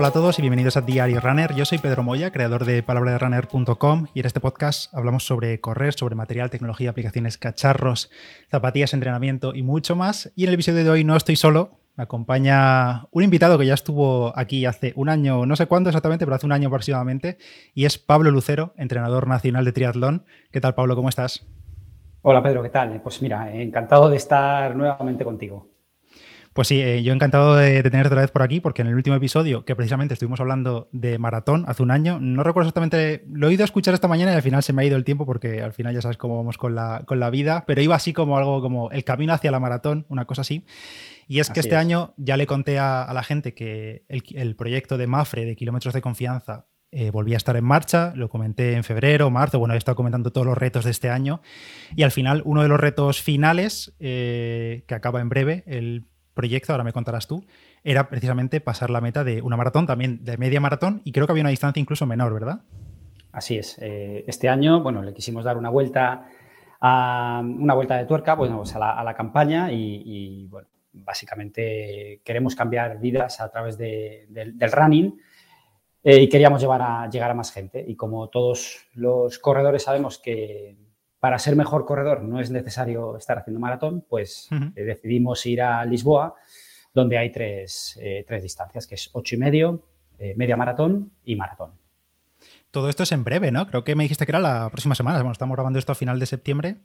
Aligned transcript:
Hola 0.00 0.08
a 0.08 0.12
todos 0.12 0.38
y 0.38 0.40
bienvenidos 0.40 0.78
a 0.78 0.80
Diario 0.80 1.20
Runner. 1.20 1.54
Yo 1.54 1.66
soy 1.66 1.76
Pedro 1.76 2.02
Moya, 2.02 2.32
creador 2.32 2.64
de 2.64 2.82
palabraderunner.com 2.82 4.06
y 4.14 4.20
en 4.20 4.26
este 4.26 4.40
podcast 4.40 4.94
hablamos 4.94 5.26
sobre 5.26 5.60
correr, 5.60 5.92
sobre 5.92 6.14
material, 6.14 6.48
tecnología, 6.48 6.88
aplicaciones, 6.88 7.36
cacharros, 7.36 8.10
zapatillas, 8.50 8.94
entrenamiento 8.94 9.54
y 9.54 9.62
mucho 9.62 9.96
más. 9.96 10.32
Y 10.36 10.44
en 10.44 10.48
el 10.48 10.54
episodio 10.54 10.84
de 10.84 10.88
hoy 10.88 11.04
no 11.04 11.16
estoy 11.16 11.36
solo, 11.36 11.80
me 11.96 12.04
acompaña 12.04 13.08
un 13.10 13.24
invitado 13.24 13.58
que 13.58 13.66
ya 13.66 13.74
estuvo 13.74 14.32
aquí 14.38 14.64
hace 14.64 14.94
un 14.96 15.10
año, 15.10 15.44
no 15.44 15.54
sé 15.54 15.66
cuándo 15.66 15.90
exactamente, 15.90 16.24
pero 16.24 16.34
hace 16.34 16.46
un 16.46 16.52
año 16.52 16.68
aproximadamente, 16.68 17.36
y 17.74 17.84
es 17.84 17.98
Pablo 17.98 18.30
Lucero, 18.30 18.72
entrenador 18.78 19.28
nacional 19.28 19.66
de 19.66 19.72
triatlón. 19.72 20.24
¿Qué 20.50 20.62
tal, 20.62 20.74
Pablo? 20.74 20.96
¿Cómo 20.96 21.10
estás? 21.10 21.46
Hola, 22.22 22.42
Pedro, 22.42 22.62
¿qué 22.62 22.70
tal? 22.70 23.02
Pues 23.02 23.20
mira, 23.20 23.54
encantado 23.54 24.08
de 24.08 24.16
estar 24.16 24.74
nuevamente 24.74 25.24
contigo. 25.24 25.68
Pues 26.52 26.66
sí, 26.66 26.80
eh, 26.80 27.02
yo 27.04 27.12
encantado 27.12 27.54
de, 27.54 27.80
tenerte 27.84 28.08
otra 28.08 28.22
vez 28.22 28.32
por 28.32 28.42
aquí, 28.42 28.60
porque 28.60 28.82
en 28.82 28.88
el 28.88 28.94
último 28.94 29.14
episodio, 29.14 29.64
que 29.64 29.76
precisamente 29.76 30.14
estuvimos 30.14 30.40
hablando 30.40 30.88
de 30.90 31.16
maratón 31.16 31.64
hace 31.68 31.82
un 31.82 31.92
año, 31.92 32.18
no 32.18 32.42
recuerdo 32.42 32.66
exactamente, 32.66 33.24
lo 33.30 33.48
he 33.48 33.52
ido 33.52 33.62
a 33.62 33.66
escuchar 33.66 33.94
esta 33.94 34.08
mañana 34.08 34.32
y 34.32 34.34
al 34.34 34.42
final 34.42 34.62
se 34.64 34.72
me 34.72 34.82
ha 34.82 34.84
ido 34.84 34.96
el 34.96 35.04
tiempo, 35.04 35.26
porque 35.26 35.62
al 35.62 35.72
final 35.72 35.94
ya 35.94 36.02
sabes 36.02 36.16
cómo 36.16 36.36
vamos 36.36 36.58
con 36.58 36.74
la, 36.74 37.04
con 37.06 37.20
la 37.20 37.30
vida, 37.30 37.64
pero 37.68 37.82
iba 37.82 37.94
así 37.94 38.12
como 38.12 38.36
algo 38.36 38.60
como 38.62 38.90
el 38.90 39.04
camino 39.04 39.32
hacia 39.32 39.52
la 39.52 39.60
maratón, 39.60 40.06
una 40.08 40.24
cosa 40.24 40.40
así. 40.40 40.64
Y 41.28 41.38
es 41.38 41.50
que 41.50 41.60
este 41.60 41.76
año 41.76 42.14
ya 42.16 42.36
le 42.36 42.48
conté 42.48 42.80
a, 42.80 43.08
la 43.14 43.22
gente 43.22 43.54
que 43.54 44.04
el, 44.08 44.56
proyecto 44.56 44.98
de 44.98 45.06
Mafre, 45.06 45.44
de 45.44 45.54
kilómetros 45.54 45.94
de 45.94 46.00
confianza, 46.00 46.66
eh, 46.90 47.12
volvía 47.12 47.36
a 47.36 47.38
estar 47.38 47.54
en 47.54 47.62
marcha, 47.62 48.12
lo 48.16 48.28
comenté 48.28 48.72
en 48.72 48.82
febrero, 48.82 49.30
marzo, 49.30 49.60
bueno, 49.60 49.74
he 49.74 49.76
estado 49.76 49.94
comentando 49.94 50.32
todos 50.32 50.44
los 50.44 50.58
retos 50.58 50.84
de 50.84 50.90
este 50.90 51.08
año 51.08 51.40
y 51.94 52.02
al 52.02 52.10
final 52.10 52.42
uno 52.44 52.62
de 52.62 52.68
los 52.68 52.80
retos 52.80 53.22
finales, 53.22 53.94
eh, 54.00 54.82
que 54.88 54.94
acaba 54.96 55.20
en 55.20 55.28
breve, 55.28 55.62
el 55.68 56.08
proyecto, 56.40 56.72
ahora 56.72 56.84
me 56.84 56.92
contarás 56.94 57.26
tú, 57.26 57.44
era 57.84 58.08
precisamente 58.08 58.62
pasar 58.62 58.88
la 58.88 59.02
meta 59.02 59.24
de 59.24 59.42
una 59.42 59.58
maratón, 59.58 59.86
también 59.86 60.24
de 60.24 60.38
media 60.38 60.58
maratón, 60.58 61.02
y 61.04 61.12
creo 61.12 61.26
que 61.26 61.32
había 61.32 61.42
una 61.42 61.50
distancia 61.50 61.80
incluso 61.80 62.06
menor, 62.06 62.32
¿verdad? 62.32 62.62
Así 63.30 63.58
es. 63.58 63.76
Eh, 63.78 64.24
este 64.26 64.48
año, 64.48 64.82
bueno, 64.82 65.02
le 65.02 65.12
quisimos 65.12 65.44
dar 65.44 65.58
una 65.58 65.68
vuelta 65.68 66.26
a 66.80 67.42
una 67.44 67.74
vuelta 67.74 67.98
de 67.98 68.06
tuerca, 68.06 68.38
pues 68.38 68.50
a, 68.74 69.04
la, 69.04 69.14
campaña 69.14 69.70
y, 69.70 70.46
bueno, 70.46 70.66
básicamente 70.94 72.22
queremos 72.24 72.56
cambiar 72.56 72.98
vidas 72.98 73.38
a 73.42 73.50
través 73.50 73.76
del 73.76 74.72
running 74.72 75.20
eh, 76.02 76.22
y 76.22 76.28
queríamos 76.30 76.62
llevar 76.62 76.80
a, 76.80 77.10
llegar 77.10 77.30
a 77.30 77.34
más 77.34 77.52
gente. 77.52 77.84
Y 77.86 77.96
como 77.96 78.28
todos 78.30 78.86
los 78.94 79.38
corredores 79.38 79.82
sabemos 79.82 80.18
que 80.18 80.74
para 81.20 81.38
ser 81.38 81.54
mejor 81.54 81.84
corredor 81.84 82.22
no 82.22 82.40
es 82.40 82.50
necesario 82.50 83.16
estar 83.16 83.38
haciendo 83.38 83.60
maratón, 83.60 84.04
pues 84.08 84.48
eh, 84.74 84.82
decidimos 84.82 85.44
ir 85.44 85.60
a 85.60 85.84
Lisboa, 85.84 86.34
donde 86.94 87.18
hay 87.18 87.30
tres, 87.30 87.98
eh, 88.00 88.24
distancias, 88.42 88.86
que 88.86 88.94
es 88.94 89.10
ocho 89.12 89.34
y 89.34 89.38
medio, 89.38 89.84
eh, 90.18 90.34
media 90.36 90.56
maratón 90.56 91.12
y 91.24 91.36
maratón. 91.36 91.72
Todo 92.70 92.88
esto 92.88 93.02
es 93.02 93.12
en 93.12 93.22
breve, 93.22 93.52
¿no? 93.52 93.66
Creo 93.66 93.84
que 93.84 93.94
me 93.94 94.04
dijiste 94.04 94.24
que 94.24 94.32
era 94.32 94.40
la 94.40 94.70
próxima 94.70 94.94
semana. 94.94 95.18
Bueno, 95.18 95.32
estamos 95.32 95.54
grabando 95.54 95.78
esto 95.78 95.92
a 95.92 95.96
final 95.96 96.18
de 96.18 96.26
septiembre. 96.26 96.76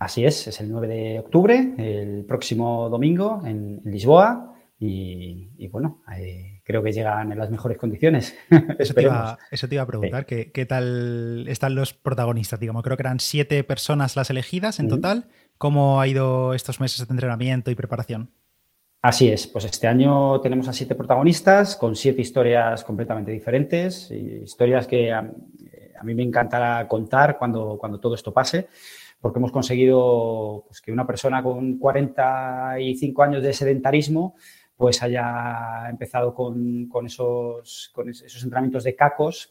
Así 0.00 0.24
es, 0.24 0.46
es 0.48 0.60
el 0.60 0.70
9 0.70 0.88
de 0.88 1.18
octubre, 1.20 1.74
el 1.76 2.24
próximo 2.24 2.88
domingo 2.88 3.42
en, 3.44 3.80
Lisboa. 3.84 4.54
Y, 4.80 5.68
bueno, 5.68 6.02
creo 6.68 6.82
que 6.82 6.92
llegan 6.92 7.32
en 7.32 7.38
las 7.38 7.50
mejores 7.50 7.78
condiciones. 7.78 8.36
Eso 8.78 8.92
te, 8.92 9.02
iba, 9.02 9.38
eso 9.50 9.68
te 9.68 9.74
iba 9.76 9.82
a 9.82 9.86
preguntar, 9.86 10.26
¿qué, 10.26 10.66
tal 10.68 11.46
están 11.48 11.74
los 11.74 11.94
protagonistas? 11.94 12.60
Digamos, 12.60 12.82
creo 12.82 12.98
que 12.98 13.02
eran 13.02 13.20
siete 13.20 13.64
personas 13.64 14.16
las 14.16 14.28
elegidas 14.28 14.78
en 14.78 14.88
total. 14.88 15.28
¿Cómo 15.56 15.98
ha 15.98 16.06
ido 16.06 16.52
estos 16.52 16.78
meses 16.78 17.08
de 17.08 17.10
entrenamiento 17.10 17.70
y 17.70 17.74
preparación? 17.74 18.30
Así 19.00 19.28
es, 19.30 19.46
pues 19.46 19.64
este 19.64 19.86
año 19.86 20.42
tenemos 20.42 20.68
a 20.68 20.74
siete 20.74 20.94
protagonistas 20.94 21.74
con 21.74 21.96
siete 21.96 22.20
historias 22.20 22.84
completamente 22.84 23.30
diferentes, 23.30 24.10
historias 24.10 24.86
que 24.86 25.10
a, 25.10 25.22
mí 26.02 26.14
me 26.14 26.22
encantará 26.22 26.86
contar 26.86 27.38
cuando, 27.38 27.78
cuando 27.78 27.98
todo 27.98 28.14
esto 28.14 28.34
pase, 28.34 28.68
porque 29.20 29.38
hemos 29.38 29.52
conseguido 29.52 30.64
pues, 30.66 30.82
que 30.82 30.92
una 30.92 31.06
persona 31.06 31.42
con 31.42 31.78
45 31.78 33.22
años 33.22 33.42
de 33.42 33.54
sedentarismo 33.54 34.36
pues 34.78 35.02
haya 35.02 35.90
empezado 35.90 36.32
con, 36.32 36.88
esos, 37.04 37.90
con 37.92 38.08
esos 38.08 38.44
entrenamientos 38.44 38.84
de 38.84 38.94
cacos 38.94 39.48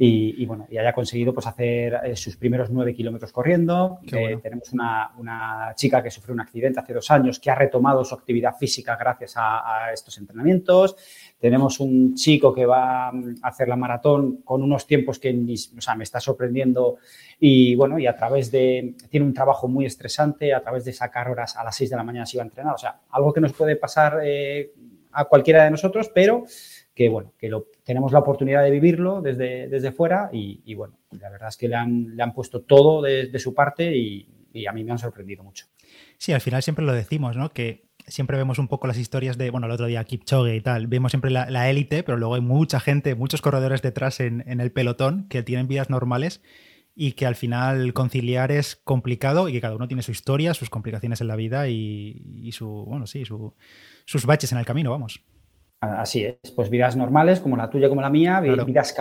y, 0.00 0.46
bueno, 0.46 0.64
y 0.70 0.78
haya 0.78 0.92
conseguido 0.92 1.34
pues, 1.34 1.48
hacer 1.48 1.98
eh, 2.04 2.14
sus 2.14 2.36
primeros 2.36 2.70
nueve 2.70 2.94
kilómetros 2.94 3.32
corriendo. 3.32 3.98
Eh, 4.06 4.38
tenemos 4.40 4.72
una, 4.72 5.72
chica 5.74 6.00
que 6.04 6.10
sufrió 6.12 6.34
un 6.34 6.40
accidente 6.40 6.78
hace 6.78 6.94
dos 6.94 7.10
años 7.10 7.40
que 7.40 7.50
ha 7.50 7.56
retomado 7.56 8.04
su 8.04 8.14
actividad 8.14 8.54
física 8.54 8.94
gracias 8.94 9.34
a, 9.36 9.92
estos 9.92 10.16
entrenamientos. 10.18 10.94
Tenemos 11.40 11.80
un 11.80 12.14
chico 12.14 12.54
que 12.54 12.64
va 12.64 13.08
a 13.08 13.12
hacer 13.42 13.66
la 13.66 13.74
maratón 13.74 14.42
con 14.42 14.62
unos 14.62 14.86
tiempos 14.86 15.18
que 15.18 15.36
o 15.76 15.80
sea, 15.80 15.96
me 15.96 16.04
está 16.04 16.20
sorprendiendo 16.20 16.98
y 17.40 17.74
bueno, 17.74 17.98
y 17.98 18.06
a 18.06 18.14
través 18.14 18.52
de, 18.52 18.94
tiene 19.10 19.26
un 19.26 19.34
trabajo 19.34 19.66
muy 19.66 19.84
estresante, 19.84 20.54
a 20.54 20.62
través 20.62 20.84
de 20.84 20.92
sacar 20.92 21.28
horas 21.28 21.56
a 21.56 21.64
las 21.64 21.74
6 21.74 21.90
de 21.90 21.96
la 21.96 22.04
mañana 22.04 22.24
se 22.24 22.36
iba 22.36 22.44
a 22.44 22.46
entrenar, 22.46 22.74
o 22.74 22.78
sea, 22.78 23.00
algo 23.10 23.32
que 23.32 23.40
nos 23.40 23.52
puede 23.52 23.74
pasar 23.74 24.20
eh, 24.22 24.72
a 25.10 25.24
cualquiera 25.24 25.64
de 25.64 25.72
nosotros, 25.72 26.08
pero 26.14 26.44
que 26.98 27.08
bueno, 27.08 27.32
que 27.38 27.48
lo, 27.48 27.66
tenemos 27.84 28.10
la 28.10 28.18
oportunidad 28.18 28.64
de 28.64 28.72
vivirlo 28.72 29.22
desde, 29.22 29.68
desde 29.68 29.92
fuera 29.92 30.30
y, 30.32 30.74
bueno, 30.74 30.98
la 31.12 31.30
verdad 31.30 31.48
es 31.48 31.56
que 31.56 31.68
le 31.68 31.76
han, 31.76 32.16
le 32.16 32.22
han 32.24 32.34
puesto 32.34 32.62
todo 32.62 33.00
de, 33.02 33.38
su 33.38 33.54
parte 33.54 33.96
y, 33.96 34.28
y 34.52 34.66
a 34.66 34.72
mí 34.72 34.82
me 34.82 34.90
han 34.90 34.98
sorprendido 34.98 35.44
mucho. 35.44 35.66
Sí, 36.16 36.32
al 36.32 36.40
final 36.40 36.60
siempre 36.60 36.84
lo 36.84 36.92
decimos, 36.92 37.36
¿no? 37.36 37.52
Que 37.52 37.84
siempre 38.08 38.36
vemos 38.36 38.58
un 38.58 38.66
poco 38.66 38.88
las 38.88 38.98
historias 38.98 39.38
de, 39.38 39.50
bueno, 39.50 39.68
el 39.68 39.72
otro 39.74 39.86
día 39.86 40.02
Kipchoge 40.02 40.56
y 40.56 40.60
tal, 40.60 40.88
vemos 40.88 41.12
siempre 41.12 41.30
la 41.30 41.70
élite, 41.70 42.02
pero 42.02 42.18
luego 42.18 42.34
hay 42.34 42.40
mucha 42.40 42.80
gente, 42.80 43.14
muchos 43.14 43.42
corredores 43.42 43.80
detrás 43.80 44.18
en, 44.18 44.42
en, 44.48 44.60
el 44.60 44.72
pelotón 44.72 45.28
que 45.28 45.44
tienen 45.44 45.68
vidas 45.68 45.90
normales 45.90 46.42
y 46.96 47.12
que 47.12 47.26
al 47.26 47.36
final 47.36 47.92
conciliar 47.92 48.50
es 48.50 48.74
complicado 48.74 49.48
y 49.48 49.52
que 49.52 49.60
cada 49.60 49.76
uno 49.76 49.86
tiene 49.86 50.02
su 50.02 50.10
historia, 50.10 50.52
sus 50.52 50.68
complicaciones 50.68 51.20
en 51.20 51.28
la 51.28 51.36
vida 51.36 51.68
y, 51.68 52.50
su, 52.50 52.66
bueno, 52.88 53.06
sí, 53.06 53.22
sus 53.24 54.26
baches 54.26 54.50
en 54.50 54.58
el 54.58 54.66
camino, 54.66 54.90
vamos. 54.90 55.20
Así 55.80 56.24
es, 56.24 56.50
pues 56.56 56.70
vidas 56.70 56.96
normales 56.96 57.40
como 57.40 57.56
la 57.56 57.70
tuya, 57.70 57.88
como 57.88 58.00
la 58.00 58.10
mía, 58.10 58.40
vidas, 58.40 58.94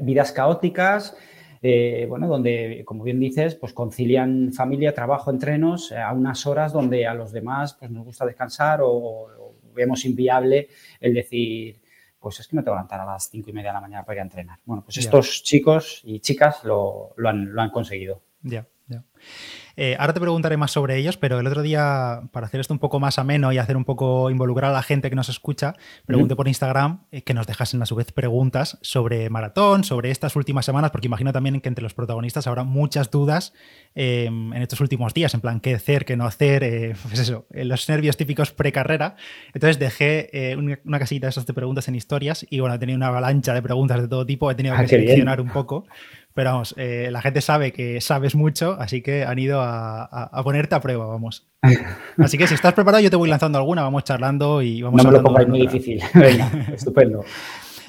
vidas 0.00 0.32
caóticas, 0.32 1.16
eh, 1.62 2.06
bueno, 2.08 2.26
donde, 2.26 2.82
como 2.84 3.04
bien 3.04 3.20
dices, 3.20 3.54
pues 3.54 3.72
concilian 3.72 4.52
familia, 4.52 4.92
trabajo, 4.92 5.30
entrenos 5.30 5.92
a 5.92 6.12
unas 6.12 6.44
horas 6.46 6.72
donde 6.72 7.06
a 7.06 7.14
los 7.14 7.32
demás 7.32 7.74
pues, 7.74 7.90
nos 7.90 8.04
gusta 8.04 8.26
descansar 8.26 8.80
o, 8.82 8.90
o 8.90 9.54
vemos 9.72 10.04
inviable 10.04 10.68
el 11.00 11.14
decir, 11.14 11.80
pues 12.18 12.40
es 12.40 12.48
que 12.48 12.56
me 12.56 12.62
tengo 12.62 12.74
que 12.74 12.78
levantar 12.78 13.00
a 13.00 13.06
las 13.06 13.30
cinco 13.30 13.50
y 13.50 13.52
media 13.52 13.70
de 13.70 13.74
la 13.74 13.80
mañana 13.80 14.04
para 14.04 14.16
ir 14.16 14.20
a 14.20 14.24
entrenar. 14.24 14.58
Bueno, 14.64 14.82
pues 14.82 14.96
estos 14.96 15.44
chicos 15.44 16.00
y 16.02 16.18
chicas 16.18 16.64
lo, 16.64 17.14
han, 17.24 17.52
lo 17.52 17.62
han 17.62 17.70
conseguido. 17.70 18.22
Ya, 18.42 18.66
ya. 18.88 19.04
Eh, 19.76 19.94
ahora 19.98 20.14
te 20.14 20.20
preguntaré 20.20 20.56
más 20.56 20.70
sobre 20.70 20.96
ellos, 20.96 21.18
pero 21.18 21.38
el 21.38 21.46
otro 21.46 21.60
día, 21.60 22.22
para 22.32 22.46
hacer 22.46 22.60
esto 22.60 22.72
un 22.72 22.78
poco 22.78 22.98
más 22.98 23.18
ameno 23.18 23.52
y 23.52 23.58
hacer 23.58 23.76
un 23.76 23.84
poco 23.84 24.30
involucrar 24.30 24.70
a 24.70 24.74
la 24.74 24.82
gente 24.82 25.10
que 25.10 25.16
nos 25.16 25.28
escucha, 25.28 25.74
pregunté 26.06 26.34
por 26.34 26.48
Instagram 26.48 27.02
eh, 27.12 27.22
que 27.22 27.34
nos 27.34 27.46
dejasen 27.46 27.82
a 27.82 27.86
su 27.86 27.94
vez 27.94 28.10
preguntas 28.10 28.78
sobre 28.80 29.28
maratón, 29.28 29.84
sobre 29.84 30.10
estas 30.10 30.34
últimas 30.34 30.64
semanas, 30.64 30.90
porque 30.90 31.08
imagino 31.08 31.32
también 31.32 31.60
que 31.60 31.68
entre 31.68 31.82
los 31.82 31.92
protagonistas 31.92 32.46
habrá 32.46 32.64
muchas 32.64 33.10
dudas 33.10 33.52
em, 33.94 34.52
en 34.54 34.62
estos 34.62 34.80
últimos 34.80 35.12
días, 35.12 35.34
en 35.34 35.42
plan 35.42 35.60
qué 35.60 35.74
hacer, 35.74 36.06
qué 36.06 36.16
no 36.16 36.24
hacer, 36.24 36.64
eh, 36.64 36.94
pues 37.02 37.18
eso, 37.18 37.46
los 37.50 37.88
nervios 37.88 38.16
típicos 38.16 38.52
precarrera. 38.52 39.16
Entonces 39.52 39.78
dejé 39.78 40.56
una, 40.56 40.98
casita 40.98 41.26
de 41.26 41.30
esas 41.30 41.46
de 41.46 41.52
preguntas 41.52 41.86
en 41.88 41.94
historias 41.94 42.46
y 42.48 42.60
bueno, 42.60 42.74
he 42.74 42.78
tenido 42.78 42.96
una 42.96 43.08
avalancha 43.08 43.52
de 43.52 43.60
preguntas 43.60 44.00
de 44.00 44.08
todo 44.08 44.24
tipo, 44.24 44.50
he 44.50 44.54
tenido 44.54 44.74
ah, 44.74 44.80
que 44.80 44.88
seleccionar 44.88 45.40
un 45.40 45.50
poco. 45.50 45.84
Pero 46.36 46.52
vamos, 46.52 46.74
eh, 46.76 47.08
la 47.10 47.22
gente 47.22 47.40
sabe 47.40 47.72
que 47.72 47.98
sabes 48.02 48.34
mucho, 48.34 48.76
así 48.78 49.00
que 49.00 49.24
han 49.24 49.38
ido 49.38 49.62
a, 49.62 50.30
ponerte 50.44 50.74
a 50.74 50.80
prueba, 50.82 51.06
vamos. 51.06 51.48
Así 52.18 52.36
que 52.36 52.46
si 52.46 52.52
estás 52.52 52.74
preparado, 52.74 53.02
yo 53.02 53.08
te 53.08 53.16
voy 53.16 53.30
lanzando 53.30 53.56
alguna, 53.56 53.80
vamos 53.80 54.04
charlando 54.04 54.60
y 54.60 54.82
vamos 54.82 55.02
No 55.02 55.10
me 55.10 55.16
lo 55.16 55.24
pongáis 55.24 55.48
muy 55.48 55.62
difícil. 55.62 55.98
Venga, 56.14 56.50
estupendo. 56.74 57.24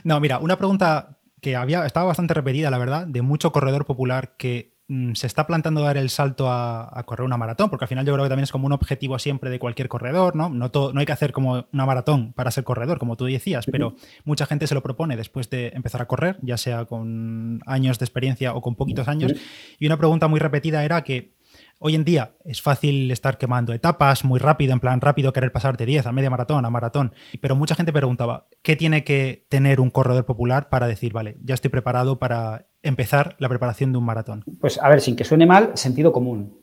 No, 0.05 0.21
mira, 0.21 0.39
una 0.39 0.57
pregunta 0.57 1.17
que 1.41 1.57
había, 1.57 1.85
estaba 1.85 2.05
bastante 2.05 2.33
repetida, 2.33 2.71
la 2.71 2.77
verdad, 2.77 3.05
de 3.05 3.21
mucho 3.21 3.51
corredor 3.51 3.85
popular 3.85 4.37
que 4.37 4.76
se 5.13 5.27
está 5.27 5.45
planteando 5.45 5.81
dar 5.81 5.97
el 5.97 6.09
salto 6.09 6.49
a, 6.49 7.03
correr 7.05 7.25
una 7.25 7.37
maratón, 7.37 7.69
porque 7.69 7.85
al 7.85 7.89
final 7.89 8.05
yo 8.05 8.13
creo 8.13 8.23
que 8.23 8.29
también 8.29 8.45
es 8.45 8.51
como 8.51 8.67
un 8.67 8.71
objetivo 8.71 9.19
siempre 9.19 9.49
de 9.49 9.59
cualquier 9.59 9.89
corredor, 9.89 10.35
¿no? 10.35 10.49
No, 10.49 10.71
no 10.73 10.99
hay 10.99 11.05
que 11.05 11.11
hacer 11.11 11.33
como 11.33 11.67
una 11.73 11.85
maratón 11.85 12.31
para 12.33 12.51
ser 12.51 12.63
corredor, 12.63 12.97
como 12.97 13.17
tú 13.17 13.25
decías, 13.25 13.65
pero 13.65 13.95
mucha 14.23 14.45
gente 14.45 14.65
se 14.65 14.75
lo 14.75 14.81
propone 14.81 15.17
después 15.17 15.49
de 15.49 15.69
empezar 15.75 16.01
a 16.01 16.07
correr, 16.07 16.37
ya 16.41 16.57
sea 16.57 16.85
con 16.85 17.61
años 17.65 17.99
de 17.99 18.05
experiencia 18.05 18.53
o 18.53 18.61
con 18.61 18.75
poquitos 18.75 19.07
años. 19.07 19.33
Y 19.77 19.87
una 19.87 19.97
pregunta 19.97 20.27
muy 20.27 20.39
repetida 20.39 20.83
era 20.85 21.03
que 21.03 21.37
Hoy 21.79 21.93
en 21.93 22.03
día 22.03 22.31
es 22.43 22.61
fácil 22.61 23.11
estar 23.11 23.37
quemando 23.37 23.71
etapas 23.71 24.25
muy 24.25 24.39
rápido, 24.39 24.73
en 24.73 24.79
plan 24.79 24.99
rápido, 24.99 25.31
querer 25.31 25.51
pasar 25.51 25.77
de 25.77 25.85
10 25.85 26.07
a 26.07 26.11
media 26.11 26.29
maratón, 26.29 26.65
a 26.65 26.71
maratón. 26.71 27.13
Pero 27.39 27.55
mucha 27.55 27.75
gente 27.75 27.93
preguntaba, 27.93 28.47
¿qué 28.63 28.75
tiene 28.75 29.03
que 29.03 29.45
tener 29.49 29.79
un 29.79 29.91
corredor 29.91 30.25
popular 30.25 30.69
para 30.69 30.87
decir, 30.87 31.13
vale, 31.13 31.37
ya 31.43 31.53
estoy 31.53 31.69
preparado 31.69 32.17
para 32.17 32.67
empezar 32.87 33.35
la 33.39 33.49
preparación 33.49 33.91
de 33.91 33.97
un 33.97 34.05
maratón? 34.05 34.43
Pues 34.59 34.79
a 34.81 34.89
ver, 34.89 35.01
sin 35.01 35.15
que 35.15 35.23
suene 35.23 35.45
mal, 35.45 35.71
sentido 35.75 36.11
común. 36.11 36.57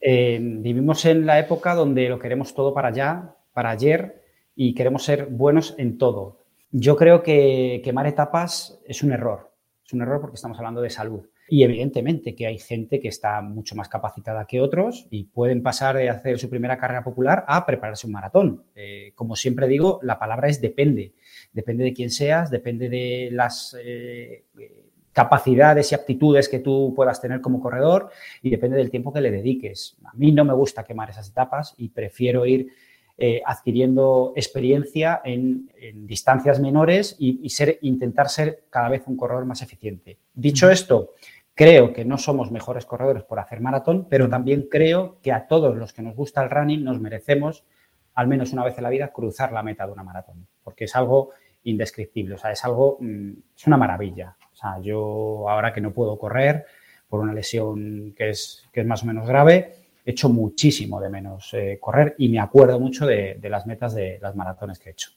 Eh, 0.00 0.38
vivimos 0.40 1.04
en 1.04 1.26
la 1.26 1.38
época 1.38 1.74
donde 1.74 2.08
lo 2.08 2.18
queremos 2.18 2.54
todo 2.54 2.74
para 2.74 2.88
allá, 2.88 3.36
para 3.52 3.70
ayer, 3.70 4.22
y 4.54 4.74
queremos 4.74 5.04
ser 5.04 5.26
buenos 5.26 5.74
en 5.78 5.98
todo. 5.98 6.44
Yo 6.70 6.96
creo 6.96 7.22
que 7.22 7.80
quemar 7.84 8.06
etapas 8.06 8.80
es 8.86 9.02
un 9.02 9.12
error. 9.12 9.52
Es 9.84 9.92
un 9.92 10.02
error 10.02 10.20
porque 10.20 10.34
estamos 10.34 10.58
hablando 10.58 10.80
de 10.80 10.90
salud. 10.90 11.28
Y 11.48 11.62
evidentemente 11.62 12.34
que 12.34 12.46
hay 12.46 12.58
gente 12.58 12.98
que 12.98 13.06
está 13.06 13.40
mucho 13.40 13.76
más 13.76 13.88
capacitada 13.88 14.46
que 14.46 14.60
otros 14.60 15.06
y 15.10 15.24
pueden 15.24 15.62
pasar 15.62 15.96
de 15.96 16.10
hacer 16.10 16.40
su 16.40 16.50
primera 16.50 16.76
carrera 16.76 17.04
popular 17.04 17.44
a 17.46 17.64
prepararse 17.64 18.06
un 18.06 18.14
maratón. 18.14 18.64
Eh, 18.74 19.12
como 19.14 19.36
siempre 19.36 19.68
digo, 19.68 20.00
la 20.02 20.18
palabra 20.18 20.48
es 20.48 20.60
depende. 20.60 21.14
Depende 21.52 21.84
de 21.84 21.92
quién 21.92 22.10
seas, 22.10 22.50
depende 22.50 22.88
de 22.88 23.28
las 23.30 23.76
eh, 23.80 24.44
capacidades 25.16 25.90
y 25.90 25.94
aptitudes 25.94 26.46
que 26.46 26.58
tú 26.58 26.92
puedas 26.94 27.22
tener 27.22 27.40
como 27.40 27.58
corredor 27.58 28.10
y 28.42 28.50
depende 28.50 28.76
del 28.76 28.90
tiempo 28.90 29.14
que 29.14 29.22
le 29.22 29.30
dediques. 29.30 29.96
A 30.04 30.12
mí 30.12 30.30
no 30.30 30.44
me 30.44 30.52
gusta 30.52 30.84
quemar 30.84 31.08
esas 31.08 31.30
etapas 31.30 31.72
y 31.78 31.88
prefiero 31.88 32.44
ir 32.44 32.68
eh, 33.16 33.40
adquiriendo 33.46 34.34
experiencia 34.36 35.22
en, 35.24 35.70
distancias 36.06 36.60
menores 36.60 37.16
y, 37.18 37.48
ser, 37.48 37.78
intentar 37.80 38.28
ser 38.28 38.64
cada 38.68 38.90
vez 38.90 39.04
un 39.06 39.16
corredor 39.16 39.46
más 39.46 39.62
eficiente. 39.62 40.18
Dicho 40.34 40.70
esto, 40.70 41.14
creo 41.54 41.94
que 41.94 42.04
no 42.04 42.18
somos 42.18 42.50
mejores 42.50 42.84
corredores 42.84 43.22
por 43.22 43.38
hacer 43.38 43.62
maratón, 43.62 44.08
pero 44.10 44.28
también 44.28 44.68
creo 44.70 45.16
que 45.22 45.32
a 45.32 45.46
todos 45.46 45.78
los 45.78 45.94
que 45.94 46.02
nos 46.02 46.14
gusta 46.14 46.42
el 46.42 46.50
running 46.50 46.84
nos 46.84 47.00
merecemos 47.00 47.64
al 48.12 48.28
menos 48.28 48.52
una 48.52 48.64
vez 48.64 48.76
en 48.76 48.84
la 48.84 48.90
vida 48.90 49.08
cruzar 49.14 49.50
la 49.50 49.62
meta 49.62 49.86
de 49.86 49.92
una 49.92 50.02
maratón, 50.02 50.46
porque 50.62 50.84
es 50.84 50.94
algo 50.94 51.30
indescriptible, 51.62 52.34
o 52.34 52.38
sea, 52.38 52.52
es 52.52 52.62
algo, 52.66 52.98
mm, 53.00 53.30
es 53.56 53.66
una 53.66 53.78
maravilla. 53.78 54.36
O 54.56 54.58
sea, 54.58 54.80
yo 54.80 55.50
ahora 55.50 55.72
que 55.74 55.82
no 55.82 55.92
puedo 55.92 56.16
correr 56.18 56.64
por 57.08 57.20
una 57.20 57.34
lesión 57.34 58.14
que 58.16 58.30
es, 58.30 58.66
que 58.72 58.80
es 58.80 58.86
más 58.86 59.02
o 59.02 59.06
menos 59.06 59.28
grave, 59.28 59.74
hecho 60.04 60.30
muchísimo 60.30 60.98
de 60.98 61.10
menos 61.10 61.52
eh, 61.52 61.78
correr 61.78 62.14
y 62.16 62.30
me 62.30 62.40
acuerdo 62.40 62.80
mucho 62.80 63.04
de, 63.04 63.38
las 63.42 63.66
metas 63.66 63.94
de 63.94 64.18
las 64.22 64.34
maratones 64.34 64.78
que 64.78 64.88
he 64.88 64.92
hecho. 64.92 65.10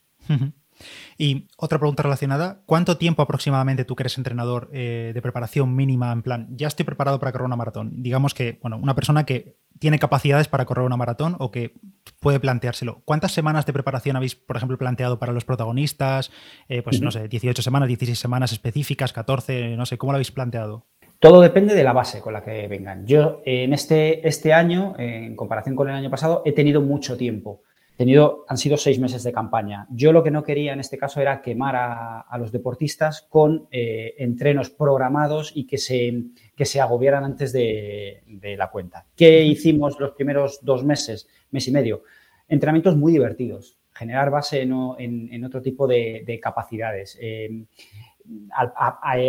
Y 1.18 1.48
otra 1.58 1.80
pregunta 1.80 2.04
relacionada, 2.04 2.62
¿cuánto 2.66 2.98
tiempo 2.98 3.22
aproximadamente 3.22 3.86
tú 3.86 3.96
que 3.96 4.04
eres 4.04 4.18
entrenador 4.18 4.70
eh, 4.72 5.12
de 5.14 5.22
preparación 5.22 5.76
mínima 5.76 6.12
en 6.12 6.22
plan, 6.22 6.48
ya 6.52 6.68
estoy 6.68 6.86
preparado 6.86 7.20
para 7.20 7.31
correr 7.31 7.46
una 7.46 7.56
maratón? 7.56 8.02
Digamos 8.02 8.34
que, 8.34 8.60
bueno, 8.62 8.78
una 8.78 8.96
persona 8.96 9.26
que 9.26 9.58
tiene 9.80 10.00
capacidades 10.00 10.48
para 10.48 10.66
correr 10.66 10.86
una 10.86 10.98
maratón 10.98 11.36
o 11.40 11.52
que 11.52 11.74
puede 12.20 12.40
planteárselo. 12.40 13.02
¿Cuántas 13.06 13.31
semanas 13.31 13.66
de 13.66 13.74
preparación 13.74 14.16
habéis, 14.16 14.36
por 14.36 14.58
ejemplo, 14.58 14.78
planteado 14.78 15.20
para 15.20 15.34
los 15.34 15.46
protagonistas? 15.46 16.31
Eh, 16.68 16.82
pues 16.82 17.02
no 17.02 17.12
sé, 17.12 17.28
18 17.28 17.62
semanas, 17.62 17.88
16 17.88 18.18
semanas 18.18 18.52
específicas, 18.52 19.14
14, 19.14 19.75
no 19.78 19.86
sé, 19.86 19.98
¿cómo 19.98 20.12
lo 20.12 20.18
habéis 20.18 20.32
planteado? 20.32 20.86
Todo 21.20 21.42
depende 21.42 21.75
de 21.75 21.84
la 21.84 21.92
base 21.92 22.22
con 22.22 22.32
la 22.32 22.44
que 22.44 22.68
vengan. 22.70 23.06
Yo 23.06 23.42
en 23.46 23.74
este, 23.74 24.25
este 24.25 24.54
año, 24.54 24.96
en 24.98 25.36
comparación 25.36 25.75
con 25.75 25.90
el 25.90 25.96
año 25.96 26.10
pasado, 26.10 26.42
he 26.46 26.54
tenido 26.54 26.82
mucho 26.82 27.18
tiempo. 27.18 27.64
Tenido, 28.00 28.46
han 28.48 28.57
sido 28.57 28.78
seis 28.78 28.98
meses 28.98 29.24
de 29.24 29.34
campaña. 29.34 29.86
Yo 29.90 30.13
lo 30.13 30.24
que 30.24 30.31
no 30.31 30.42
quería 30.42 30.72
en 30.72 30.80
este 30.80 30.98
caso 30.98 31.19
era 31.19 31.42
quemar 31.42 31.75
a, 31.75 32.38
los 32.38 32.50
deportistas 32.50 33.28
con 33.28 33.68
eh, 33.72 34.16
entrenos 34.19 34.69
programados 34.69 35.51
y 35.54 35.68
que 35.68 35.78
se, 35.78 36.13
que 36.56 36.63
se 36.63 36.80
agobiaran 36.80 37.25
antes 37.25 37.51
de, 37.51 38.24
la 38.57 38.72
cuenta. 38.72 39.06
¿Qué 39.18 39.44
hicimos 39.44 40.00
los 40.00 40.12
primeros 40.12 40.60
dos 40.62 40.86
meses, 40.86 41.28
mes 41.51 41.68
y 41.68 41.72
medio? 41.74 42.04
Entrenamientos 42.48 42.96
muy 42.96 43.12
divertidos, 43.12 43.78
generar 43.92 44.30
base 44.30 44.62
en, 44.62 45.44
otro 45.44 45.62
tipo 45.62 45.86
de, 45.86 46.40
capacidades. 46.42 47.18
Eh, 47.19 47.66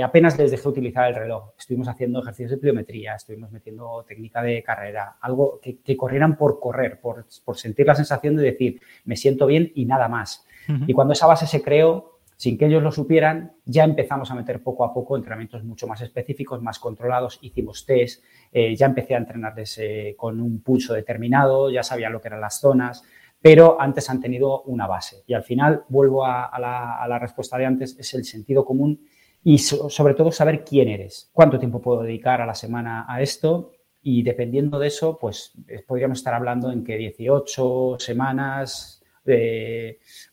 apenas 0.03 0.39
les 0.39 0.51
dejé 0.51 0.69
utilizar 0.69 1.09
el 1.09 1.15
reloj. 1.15 1.53
Estuvimos 1.59 1.89
haciendo 1.89 2.21
ejercicios 2.21 2.51
de 2.53 2.57
pliometría, 2.59 3.15
estuvimos 3.15 3.51
metiendo 3.51 4.05
técnica 4.07 4.43
de 4.43 4.63
carrera, 4.63 5.17
algo 5.21 5.61
que, 5.61 5.97
corrieran 5.97 6.37
por 6.37 6.61
correr, 6.61 7.01
por, 7.01 7.27
sentir 7.57 7.87
la 7.87 7.95
sensación 7.95 8.37
de 8.37 8.43
decir, 8.43 8.81
me 9.05 9.17
siento 9.17 9.47
bien 9.47 9.73
y 9.75 9.85
nada 9.87 10.09
más. 10.09 10.47
Y 10.87 10.93
cuando 10.93 11.15
esa 11.15 11.27
base 11.27 11.47
se 11.47 11.63
creó, 11.63 12.21
sin 12.37 12.57
que 12.57 12.67
ellos 12.67 12.83
lo 12.83 12.91
supieran, 12.91 13.53
ya 13.67 13.85
empezamos 13.85 14.31
a 14.31 14.35
meter 14.35 14.63
poco 14.63 14.85
a 14.85 14.95
poco 14.95 15.15
entrenamientos 15.15 15.63
mucho 15.63 15.87
más 15.87 16.01
específicos, 16.01 16.63
más 16.63 16.79
controlados, 16.79 17.39
hicimos 17.43 17.85
test, 17.85 18.25
eh, 18.51 18.75
ya 18.75 18.87
empecé 18.87 19.15
a 19.15 19.19
entrenarles 19.19 19.77
eh, 19.77 20.15
con 20.17 20.41
un 20.41 20.63
pulso 20.63 20.95
determinado, 20.95 21.71
ya 21.71 21.83
sabía 21.83 22.09
lo 22.09 22.21
que 22.21 22.29
eran 22.29 22.41
las 22.41 22.59
zonas, 22.59 23.05
pero 23.41 23.81
antes 23.81 24.09
han 24.11 24.21
tenido 24.21 24.63
una 24.63 24.87
base. 24.87 25.23
Y 25.27 25.35
al 25.35 25.43
final, 25.43 25.85
vuelvo 25.89 26.25
a, 26.25 26.59
la, 26.59 27.19
respuesta 27.19 27.57
de 27.57 27.67
antes, 27.67 27.97
es 27.99 28.15
el 28.15 28.25
sentido 28.25 28.65
común 28.65 29.01
y 29.43 29.59
sobre 29.59 30.15
todo 30.15 30.31
saber 30.31 30.65
quién 30.65 30.89
eres, 30.89 31.31
cuánto 31.33 31.59
tiempo 31.59 31.81
puedo 31.81 32.03
dedicar 32.03 32.43
a 32.43 32.47
la 32.47 32.55
semana 32.55 33.07
a 33.09 33.23
esto 33.23 33.73
y 34.03 34.23
dependiendo 34.23 34.79
de 34.79 34.89
eso, 34.89 35.19
pues 35.19 35.53
eh, 35.69 35.83
podríamos 35.87 36.19
estar 36.19 36.35
hablando 36.35 36.71
en 36.71 36.85
que 36.85 36.97
18 36.97 37.97
semanas, 37.99 39.03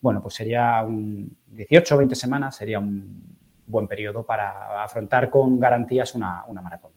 bueno, 0.01 0.21
pues 0.21 0.33
sería 0.33 0.83
un 0.83 1.37
18 1.47 1.95
o 1.95 1.97
20 1.99 2.15
semanas 2.15 2.55
sería 2.55 2.79
un 2.79 3.37
buen 3.67 3.87
periodo 3.87 4.25
para 4.25 4.83
afrontar 4.83 5.29
con 5.29 5.59
garantías 5.59 6.15
una, 6.15 6.43
una 6.47 6.61
maratón. 6.61 6.91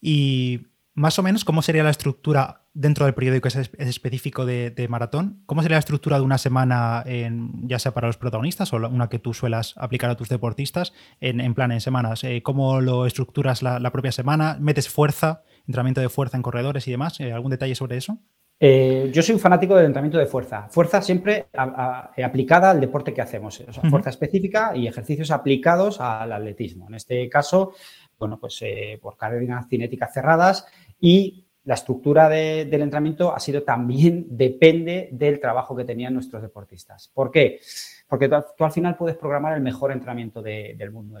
Y 0.00 0.60
más 0.94 1.18
o 1.18 1.22
menos, 1.22 1.44
¿cómo 1.44 1.60
sería 1.60 1.82
la 1.82 1.90
estructura 1.90 2.64
dentro 2.72 3.04
del 3.04 3.14
periódico 3.14 3.48
es, 3.48 3.56
específico 3.78 4.46
de, 4.46 4.86
maratón? 4.88 5.42
¿Cómo 5.46 5.62
sería 5.62 5.76
la 5.76 5.80
estructura 5.80 6.18
de 6.18 6.24
una 6.24 6.38
semana, 6.38 7.02
en, 7.06 7.68
ya 7.68 7.78
sea 7.78 7.92
para 7.92 8.06
los 8.06 8.16
protagonistas 8.16 8.72
o 8.72 8.76
una 8.76 9.08
que 9.08 9.18
tú 9.18 9.34
suelas 9.34 9.74
aplicar 9.76 10.10
a 10.10 10.16
tus 10.16 10.28
deportistas, 10.28 10.92
en, 11.20 11.54
plan 11.54 11.72
en 11.72 11.80
semanas? 11.80 12.22
Eh, 12.22 12.42
¿Cómo 12.42 12.80
lo 12.80 13.06
estructuras 13.06 13.62
la, 13.62 13.90
propia 13.90 14.12
semana? 14.12 14.56
¿Metes 14.60 14.88
fuerza, 14.88 15.42
entrenamiento 15.66 16.00
de 16.00 16.08
fuerza 16.08 16.36
en 16.36 16.42
corredores 16.42 16.86
y 16.86 16.92
demás? 16.92 17.18
Eh, 17.18 17.32
¿Algún 17.32 17.50
detalle 17.50 17.74
sobre 17.74 17.96
eso? 17.96 18.18
Eh, 18.60 19.10
yo 19.12 19.20
soy 19.20 19.34
un 19.34 19.40
fanático 19.40 19.74
del 19.74 19.86
entrenamiento 19.86 20.18
de 20.18 20.26
fuerza. 20.26 20.68
Fuerza 20.70 21.02
siempre 21.02 21.46
aplicada 21.52 22.70
al 22.70 22.80
deporte 22.80 23.12
que 23.12 23.20
hacemos. 23.20 23.60
O 23.60 23.72
sea, 23.72 23.90
fuerza 23.90 24.10
específica 24.10 24.76
y 24.76 24.86
ejercicios 24.86 25.32
aplicados 25.32 26.00
al 26.00 26.32
atletismo. 26.32 26.86
En 26.88 26.94
este 26.94 27.28
caso, 27.28 27.72
bueno, 28.16 28.38
pues 28.38 28.60
por 29.02 29.16
cadenas 29.16 29.66
cinéticas 29.68 30.14
cerradas 30.14 30.66
y 31.04 31.44
la 31.64 31.74
estructura 31.74 32.30
del 32.30 32.80
entrenamiento 32.80 33.34
ha 33.34 33.38
sido 33.38 33.62
también, 33.62 34.26
depende 34.30 35.10
del 35.12 35.38
trabajo 35.38 35.76
que 35.76 35.84
tenían 35.84 36.14
nuestros 36.14 36.40
deportistas. 36.40 37.10
¿Por 37.12 37.30
qué? 37.30 37.60
Porque 38.08 38.26
tú, 38.28 38.64
al 38.64 38.72
final 38.72 38.96
puedes 38.96 39.18
programar 39.18 39.54
el 39.54 39.62
mejor 39.62 39.92
entrenamiento 39.92 40.40
del 40.40 40.90
mundo. 40.90 41.18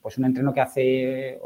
pues 0.00 0.16
un 0.16 0.24
entreno 0.24 0.54
que 0.54 0.60
hace 0.62 1.38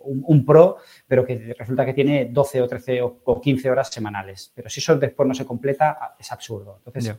un, 0.00 0.44
pro, 0.44 0.78
pero 1.06 1.24
que 1.24 1.54
resulta 1.56 1.84
que 1.86 1.94
tiene 1.94 2.24
12 2.24 2.62
o 2.62 2.66
13 2.66 3.00
o, 3.02 3.40
15 3.40 3.70
horas 3.70 3.88
semanales. 3.88 4.50
Pero 4.52 4.68
si 4.68 4.80
eso 4.80 4.96
después 4.96 5.28
no 5.28 5.34
se 5.34 5.46
completa, 5.46 6.16
es 6.18 6.32
absurdo. 6.32 6.80
Entonces, 6.84 7.14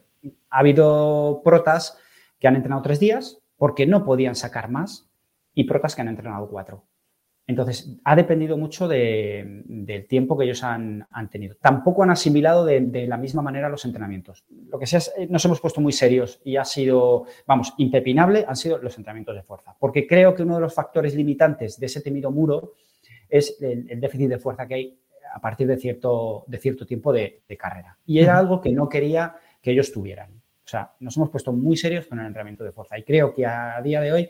ha 0.49 0.59
habido 0.59 1.41
protas 1.41 1.97
que 2.37 2.49
han 2.49 2.57
entrenado 2.57 2.81
tres 2.81 2.99
días 2.99 3.39
porque 3.55 3.85
no 3.85 4.03
podían 4.03 4.35
sacar 4.35 4.69
más 4.69 5.09
y 5.53 5.63
protas 5.63 5.95
que 5.95 6.01
han 6.01 6.09
entrenado 6.09 6.49
cuatro. 6.49 6.83
Entonces, 7.45 7.97
ha 8.05 8.15
dependido 8.15 8.57
mucho 8.57 8.87
del 8.87 10.05
tiempo 10.07 10.37
que 10.37 10.45
ellos 10.45 10.63
han, 10.63 11.05
tenido. 11.29 11.55
Tampoco 11.59 12.03
han 12.03 12.11
asimilado 12.11 12.63
de, 12.63 13.05
la 13.07 13.17
misma 13.17 13.41
manera 13.41 13.67
los 13.67 13.83
entrenamientos. 13.83 14.45
Lo 14.69 14.79
que 14.79 14.87
sea, 14.87 15.01
eh, 15.17 15.27
nos 15.29 15.43
hemos 15.43 15.59
puesto 15.59 15.81
muy 15.81 15.91
serios 15.91 16.39
y 16.45 16.55
ha 16.55 16.63
sido, 16.63 17.25
vamos, 17.45 17.73
impepinable, 17.77 18.45
han 18.47 18.55
sido 18.55 18.77
los 18.77 18.97
entrenamientos 18.97 19.35
de 19.35 19.43
fuerza. 19.43 19.75
Porque 19.77 20.07
creo 20.07 20.33
que 20.33 20.43
uno 20.43 20.55
de 20.55 20.61
los 20.61 20.73
factores 20.73 21.15
limitantes 21.15 21.77
de 21.79 21.85
ese 21.85 21.99
temido 22.01 22.31
muro 22.31 22.73
es 23.27 23.57
el, 23.61 23.99
déficit 23.99 24.29
de 24.29 24.39
fuerza 24.39 24.65
que 24.65 24.73
hay 24.75 24.99
a 25.33 25.41
partir 25.41 25.67
de 25.67 25.75
cierto, 25.77 26.45
de 26.47 26.59
cierto 26.59 26.85
tiempo 26.85 27.11
de, 27.11 27.43
carrera. 27.59 27.97
Y 28.05 28.19
era 28.19 28.37
algo 28.37 28.61
que 28.61 28.71
no 28.71 28.87
quería 28.87 29.35
que 29.61 29.71
ellos 29.71 29.91
tuvieran. 29.91 30.31
O 30.31 30.67
sea, 30.67 30.93
nos 31.01 31.17
hemos 31.17 31.29
puesto 31.29 31.51
muy 31.51 31.75
serios 31.75 32.07
con 32.07 32.19
el 32.19 32.27
entrenamiento 32.27 32.63
de 32.63 32.71
fuerza. 32.71 32.97
Y 32.97 33.03
creo 33.03 33.33
que 33.33 33.45
a 33.45 33.81
día 33.81 33.99
de 33.99 34.13
hoy 34.13 34.29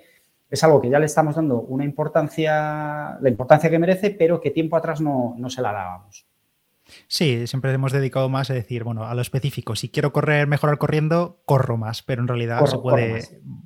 es 0.54 0.64
algo 0.64 0.80
que 0.80 0.88
ya 0.88 1.00
le 1.00 1.08
estamos 1.08 1.36
dando 1.36 1.62
una 1.62 1.84
importancia, 1.84 3.18
la 3.20 3.28
importancia 3.28 3.72
que 3.72 3.80
merece, 3.80 4.12
pero 4.12 4.40
que 4.40 4.52
tiempo 4.52 4.78
atrás 4.78 5.02
no, 5.02 5.36
se 5.50 5.64
la 5.64 5.74
dábamos. 5.74 6.28
Sí, 7.08 7.48
siempre 7.48 7.74
hemos 7.74 7.92
dedicado 7.92 8.30
más 8.30 8.52
a 8.52 8.54
decir, 8.54 8.84
bueno, 8.84 9.04
a 9.04 9.16
lo 9.16 9.22
específico. 9.24 9.76
Si 9.76 9.90
quiero 9.90 10.14
correr, 10.14 10.46
mejorar 10.46 10.78
corriendo, 10.78 11.42
corro 11.46 11.76
más, 11.78 12.04
pero 12.04 12.22
en 12.22 12.28
realidad 12.28 12.64
se 12.68 12.78
puede, 12.78 13.22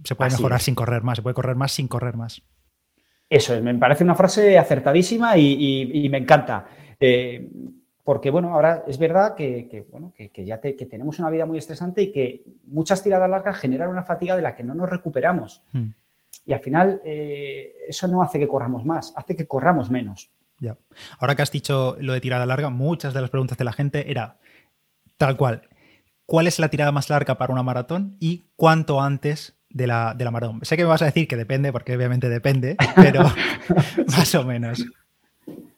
se 0.06 0.16
puede 0.16 0.32
mejorar 0.32 0.62
sin 0.62 0.76
correr 0.76 1.04
más, 1.04 1.18
se 1.18 1.24
puede 1.24 1.34
correr 1.34 1.58
más 1.58 1.74
sin 1.74 1.90
correr 1.90 2.16
más. 2.16 2.42
Eso 3.30 3.54
es, 3.54 3.62
me 3.62 3.76
parece 3.76 4.06
una 4.06 4.16
frase 4.16 4.58
acertadísima 4.58 5.38
y, 5.38 6.08
me 6.10 6.20
encanta. 6.20 6.68
Eh, 7.02 7.50
porque, 8.06 8.30
bueno, 8.30 8.54
ahora 8.54 8.86
es 8.88 8.98
verdad 8.98 9.36
que, 9.36 9.86
bueno, 9.92 10.14
que, 10.16 10.46
ya 10.46 10.62
tenemos 10.62 11.20
una 11.20 11.30
vida 11.30 11.46
muy 11.46 11.58
estresante 11.58 12.02
y 12.02 12.14
que 12.14 12.46
muchas 12.66 13.04
tiradas 13.04 13.30
largas 13.30 13.58
generan 13.58 13.90
una 13.90 14.04
fatiga 14.04 14.38
de 14.38 14.42
la 14.42 14.56
que 14.56 14.64
no 14.64 14.74
nos 14.74 14.90
recuperamos. 14.90 15.64
Hmm. 15.74 15.90
Y 16.46 16.54
al 16.54 16.60
final 16.62 17.02
eh, 17.04 17.74
eso 17.88 18.08
no 18.08 18.22
hace 18.22 18.40
que 18.40 18.48
corramos 18.48 18.86
más, 18.86 19.14
hace 19.16 19.36
que 19.36 19.48
corramos 19.48 19.90
menos. 19.90 20.32
Ya. 20.60 20.78
Ahora 21.20 21.36
que 21.36 21.42
has 21.42 21.52
dicho 21.52 21.98
lo 22.00 22.14
de 22.14 22.22
tirada 22.22 22.46
larga, 22.46 22.70
muchas 22.70 23.14
de 23.14 23.22
las 23.22 23.30
preguntas 23.30 23.58
de 23.58 23.64
la 23.64 23.74
gente 23.74 24.10
era 24.10 24.38
tal 25.18 25.38
cual. 25.38 25.68
¿Cuál 26.26 26.48
es 26.48 26.60
la 26.60 26.70
tirada 26.70 26.92
más 26.92 27.10
larga 27.10 27.38
para 27.38 27.54
una 27.54 27.64
maratón 27.64 28.18
y 28.20 28.48
cuánto 28.56 29.02
antes 29.02 29.58
de 29.70 29.88
la, 29.88 30.14
de 30.14 30.26
la 30.26 30.32
maratón? 30.32 30.60
Sé 30.64 30.76
que 30.76 30.84
me 30.84 30.90
vas 30.90 31.02
a 31.02 31.06
decir 31.06 31.28
que 31.28 31.38
depende, 31.38 31.72
porque 31.72 31.96
obviamente 31.96 32.28
depende, 32.28 32.76
pero 32.96 33.22
más 34.08 34.36
o 34.36 34.44
menos. 34.44 34.86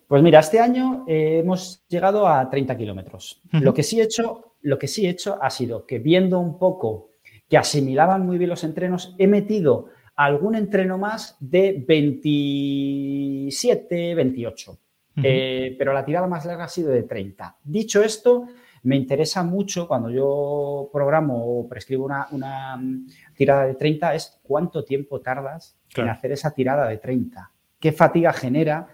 Pues 0.08 0.24
mira, 0.24 0.40
este 0.40 0.60
año 0.60 1.06
eh, 1.08 1.40
hemos 1.40 1.86
llegado 1.88 2.28
a 2.28 2.50
30 2.50 2.76
kilómetros. 2.78 3.42
Lo 3.52 3.74
que 3.76 3.84
sí 3.84 4.00
he 4.00 4.04
hecho, 4.04 4.56
lo 4.62 4.80
que 4.80 4.88
sí 4.88 5.06
he 5.06 5.10
hecho 5.10 5.38
ha 5.40 5.52
sido 5.52 5.86
que 5.86 6.00
viendo 6.00 6.40
un 6.40 6.58
poco 6.58 7.12
que 7.48 7.58
asimilaban 7.58 8.26
muy 8.26 8.40
bien 8.40 8.50
los 8.50 8.64
entrenos, 8.64 9.16
he 9.20 9.28
metido 9.28 9.90
algún 10.20 10.56
entreno 10.56 10.98
más 10.98 11.38
de 11.40 11.82
27, 11.88 14.16
28. 14.16 14.78
Eh, 15.24 15.76
pero 15.78 15.94
la 15.94 16.04
tirada 16.04 16.28
más 16.28 16.44
larga 16.46 16.66
ha 16.66 16.70
sido 16.70 16.92
de 16.92 17.04
30. 17.04 17.56
Dicho 17.64 18.04
esto, 18.04 18.48
me 18.84 18.98
interesa 18.98 19.44
mucho 19.44 19.88
cuando 19.88 20.10
yo 20.10 20.90
programo 20.92 21.62
o 21.62 21.70
prescribo 21.70 22.10
una, 22.32 22.76
mm, 22.76 23.08
tirada 23.34 23.66
de 23.66 23.76
30 23.76 24.14
es 24.14 24.42
cuánto 24.44 24.84
tiempo 24.84 25.22
tardas 25.22 25.78
en 25.96 26.10
hacer 26.10 26.34
esa 26.34 26.52
tirada 26.52 26.90
de 26.90 26.98
30. 26.98 27.50
¿Qué 27.80 27.94
fatiga 27.94 28.34
genera? 28.34 28.90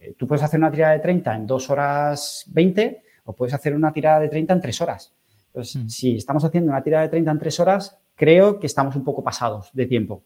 Eh, 0.00 0.12
tú 0.18 0.26
puedes 0.26 0.42
hacer 0.42 0.60
una 0.60 0.70
tirada 0.70 0.92
de 0.92 0.98
30 0.98 1.34
en 1.34 1.46
2 1.46 1.70
horas 1.70 2.44
20 2.48 3.02
o 3.24 3.32
puedes 3.32 3.54
hacer 3.54 3.74
una 3.74 3.90
tirada 3.90 4.20
de 4.20 4.28
30 4.28 4.52
en 4.52 4.60
3 4.60 4.80
horas. 4.82 5.14
Entonces, 5.46 5.82
mm. 5.82 5.88
si 5.88 6.16
estamos 6.16 6.44
haciendo 6.44 6.70
una 6.70 6.82
tirada 6.82 7.04
de 7.04 7.08
30 7.08 7.30
en 7.30 7.38
3 7.38 7.60
horas, 7.60 7.98
creo 8.14 8.60
que 8.60 8.66
estamos 8.66 8.96
un 8.96 9.04
poco 9.04 9.24
pasados 9.24 9.70
de 9.72 9.86
tiempo. 9.86 10.22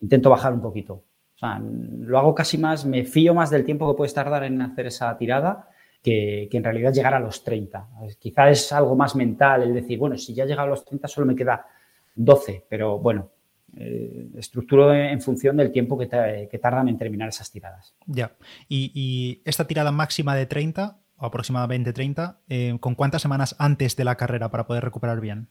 Intento 0.00 0.30
bajar 0.30 0.52
un 0.52 0.60
poquito. 0.60 0.94
O 1.34 1.38
sea, 1.38 1.60
lo 1.60 2.18
hago 2.18 2.34
casi 2.34 2.58
más, 2.58 2.84
me 2.84 3.04
fío 3.04 3.34
más 3.34 3.50
del 3.50 3.64
tiempo 3.64 3.90
que 3.90 3.96
puedes 3.96 4.14
tardar 4.14 4.44
en 4.44 4.62
hacer 4.62 4.86
esa 4.86 5.16
tirada 5.16 5.68
que, 6.04 6.48
en 6.52 6.64
realidad 6.64 6.92
llegar 6.92 7.14
a 7.14 7.20
los 7.20 7.42
30. 7.42 7.88
Quizá 8.18 8.50
es 8.50 8.70
algo 8.72 8.94
más 8.94 9.16
mental 9.16 9.62
el 9.62 9.74
decir, 9.74 9.98
bueno, 9.98 10.18
si 10.18 10.34
ya 10.34 10.44
he 10.44 10.46
llegado 10.46 10.66
a 10.66 10.70
los 10.70 10.84
30 10.84 11.08
solo 11.08 11.26
me 11.26 11.34
queda 11.34 11.66
12, 12.14 12.66
pero 12.68 12.98
bueno, 12.98 13.30
eh, 13.76 14.28
estructuro 14.36 14.94
en 14.94 15.20
función 15.20 15.56
del 15.56 15.72
tiempo 15.72 15.98
que, 15.98 16.06
tardan 16.06 16.88
en 16.88 16.98
terminar 16.98 17.30
esas 17.30 17.50
tiradas. 17.50 17.94
Ya, 18.06 18.32
y, 18.68 19.40
esta 19.46 19.66
tirada 19.66 19.90
máxima 19.90 20.36
de 20.36 20.44
30, 20.44 20.98
o 21.16 21.26
aproximadamente 21.26 21.92
30, 21.92 22.38
eh, 22.48 22.76
¿con 22.80 22.94
cuántas 22.94 23.22
semanas 23.22 23.56
antes 23.58 23.96
de 23.96 24.04
la 24.04 24.16
carrera 24.16 24.50
para 24.50 24.66
poder 24.66 24.84
recuperar 24.84 25.20
bien? 25.20 25.48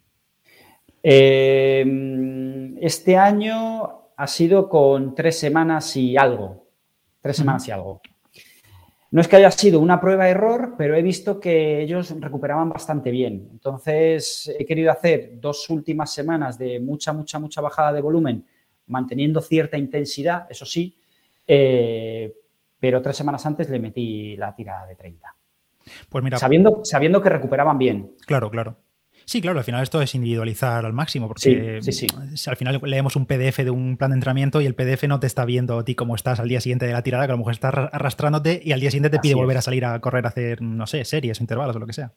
Eh, 1.02 1.84
este 2.86 3.16
año 3.16 4.10
ha 4.18 4.28
sido 4.28 4.68
con 4.68 5.16
tres 5.16 5.40
semanas 5.40 5.96
y 5.96 6.18
algo. 6.18 6.68
Tres 7.22 7.38
semanas 7.38 7.66
y 7.70 7.72
algo. 7.72 8.02
No 9.12 9.22
es 9.22 9.28
que 9.30 9.38
haya 9.38 9.52
sido 9.52 9.80
una 9.80 10.02
prueba 10.02 10.26
de 10.26 10.32
error, 10.32 10.76
pero 10.78 10.94
he 10.96 11.02
visto 11.02 11.40
que 11.40 11.82
ellos 11.82 12.14
recuperaban 12.20 12.70
bastante 12.70 13.10
bien. 13.10 13.48
Entonces, 13.52 14.54
he 14.60 14.66
querido 14.66 14.92
hacer 14.92 15.40
dos 15.40 15.70
últimas 15.70 16.12
semanas 16.14 16.58
de 16.58 16.82
mucha, 16.82 17.14
mucha, 17.14 17.40
mucha 17.40 17.62
bajada 17.62 17.94
de 17.94 18.02
volumen, 18.02 18.46
manteniendo 18.88 19.40
cierta 19.40 19.78
intensidad, 19.78 20.48
eso 20.50 20.66
sí, 20.66 20.98
eh, 21.48 22.34
pero 22.80 23.02
tres 23.02 23.16
semanas 23.16 23.46
antes 23.46 23.70
le 23.70 23.80
metí 23.80 24.36
la 24.36 24.54
tirada 24.54 24.88
de 24.88 24.96
30. 24.96 25.34
Pues 26.10 26.24
mira. 26.24 26.38
Sabiendo, 26.38 26.82
sabiendo 26.84 27.22
que 27.22 27.30
recuperaban 27.30 27.78
bien. 27.78 28.16
Claro, 28.26 28.50
claro. 28.50 28.76
Sí, 29.26 29.42
claro, 29.42 29.60
al 29.60 29.66
final 29.66 29.84
esto 29.84 30.02
es 30.02 30.16
individualizar 30.16 30.86
al 30.86 30.94
máximo, 30.94 31.28
porque 31.28 31.80
al 31.80 32.56
final 32.56 32.82
leemos 32.84 33.16
un 33.16 33.26
PDF 33.26 33.60
de 33.60 33.70
un 33.70 33.98
plan 33.98 34.12
de 34.12 34.16
entrenamiento 34.16 34.62
y 34.62 34.66
el 34.66 34.76
PDF 34.76 35.04
no 35.08 35.20
te 35.20 35.28
está 35.28 35.46
viendo 35.46 35.80
a 35.80 35.86
ti 35.86 35.96
cómo 35.96 36.16
estás 36.16 36.40
al 36.40 36.50
día 36.50 36.62
siguiente 36.62 36.86
de 36.86 36.94
la 36.94 37.02
tirada, 37.02 37.26
que 37.26 37.32
a 37.32 37.36
lo 37.36 37.40
mejor 37.40 37.54
estás 37.54 37.74
arrastrándote 37.92 38.62
y 38.64 38.72
al 38.72 38.80
día 38.80 38.92
siguiente 38.92 39.10
te 39.10 39.20
pide 39.20 39.36
volver 39.36 39.58
a 39.58 39.62
salir 39.62 39.86
a 39.86 40.00
correr 40.00 40.26
a 40.26 40.30
hacer, 40.30 40.62
no 40.62 40.88
sé, 40.88 41.06
series, 41.06 41.40
intervalos 41.42 41.76
o 41.76 41.80
lo 41.80 41.88
que 41.88 41.94
sea. 41.94 42.12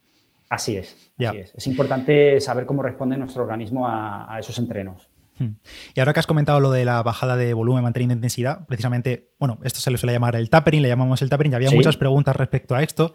Así 0.49 0.77
es, 0.77 1.13
así 1.19 1.39
es. 1.39 1.55
Es 1.57 1.67
importante 1.67 2.41
saber 2.41 2.67
cómo 2.67 2.83
responde 2.83 3.17
nuestro 3.17 3.43
organismo 3.43 3.87
a 3.89 4.37
esos 4.39 4.59
entrenos. 4.59 5.09
Hmm. 5.38 5.57
Y 5.95 6.00
ahora 6.00 6.12
que 6.12 6.21
has 6.21 6.26
comentado 6.26 6.61
lo 6.61 6.71
de 6.71 6.85
la 6.85 7.02
bajada 7.02 7.37
de 7.37 7.52
volumen 7.55 7.83
manteniendo 7.83 8.14
intensidad, 8.14 8.66
precisamente, 8.66 9.31
bueno, 9.38 9.59
esto 9.62 9.81
se 9.81 9.90
le 9.90 9.99
suele 9.99 10.12
llamar 10.12 10.37
el 10.37 10.50
tapering, 10.50 10.83
le 10.83 10.88
llamamos 10.88 11.23
el 11.23 11.28
tapering, 11.28 11.52
y 11.52 11.57
había 11.57 11.71
muchas 11.71 11.97
preguntas 11.97 12.37
respecto 12.37 12.75
a 12.75 12.83
esto, 12.83 13.14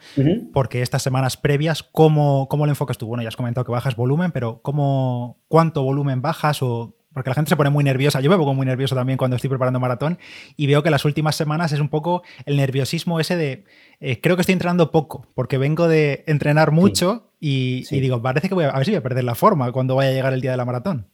porque 0.54 0.82
estas 0.82 1.02
semanas 1.02 1.38
previas, 1.38 1.84
¿cómo, 1.84 2.48
¿cómo, 2.50 2.66
lo 2.66 2.72
enfocas 2.72 2.98
tú? 2.98 3.08
Bueno, 3.08 3.24
ya 3.24 3.30
has 3.30 3.36
comentado 3.36 3.66
que 3.66 3.72
bajas 3.72 3.96
volumen, 3.96 4.32
pero 4.32 4.62
¿cómo, 4.62 5.42
¿cuánto 5.48 5.84
volumen 5.84 6.22
bajas 6.22 6.62
o 6.62 6.96
porque 7.14 7.30
la 7.30 7.36
gente 7.36 7.50
se 7.50 7.58
pone 7.58 7.70
muy 7.70 7.84
nerviosa. 7.84 8.22
Yo 8.22 8.30
me 8.30 8.38
pongo 8.38 8.54
muy 8.54 8.66
nervioso 8.66 8.96
también 8.96 9.18
cuando 9.18 9.36
estoy 9.36 9.50
preparando 9.50 9.80
maratón 9.80 10.18
y 10.56 10.68
veo 10.68 10.82
que 10.84 10.90
las 10.90 11.04
últimas 11.06 11.36
semanas 11.36 11.72
es 11.74 11.80
un 11.80 11.90
poco 11.90 12.24
el 12.46 12.58
nerviosismo 12.58 13.20
ese 13.20 13.36
de 13.36 13.66
eh, 14.00 14.22
creo 14.22 14.36
que 14.36 14.42
estoy 14.42 14.54
entrenando 14.54 14.92
poco 14.92 15.28
porque 15.34 15.58
vengo 15.58 15.88
de 15.88 16.24
entrenar 16.28 16.72
mucho 16.72 17.32
y, 17.40 17.84
digo, 17.90 18.22
parece 18.22 18.48
que 18.48 18.56
voy 18.56 18.66
a, 18.66 18.70
a 18.70 18.78
ver 18.78 18.86
si 18.86 18.92
voy 18.92 19.00
a 19.00 19.04
perder 19.04 19.24
la 19.24 19.36
forma 19.36 19.72
cuando 19.72 19.96
vaya 19.96 20.12
a 20.12 20.14
llegar 20.14 20.34
el 20.34 20.42
día 20.42 20.52
de 20.52 20.58
la 20.58 20.66
maratón. 20.66 21.08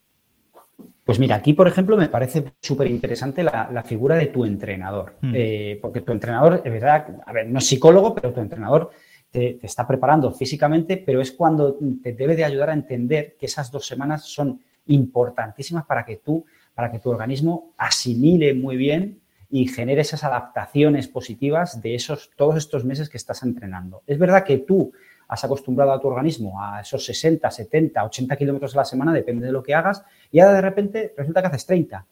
Pues 1.07 1.19
mira, 1.19 1.37
aquí, 1.37 1.53
por 1.53 1.69
ejemplo, 1.69 1.95
me 1.95 2.09
parece 2.09 2.43
súper 2.59 2.87
interesante 2.87 3.41
la, 3.41 3.81
figura 3.85 4.17
de 4.17 4.25
tu 4.25 4.43
entrenador. 4.43 5.15
Hmm. 5.21 5.31
Eh, 5.33 5.79
porque 5.81 6.01
tu 6.01 6.11
entrenador, 6.11 6.61
es 6.65 6.69
verdad, 6.69 7.21
a 7.25 7.31
ver, 7.31 7.47
no 7.47 7.59
es 7.59 7.65
psicólogo, 7.65 8.13
pero 8.13 8.33
tu 8.33 8.41
entrenador 8.41 8.91
te, 9.31 9.57
está 9.65 9.87
preparando 9.87 10.29
físicamente, 10.33 10.97
pero 10.97 11.21
es 11.21 11.31
cuando 11.31 11.77
te 12.03 12.11
debe 12.11 12.35
de 12.35 12.43
ayudar 12.43 12.71
a 12.71 12.73
entender 12.73 13.37
que 13.39 13.45
esas 13.45 13.71
dos 13.71 13.87
semanas 13.87 14.25
son 14.25 14.59
importantísimas 14.87 15.85
para 15.85 16.03
que 16.03 16.17
tú, 16.17 16.45
para 16.75 16.91
que 16.91 16.99
tu 16.99 17.09
organismo 17.09 17.71
asimile 17.77 18.53
muy 18.53 18.75
bien 18.75 19.21
y 19.49 19.65
genere 19.69 20.01
esas 20.01 20.25
adaptaciones 20.25 21.07
positivas 21.07 21.81
de 21.81 21.95
esos, 21.95 22.31
todos 22.35 22.57
estos 22.57 22.83
meses 22.83 23.07
que 23.07 23.15
estás 23.15 23.43
entrenando. 23.43 24.03
Es 24.07 24.19
verdad 24.19 24.43
que 24.43 24.57
tú 24.57 24.91
has 25.27 25.43
acostumbrado 25.43 25.91
a 25.91 25.99
tu 25.99 26.07
organismo 26.07 26.61
a 26.61 26.81
esos 26.81 27.03
60, 27.05 27.49
70, 27.49 28.03
80 28.03 28.35
kilómetros 28.35 28.73
a 28.75 28.77
la 28.77 28.85
semana, 28.85 29.13
depende 29.13 29.45
de 29.45 29.51
lo 29.51 29.63
que 29.63 29.75
hagas, 29.75 30.03
y 30.31 30.39
ahora 30.39 30.55
de 30.55 30.61
repente 30.61 31.13
resulta 31.17 31.41
que 31.41 31.47
haces 31.47 31.65
30. 31.65 32.05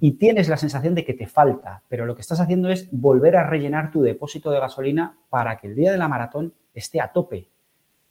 Y 0.00 0.12
tienes 0.12 0.48
la 0.48 0.56
sensación 0.56 0.94
de 0.94 1.04
que 1.04 1.12
te 1.12 1.26
falta, 1.26 1.82
pero 1.88 2.06
lo 2.06 2.14
que 2.14 2.22
estás 2.22 2.40
haciendo 2.40 2.70
es 2.70 2.88
volver 2.90 3.36
a 3.36 3.46
rellenar 3.46 3.90
tu 3.90 4.02
depósito 4.02 4.50
de 4.50 4.58
gasolina 4.58 5.18
para 5.28 5.58
que 5.58 5.66
el 5.66 5.74
día 5.74 5.92
de 5.92 5.98
la 5.98 6.08
maratón 6.08 6.54
esté 6.72 7.00
a 7.00 7.12
tope. 7.12 7.48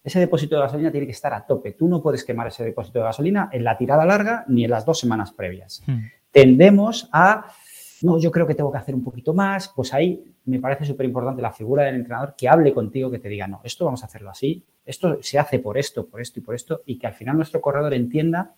Ese 0.04 0.20
depósito 0.20 0.56
de 0.56 0.62
gasolina 0.62 0.92
tiene 0.92 1.08
que 1.08 1.14
estar 1.14 1.34
a 1.34 1.46
tope. 1.46 1.72
Tú 1.72 1.88
no 1.88 2.02
puedes 2.02 2.24
quemar 2.24 2.48
ese 2.48 2.64
depósito 2.64 3.00
de 3.00 3.06
gasolina 3.06 3.50
en 3.52 3.64
la 3.64 3.78
tirada 3.78 4.06
larga 4.06 4.44
ni 4.48 4.66
en 4.66 4.72
las 4.72 4.86
dos 4.86 5.00
semanas 5.00 5.32
previas. 5.32 5.82
Hmm. 5.88 6.02
Tendemos 6.32 7.10
a, 7.12 7.46
no, 8.04 8.20
yo 8.20 8.32
creo 8.32 8.46
que 8.46 8.54
tengo 8.54 8.70
que 8.70 8.78
hacer 8.78 8.94
un 8.94 9.04
poquito 9.04 9.34
más, 9.34 9.70
pues 9.70 9.94
ahí 9.94 10.22
me 10.44 10.60
parece 10.60 10.84
súper 10.84 11.06
importante 11.06 11.42
la 11.42 11.54
figura 11.54 11.84
del 11.84 11.96
entrenador 11.96 12.36
que 12.38 12.50
hable 12.50 12.74
contigo, 12.74 13.10
que 13.10 13.18
te 13.18 13.30
diga, 13.30 13.48
no, 13.48 13.62
esto 13.64 13.86
vamos 13.86 14.04
a 14.04 14.08
hacerlo 14.08 14.30
así, 14.30 14.62
esto 14.86 15.20
se 15.22 15.40
hace 15.40 15.60
por 15.60 15.78
esto, 15.78 16.06
por 16.06 16.20
esto 16.20 16.40
y 16.40 16.44
por 16.44 16.54
esto, 16.54 16.82
y 16.86 17.00
que 17.00 17.08
al 17.08 17.14
final 17.14 17.38
nuestro 17.38 17.62
corredor 17.62 17.94
entienda 17.94 18.56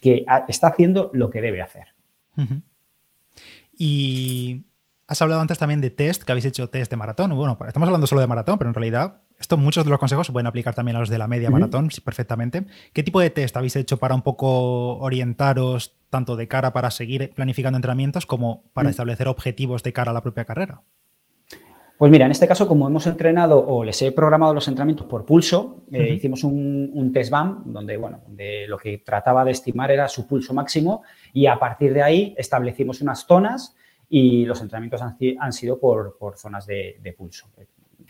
que 0.00 0.24
está 0.46 0.68
haciendo 0.68 1.10
lo 1.12 1.30
que 1.30 1.40
debe 1.40 1.62
hacer. 1.62 1.88
Y 3.76 4.62
has 5.08 5.20
hablado 5.20 5.40
antes 5.40 5.58
también 5.58 5.80
de 5.80 5.90
test, 5.90 6.22
que 6.22 6.30
habéis 6.30 6.44
hecho 6.44 6.70
test 6.70 6.88
de 6.88 6.96
maratón. 6.96 7.34
Bueno, 7.34 7.58
estamos 7.66 7.88
hablando 7.88 8.06
solo 8.06 8.20
de 8.20 8.28
maratón, 8.28 8.56
pero 8.56 8.70
en 8.70 8.74
realidad 8.74 9.22
esto, 9.38 9.56
muchos 9.56 9.84
de 9.84 9.90
los 9.90 9.98
consejos 9.98 10.26
se 10.26 10.32
pueden 10.32 10.46
aplicar 10.46 10.74
también 10.74 10.96
a 10.96 11.00
los 11.00 11.08
de 11.08 11.18
la 11.18 11.28
media 11.28 11.50
maratón 11.50 11.90
perfectamente. 12.04 12.66
¿Qué 12.92 13.02
tipo 13.02 13.20
de 13.20 13.30
test 13.30 13.56
habéis 13.56 13.76
hecho 13.76 13.98
para 13.98 14.14
un 14.14 14.22
poco 14.22 14.96
orientaros 14.98 15.96
tanto 16.10 16.36
de 16.36 16.48
cara 16.48 16.72
para 16.72 16.90
seguir 16.90 17.32
planificando 17.34 17.76
entrenamientos 17.76 18.26
como 18.26 18.64
para 18.72 18.90
establecer 18.90 19.28
objetivos 19.28 19.82
de 19.82 19.92
cara 19.92 20.10
a 20.10 20.14
la 20.14 20.22
propia 20.22 20.44
carrera? 20.44 20.82
Pues 21.98 22.12
mira, 22.12 22.26
en 22.26 22.32
este 22.32 22.46
caso, 22.46 22.68
como 22.68 22.86
hemos 22.86 23.06
entrenado 23.06 23.58
o 23.58 23.82
les 23.82 24.02
he 24.02 24.12
programado 24.12 24.52
los 24.52 24.68
entrenamientos 24.68 25.06
por 25.06 25.24
pulso, 25.24 25.84
eh, 25.90 26.12
hicimos 26.12 26.44
un, 26.44 27.10
test 27.14 27.30
BAM 27.30 27.62
donde, 27.72 27.96
bueno, 27.96 28.20
de 28.28 28.66
lo 28.68 28.76
que 28.76 28.98
trataba 28.98 29.46
de 29.46 29.52
estimar 29.52 29.90
era 29.90 30.06
su 30.06 30.26
pulso 30.26 30.52
máximo 30.52 31.02
y 31.32 31.46
a 31.46 31.58
partir 31.58 31.94
de 31.94 32.02
ahí 32.02 32.34
establecimos 32.36 33.00
unas 33.00 33.24
zonas 33.24 33.74
y 34.10 34.44
los 34.44 34.60
entrenamientos 34.60 35.00
han, 35.00 35.52
sido 35.54 35.80
por, 35.80 36.18
zonas 36.36 36.66
de, 36.66 37.14
pulso. 37.16 37.46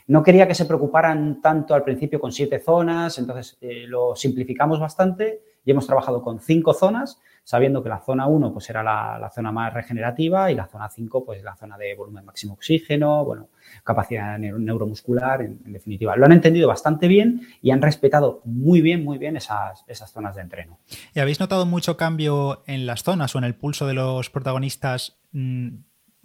No 0.09 0.23
quería 0.23 0.49
que 0.49 0.55
se 0.55 0.65
preocuparan 0.65 1.41
tanto 1.41 1.73
al 1.73 1.85
principio 1.85 2.21
con 2.21 2.33
siete 2.33 2.59
zonas, 2.59 3.19
entonces 3.19 3.57
eh, 3.61 3.85
lo 3.87 4.17
simplificamos 4.17 4.81
bastante 4.81 5.43
y 5.65 5.71
hemos 5.71 5.87
trabajado 5.87 6.23
con 6.23 6.41
cinco 6.41 6.75
zonas 6.75 7.21
sabiendo 7.47 7.81
que 7.81 7.89
la 7.89 8.01
zona 8.01 8.27
1 8.27 8.53
pues 8.53 8.69
era 8.71 8.83
la, 8.83 9.31
zona 9.33 9.53
más 9.53 9.73
regenerativa 9.73 10.51
y 10.51 10.57
la 10.57 10.67
zona 10.67 10.89
5 10.89 11.25
pues 11.25 11.45
la 11.45 11.55
zona 11.55 11.79
de 11.79 11.95
volumen 11.95 12.25
máximo 12.25 12.55
oxígeno, 12.55 13.25
bueno, 13.25 13.51
capacidad 13.85 14.37
neuromuscular, 14.37 15.43
en, 15.43 15.73
definitiva. 15.73 16.17
Lo 16.17 16.27
han 16.27 16.33
entendido 16.33 16.67
bastante 16.67 17.07
bien 17.07 17.43
y 17.63 17.71
han 17.71 17.81
respetado 17.81 18.41
muy 18.45 18.81
bien, 18.81 19.05
muy 19.05 19.19
bien 19.19 19.37
esas, 19.37 19.85
esas 19.87 20.11
zonas 20.11 20.35
de 20.35 20.43
entreno. 20.43 20.81
¿Y 21.15 21.21
habéis 21.21 21.39
notado 21.39 21.67
mucho 21.67 21.97
cambio 21.97 22.65
en 22.67 22.85
las 22.85 23.05
zonas 23.05 23.37
o 23.37 23.39
en 23.39 23.45
el 23.45 23.55
pulso 23.55 23.87
de 23.87 23.95
los 23.95 24.29
protagonistas? 24.29 25.21
Mm, 25.31 25.77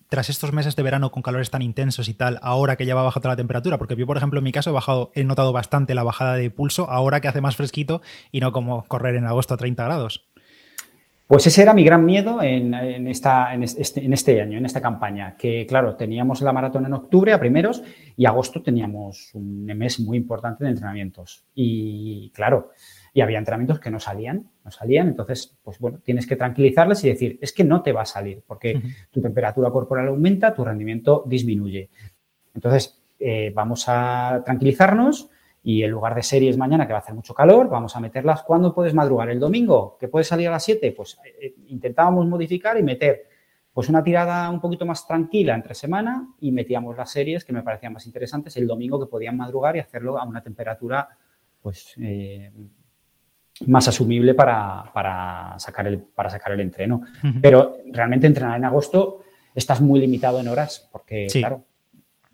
tras 0.10 0.30
estos 0.30 0.52
meses 0.54 0.76
de 0.76 0.82
verano 0.82 1.12
con 1.12 1.22
calores 1.22 1.52
tan 1.52 1.62
intensos 1.62 2.10
y 2.10 2.16
tal, 2.16 2.40
ahora 2.42 2.78
que 2.78 2.88
ya 2.88 2.96
va 2.96 3.04
bajando 3.04 3.30
la 3.30 3.36
temperatura, 3.36 3.78
porque 3.78 3.96
yo, 3.96 4.08
por 4.08 4.18
ejemplo, 4.18 4.40
en 4.40 4.44
mi 4.44 4.52
caso 4.52 4.72
he 4.72 4.74
bajado, 4.74 5.12
he 5.14 5.24
notado 5.24 5.54
bastante 5.54 5.94
la 5.94 6.04
bajada 6.04 6.34
de 6.34 6.50
pulso 6.50 6.90
ahora 6.90 7.22
que 7.22 7.28
hace 7.28 7.42
más 7.42 7.56
fresquito 7.56 8.02
y 8.32 8.40
no 8.40 8.52
como 8.52 8.84
correr 8.88 9.16
en 9.16 9.26
agosto 9.26 9.54
a 9.54 9.58
30 9.58 9.84
grados. 9.86 10.31
Pues 11.32 11.48
ese 11.48 11.62
era 11.62 11.74
mi 11.74 11.86
gran 11.86 12.04
miedo 12.04 12.44
en, 12.44 12.74
esta, 13.08 13.56
este, 13.56 14.04
en, 14.04 14.12
este, 14.12 14.42
año, 14.42 14.58
en 14.58 14.66
esta 14.66 14.82
campaña, 14.82 15.38
que 15.38 15.66
claro, 15.66 15.96
teníamos 15.96 16.42
la 16.42 16.52
maratón 16.52 16.86
en 16.86 16.92
octubre 16.92 17.32
a 17.32 17.40
primeros 17.40 17.82
y 18.18 18.26
agosto 18.26 18.62
teníamos 18.62 19.34
un 19.34 19.64
mes 19.64 20.02
muy 20.02 20.18
importante 20.18 20.66
de 20.66 20.72
entrenamientos. 20.72 21.46
Y 21.56 22.32
claro, 22.32 22.72
y 23.14 23.22
había 23.22 23.38
entrenamientos 23.38 23.80
que 23.80 23.90
no 23.90 23.98
salían, 23.98 24.50
no 24.66 24.72
salían, 24.72 25.08
entonces, 25.08 25.58
pues 25.64 25.80
bueno, 25.80 26.00
tienes 26.04 26.28
que 26.28 26.36
tranquilizarles 26.36 27.02
y 27.06 27.08
decir, 27.08 27.40
es 27.42 27.54
que 27.54 27.64
no 27.64 27.82
te 27.82 27.94
va 27.94 28.02
a 28.02 28.06
salir, 28.06 28.44
porque 28.46 28.82
tu 29.10 29.22
temperatura 29.22 29.72
corporal 29.72 30.10
aumenta, 30.10 30.54
tu 30.54 30.66
rendimiento 30.66 31.24
disminuye. 31.26 31.90
Entonces, 32.54 33.02
eh, 33.20 33.54
vamos 33.56 33.86
a 33.88 34.42
tranquilizarnos 34.44 35.30
Y 35.64 35.84
en 35.84 35.92
lugar 35.92 36.16
de 36.16 36.24
series 36.24 36.58
mañana, 36.58 36.88
que 36.88 36.94
va 36.94 37.00
a 37.00 37.02
hacer 37.02 37.14
mucho 37.14 37.36
calor, 37.36 37.70
vamos 37.70 37.96
a 37.96 38.00
meterlas. 38.00 38.42
¿Cuándo 38.44 38.74
puedes 38.74 38.94
madrugar? 38.96 39.30
¿El 39.30 39.40
domingo? 39.40 39.96
¿Que 40.00 40.08
puedes 40.08 40.28
salir 40.28 40.48
a 40.48 40.52
las 40.52 40.64
7? 40.64 40.92
Pues 40.92 41.20
eh, 41.24 41.36
eh, 41.40 41.56
intentábamos 41.68 42.26
modificar 42.26 42.78
y 42.78 42.84
meter 42.84 43.28
pues 43.72 43.88
una 43.88 44.04
tirada 44.04 44.50
un 44.50 44.60
poquito 44.60 44.86
más 44.86 45.08
tranquila 45.08 45.56
entre 45.56 45.76
semana 45.76 46.28
y 46.42 46.52
metíamos 46.52 46.98
las 46.98 47.10
series 47.10 47.46
que 47.46 47.54
me 47.54 47.64
parecían 47.64 47.94
más 47.94 48.06
interesantes 48.06 48.58
el 48.58 48.68
domingo 48.68 49.00
que 49.00 49.10
podían 49.10 49.38
madrugar 49.38 49.78
y 49.78 49.80
hacerlo 49.80 50.20
a 50.20 50.26
una 50.26 50.44
temperatura 50.44 51.08
pues 51.62 51.94
eh, 52.02 52.52
más 53.68 53.88
asumible 53.88 54.34
para, 54.34 55.56
sacar 55.58 55.88
el, 55.88 56.00
para 56.00 56.30
sacar 56.30 56.52
el 56.54 56.60
entreno. 56.60 57.04
Pero 57.40 57.78
realmente 57.92 58.28
entrenar 58.28 58.58
en 58.58 58.66
agosto 58.66 59.22
estás 59.54 59.80
muy 59.80 60.00
limitado 60.00 60.40
en 60.40 60.48
horas 60.48 60.90
porque, 60.92 61.28
claro, 61.32 61.64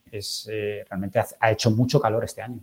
es, 0.10 0.50
realmente 0.90 1.20
ha 1.40 1.52
hecho 1.52 1.70
mucho 1.72 2.00
calor 2.00 2.24
este 2.24 2.42
año. 2.42 2.62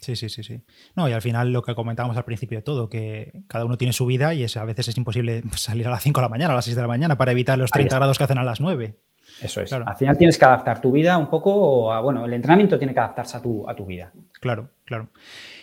Sí, 0.00 0.16
sí, 0.16 0.28
sí, 0.28 0.42
sí. 0.42 0.60
No, 0.96 1.08
y 1.08 1.12
al 1.12 1.22
final 1.22 1.52
lo 1.52 1.62
que 1.62 1.74
comentábamos 1.74 2.16
al 2.16 2.24
principio 2.24 2.58
de 2.58 2.62
todo, 2.62 2.88
que 2.88 3.42
cada 3.46 3.64
uno 3.64 3.78
tiene 3.78 3.92
su 3.92 4.04
vida 4.04 4.34
y 4.34 4.42
es, 4.42 4.56
a 4.56 4.64
veces 4.64 4.88
es 4.88 4.96
imposible 4.96 5.42
salir 5.56 5.86
a 5.86 5.90
las 5.90 6.02
5 6.02 6.20
de 6.20 6.24
la 6.24 6.28
mañana, 6.28 6.52
a 6.52 6.56
las 6.56 6.64
6 6.64 6.74
de 6.74 6.82
la 6.82 6.88
mañana 6.88 7.16
para 7.16 7.32
evitar 7.32 7.56
los 7.56 7.70
30 7.70 7.94
grados 7.96 8.18
que 8.18 8.24
hacen 8.24 8.38
a 8.38 8.44
las 8.44 8.60
9. 8.60 8.96
Eso 9.42 9.60
es. 9.60 9.72
Al 9.72 9.96
final 9.96 10.18
tienes 10.18 10.36
que 10.36 10.44
adaptar 10.44 10.80
tu 10.80 10.90
vida 10.90 11.16
un 11.16 11.30
poco 11.30 11.92
a, 11.92 12.00
bueno, 12.00 12.24
el 12.24 12.32
entrenamiento 12.32 12.78
tiene 12.78 12.92
que 12.92 12.98
adaptarse 12.98 13.36
a 13.36 13.42
tu, 13.42 13.68
a 13.68 13.76
tu 13.76 13.86
vida. 13.86 14.12
Claro, 14.40 14.70
claro. 14.84 15.08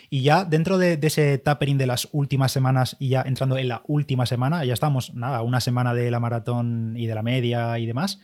Y 0.10 0.22
ya 0.22 0.46
dentro 0.46 0.78
de, 0.78 0.98
ese 1.02 1.38
tapering 1.38 1.78
de 1.78 1.86
las 1.86 2.08
últimas 2.14 2.54
semanas 2.54 2.96
y 2.98 3.10
ya 3.10 3.24
entrando 3.24 3.58
en 3.58 3.68
la 3.68 3.82
última 3.88 4.26
semana, 4.26 4.64
ya 4.64 4.74
estamos, 4.74 5.14
nada, 5.16 5.42
una 5.42 5.60
semana 5.60 5.94
de 5.94 6.10
la 6.10 6.22
maratón 6.22 6.96
y 6.96 7.08
de 7.08 7.16
la 7.16 7.24
media 7.24 7.78
y 7.78 7.86
demás. 7.86 8.22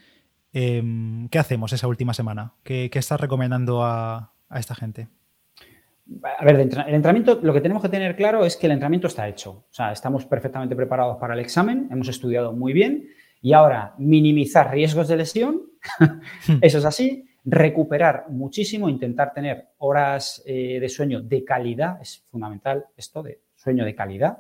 Em, 0.53 1.27
¿Qué 1.27 1.39
hacemos 1.39 1.73
esa 1.73 1.87
última 1.87 2.13
semana? 2.13 2.53
¿Qué, 2.63 2.89
estás 2.93 3.19
recomendando 3.19 3.83
a 3.83 4.31
esta 4.49 4.75
gente? 4.75 5.09
A 6.39 6.43
ver, 6.43 6.55
el 6.55 6.61
entrenamiento, 6.95 7.39
lo 7.41 7.53
que 7.53 7.61
tenemos 7.61 7.81
que 7.81 7.89
tener 7.89 8.15
claro 8.15 8.45
es 8.45 8.57
que 8.57 8.65
el 8.65 8.73
entrenamiento 8.73 9.07
está 9.07 9.27
hecho. 9.27 9.51
O 9.51 9.73
sea, 9.73 9.91
estamos 9.91 10.25
perfectamente 10.25 10.75
preparados 10.75 11.17
para 11.17 11.33
el 11.33 11.39
examen, 11.39 11.87
hemos 11.91 12.09
estudiado 12.09 12.51
muy 12.51 12.73
bien 12.73 13.07
y 13.41 13.53
ahora 13.53 13.95
minimizar 13.97 14.71
riesgos 14.71 15.07
de 15.07 15.17
lesión, 15.17 15.61
eso 16.61 16.77
es 16.77 16.85
así, 16.85 17.25
recuperar 17.45 18.25
muchísimo, 18.29 18.89
intentar 18.89 19.33
tener 19.33 19.69
horas 19.77 20.43
eh, 20.45 20.79
de 20.79 20.89
sueño 20.89 21.21
de 21.21 21.43
calidad, 21.43 22.01
es 22.01 22.23
fundamental 22.29 22.85
esto 22.95 23.23
de 23.23 23.41
sueño 23.55 23.85
de 23.85 23.95
calidad. 23.95 24.37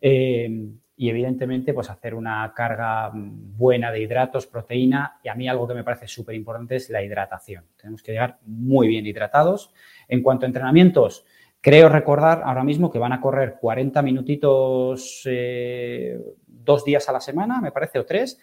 Eh, 0.00 0.72
y 1.00 1.08
evidentemente 1.10 1.72
pues 1.72 1.88
hacer 1.90 2.12
una 2.12 2.52
carga 2.54 3.12
buena 3.14 3.92
de 3.92 4.02
hidratos, 4.02 4.48
proteína 4.48 5.20
y 5.22 5.28
a 5.28 5.34
mí 5.36 5.48
algo 5.48 5.68
que 5.68 5.74
me 5.74 5.84
parece 5.84 6.08
súper 6.08 6.34
importante 6.34 6.74
es 6.74 6.90
la 6.90 7.04
hidratación. 7.04 7.64
Tenemos 7.76 8.02
que 8.02 8.10
llegar 8.10 8.38
muy 8.44 8.88
bien 8.88 9.06
hidratados. 9.06 9.72
En 10.08 10.24
cuanto 10.24 10.44
a 10.44 10.48
entrenamientos, 10.48 11.24
creo 11.60 11.88
recordar 11.88 12.42
ahora 12.44 12.64
mismo 12.64 12.90
que 12.90 12.98
van 12.98 13.12
a 13.12 13.20
correr 13.20 13.58
40 13.60 14.02
minutitos 14.02 15.22
eh, 15.26 16.18
dos 16.48 16.84
días 16.84 17.08
a 17.08 17.12
la 17.12 17.20
semana, 17.20 17.60
me 17.60 17.70
parece, 17.70 18.00
o 18.00 18.04
tres. 18.04 18.40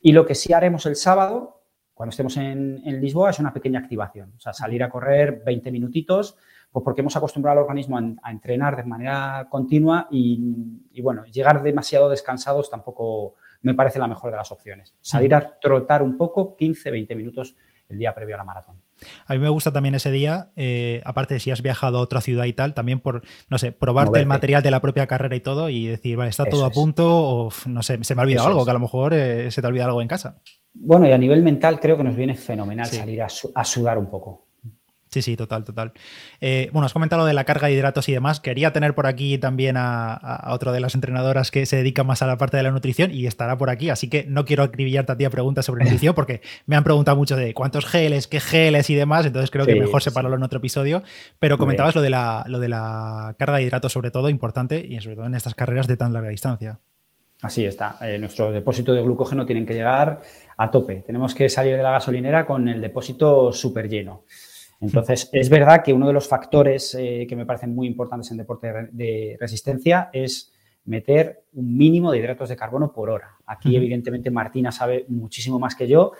Y 0.00 0.12
lo 0.12 0.24
que 0.24 0.34
sí 0.34 0.54
haremos 0.54 0.86
el 0.86 0.96
sábado, 0.96 1.60
cuando 1.92 2.10
estemos 2.10 2.38
en, 2.38 2.80
en 2.86 3.02
Lisboa, 3.02 3.28
es 3.28 3.38
una 3.38 3.52
pequeña 3.52 3.80
activación. 3.80 4.32
O 4.34 4.40
sea, 4.40 4.54
salir 4.54 4.82
a 4.82 4.88
correr 4.88 5.42
20 5.44 5.70
minutitos 5.70 6.38
pues 6.70 6.84
porque 6.84 7.00
hemos 7.00 7.16
acostumbrado 7.16 7.58
al 7.58 7.64
organismo 7.64 7.98
a, 7.98 8.30
entrenar 8.30 8.76
de 8.76 8.84
manera 8.84 9.48
continua 9.50 10.06
y, 10.10 11.00
bueno, 11.02 11.24
llegar 11.24 11.62
demasiado 11.62 12.08
descansados 12.08 12.70
tampoco 12.70 13.34
me 13.62 13.74
parece 13.74 13.98
la 13.98 14.06
mejor 14.06 14.30
de 14.30 14.36
las 14.36 14.52
opciones. 14.52 14.94
Salir 15.00 15.34
a 15.34 15.58
trotar 15.58 16.02
un 16.02 16.16
poco, 16.16 16.56
15, 16.56 16.90
20 16.90 17.16
minutos 17.16 17.56
el 17.88 17.98
día 17.98 18.14
previo 18.14 18.34
a 18.34 18.38
la 18.38 18.44
maratón. 18.44 18.76
A 19.26 19.32
mí 19.32 19.38
me 19.38 19.48
gusta 19.48 19.72
también 19.72 19.94
ese 19.94 20.10
día, 20.10 20.50
eh, 20.56 21.00
aparte 21.04 21.34
de 21.34 21.40
si 21.40 21.50
has 21.50 21.62
viajado 21.62 21.98
a 21.98 22.00
otra 22.00 22.20
ciudad 22.20 22.44
y 22.44 22.52
tal, 22.52 22.74
también 22.74 23.00
por, 23.00 23.22
no 23.48 23.58
sé, 23.58 23.72
probarte 23.72 24.18
el 24.18 24.26
material 24.26 24.62
de 24.62 24.70
la 24.70 24.80
propia 24.80 25.06
carrera 25.06 25.36
y 25.36 25.40
todo 25.40 25.68
y 25.68 25.86
decir, 25.86 26.16
vale, 26.16 26.30
está 26.30 26.44
todo 26.44 26.64
a 26.64 26.70
punto 26.70 27.06
o, 27.08 27.50
no 27.66 27.82
sé, 27.82 28.02
se 28.02 28.14
me 28.14 28.22
ha 28.22 28.24
olvidado 28.24 28.48
algo, 28.48 28.64
que 28.64 28.70
a 28.70 28.74
lo 28.74 28.80
mejor 28.80 29.14
eh, 29.14 29.50
se 29.50 29.60
te 29.60 29.66
ha 29.66 29.70
olvidado 29.70 29.90
algo 29.90 30.02
en 30.02 30.08
casa. 30.08 30.40
Bueno, 30.74 31.08
y 31.08 31.12
a 31.12 31.18
nivel 31.18 31.42
mental 31.42 31.80
creo 31.80 31.96
que 31.96 32.04
nos 32.04 32.16
viene 32.16 32.34
fenomenal 32.34 32.86
salir 32.86 33.22
a, 33.22 33.28
sudar 33.64 33.98
un 33.98 34.10
poco. 34.10 34.47
Sí, 35.10 35.22
sí, 35.22 35.36
total, 35.36 35.64
total. 35.64 35.92
Eh, 36.40 36.68
bueno, 36.72 36.86
has 36.86 36.92
comentado 36.92 37.22
lo 37.22 37.26
de 37.26 37.32
la 37.32 37.44
carga 37.44 37.68
de 37.68 37.74
hidratos 37.74 38.08
y 38.08 38.12
demás. 38.12 38.40
Quería 38.40 38.72
tener 38.72 38.94
por 38.94 39.06
aquí 39.06 39.38
también 39.38 39.76
a, 39.78 40.48
otro 40.48 40.72
de 40.72 40.80
las 40.80 40.94
entrenadoras 40.94 41.50
que 41.50 41.64
se 41.66 41.76
dedica 41.76 42.04
más 42.04 42.22
a 42.22 42.26
la 42.26 42.36
parte 42.36 42.56
de 42.56 42.62
la 42.62 42.70
nutrición 42.70 43.10
y 43.10 43.26
estará 43.26 43.56
por 43.56 43.70
aquí, 43.70 43.90
así 43.90 44.08
que 44.08 44.24
no 44.28 44.44
quiero 44.44 44.62
acribillarte 44.62 45.12
a 45.12 45.16
ti 45.16 45.24
a 45.24 45.30
preguntas 45.30 45.64
sobre 45.64 45.84
nutrición 45.84 46.14
porque 46.14 46.42
me 46.66 46.76
han 46.76 46.84
preguntado 46.84 47.16
mucho 47.16 47.36
de 47.36 47.54
cuántos 47.54 47.86
geles, 47.86 48.26
qué 48.26 48.40
geles 48.40 48.90
y 48.90 48.94
demás, 48.94 49.24
entonces 49.24 49.50
creo 49.50 49.64
que 49.66 49.74
mejor 49.74 50.02
separarlo 50.02 50.36
en 50.36 50.42
otro 50.42 50.58
episodio. 50.58 51.02
Pero 51.38 51.56
comentabas 51.58 51.94
lo 51.94 52.02
de, 52.02 52.10
la, 52.10 52.44
lo 52.46 52.58
de 52.58 52.68
la 52.68 53.34
carga 53.38 53.56
de 53.56 53.62
hidratos 53.62 53.92
sobre 53.92 54.10
todo, 54.10 54.28
importante 54.28 54.84
y 54.86 55.00
sobre 55.00 55.16
todo 55.16 55.26
en 55.26 55.34
estas 55.34 55.54
carreras 55.54 55.86
de 55.86 55.96
tan 55.96 56.12
larga 56.12 56.28
distancia. 56.28 56.80
Así 57.40 57.64
está. 57.64 57.96
Eh, 58.00 58.18
nuestro 58.18 58.50
depósito 58.50 58.92
de 58.92 59.02
glucógeno 59.02 59.46
tienen 59.46 59.64
que 59.64 59.74
llegar 59.74 60.20
a 60.56 60.70
tope. 60.70 61.04
Tenemos 61.06 61.34
que 61.34 61.48
salir 61.48 61.76
de 61.76 61.82
la 61.82 61.92
gasolinera 61.92 62.44
con 62.44 62.68
el 62.68 62.80
depósito 62.80 63.52
súper 63.52 63.88
lleno. 63.88 64.24
Entonces, 64.80 65.28
es 65.32 65.48
verdad 65.48 65.82
que 65.82 65.92
uno 65.92 66.06
de 66.06 66.12
los 66.12 66.28
factores 66.28 66.94
eh, 66.94 67.26
que 67.28 67.34
me 67.34 67.46
parecen 67.46 67.74
muy 67.74 67.86
importantes 67.86 68.30
en 68.30 68.36
deporte 68.36 68.72
de 68.92 69.36
resistencia 69.40 70.08
es 70.12 70.52
meter 70.84 71.42
un 71.52 71.76
mínimo 71.76 72.10
de 72.10 72.18
hidratos 72.18 72.48
de 72.48 72.56
carbono 72.56 72.92
por 72.92 73.10
hora. 73.10 73.36
Aquí, 73.46 73.76
evidentemente, 73.76 74.30
Martina 74.30 74.72
sabe 74.72 75.04
muchísimo 75.08 75.58
más 75.58 75.74
que 75.74 75.86
yo, 75.86 76.12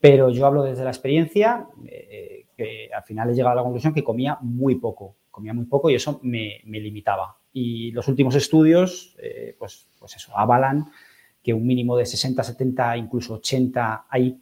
pero 0.00 0.30
yo 0.30 0.46
hablo 0.46 0.62
desde 0.62 0.84
la 0.84 0.90
experiencia, 0.90 1.66
eh, 1.86 2.46
que 2.56 2.88
al 2.94 3.02
final 3.02 3.30
he 3.30 3.34
llegado 3.34 3.52
a 3.52 3.56
la 3.56 3.62
conclusión 3.62 3.92
que 3.92 4.04
comía 4.04 4.38
muy 4.40 4.76
poco, 4.76 5.16
comía 5.30 5.52
muy 5.52 5.66
poco 5.66 5.90
y 5.90 5.96
eso 5.96 6.20
me, 6.22 6.62
limitaba. 6.64 7.36
Y 7.52 7.90
los 7.90 8.08
últimos 8.08 8.34
estudios, 8.34 9.16
eh, 9.20 9.54
pues, 9.58 9.88
pues 9.98 10.16
eso, 10.16 10.32
avalan 10.36 10.86
que 11.42 11.52
un 11.52 11.66
mínimo 11.66 11.96
de 11.96 12.06
60, 12.06 12.42
70, 12.42 12.96
incluso 12.96 13.34
80, 13.34 14.06
hay 14.08 14.38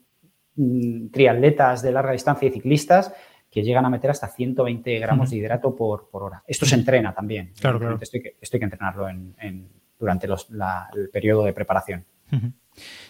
mm, 0.54 1.08
triatletas 1.08 1.82
de 1.82 1.92
larga 1.92 2.12
distancia 2.12 2.48
y 2.48 2.52
ciclistas 2.52 3.12
que 3.54 3.62
llegan 3.62 3.86
a 3.86 3.88
meter 3.88 4.10
hasta 4.10 4.26
120 4.26 4.98
gramos 4.98 5.30
de 5.30 5.36
hidrato 5.36 5.76
por, 5.76 6.08
hora. 6.10 6.42
Esto 6.44 6.66
se 6.66 6.74
entrena 6.74 7.14
también. 7.14 7.52
Claro, 7.60 7.78
claro. 7.78 7.98
Esto 8.00 8.16
hay 8.16 8.22
que, 8.22 8.58
que 8.58 8.64
entrenarlo 8.64 9.08
en, 9.08 9.68
durante 9.96 10.26
el 10.26 11.08
periodo 11.10 11.44
de 11.44 11.52
preparación. 11.52 12.04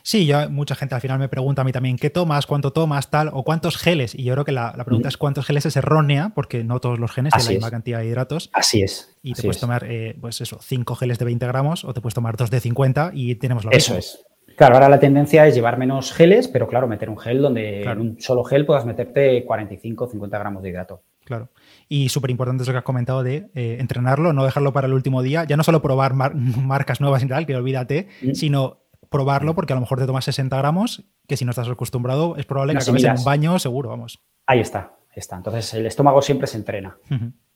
Sí, 0.03 0.27
yo, 0.27 0.51
mucha 0.51 0.75
gente 0.75 0.95
al 0.95 1.01
final 1.01 1.19
me 1.19 1.31
pregunta 1.31 1.63
a 1.63 1.65
mí 1.65 1.73
también 1.73 1.97
qué 1.97 2.11
tomas, 2.11 2.45
cuánto 2.45 2.75
tomas, 2.75 3.09
tal, 3.09 3.31
o 3.33 3.43
cuántos 3.43 3.79
geles. 3.79 4.15
Y 4.15 4.25
yo 4.25 4.35
creo 4.35 4.45
que 4.45 4.53
la, 4.53 4.75
pregunta 4.85 5.09
es 5.09 5.17
cuántos 5.17 5.47
geles 5.47 5.65
es 5.65 5.77
errónea, 5.77 6.33
porque 6.35 6.63
no 6.63 6.79
todos 6.79 6.99
los 6.99 7.11
genes 7.11 7.33
tienen 7.33 7.47
la 7.47 7.53
misma 7.55 7.71
cantidad 7.71 8.01
de 8.01 8.07
hidratos. 8.09 8.51
Así 8.53 8.83
es. 8.83 9.17
Y 9.23 9.33
te 9.33 9.41
puedes 9.41 9.59
tomar, 9.59 9.87
eh, 9.89 10.15
pues 10.21 10.43
eso, 10.43 10.59
5 10.61 10.95
geles 10.97 11.19
de 11.19 11.25
20 11.25 11.47
gramos 11.47 11.87
o 11.87 11.95
te 11.95 12.03
puedes 12.03 12.15
tomar 12.15 12.37
2 12.37 12.51
de 12.51 12.61
50 12.61 13.13
y 13.15 13.37
tenemos 13.37 13.65
lo 13.65 13.71
Eso 13.71 13.97
es. 13.97 14.23
Claro, 14.57 14.75
ahora 14.75 14.89
la 14.89 15.01
tendencia 15.01 15.47
es 15.47 15.55
llevar 15.55 15.79
menos 15.79 16.13
geles, 16.13 16.49
pero 16.49 16.69
claro, 16.69 16.87
meter 16.87 17.11
un 17.11 17.19
gel 17.19 17.43
donde 17.43 17.83
en 17.83 18.01
un 18.01 18.21
solo 18.21 18.45
gel 18.45 18.67
puedas 18.67 18.85
meterte 18.85 19.45
45 19.45 20.05
o 20.05 20.09
50 20.09 20.39
gramos 20.39 20.63
de 20.63 20.69
hidrato. 20.71 21.03
Claro. 21.25 21.49
Y 21.89 22.09
súper 22.11 22.31
importante 22.31 22.63
eso 22.63 22.73
que 22.73 22.79
has 22.79 22.85
comentado 22.85 23.23
de 23.23 23.49
eh, 23.55 23.79
entrenarlo, 23.81 24.33
no 24.33 24.45
dejarlo 24.45 24.73
para 24.73 24.87
el 24.87 24.93
último 24.93 25.23
día. 25.23 25.45
Ya 25.45 25.57
no 25.57 25.65
solo 25.65 25.83
probar 25.83 26.15
marcas 26.15 27.01
nuevas 27.01 27.23
y 27.23 27.29
tal, 27.29 27.47
que 27.47 27.57
olvídate, 27.57 28.09
mm. 28.23 28.35
sino 28.35 28.85
probarlo 29.11 29.55
porque 29.55 29.73
a 29.73 29.77
lo 29.77 29.81
mejor 29.81 29.99
te 29.99 30.07
tomas 30.07 30.25
60 30.25 30.57
gramos, 30.57 31.05
que 31.29 31.37
si 31.37 31.45
no 31.45 31.51
estás 31.51 31.69
acostumbrado 31.69 32.37
es 32.37 32.47
probable 32.47 32.75
que 32.75 32.83
acabes 32.83 33.05
en 33.05 33.17
un 33.17 33.25
baño 33.25 33.59
seguro, 33.59 33.89
vamos. 33.89 34.21
Ahí 34.47 34.61
está, 34.61 34.97
ahí 35.11 35.17
está. 35.17 35.37
Entonces 35.37 35.73
el 35.75 35.87
estómago 35.87 36.21
siempre 36.21 36.47
se 36.47 36.59
entrena. 36.59 36.97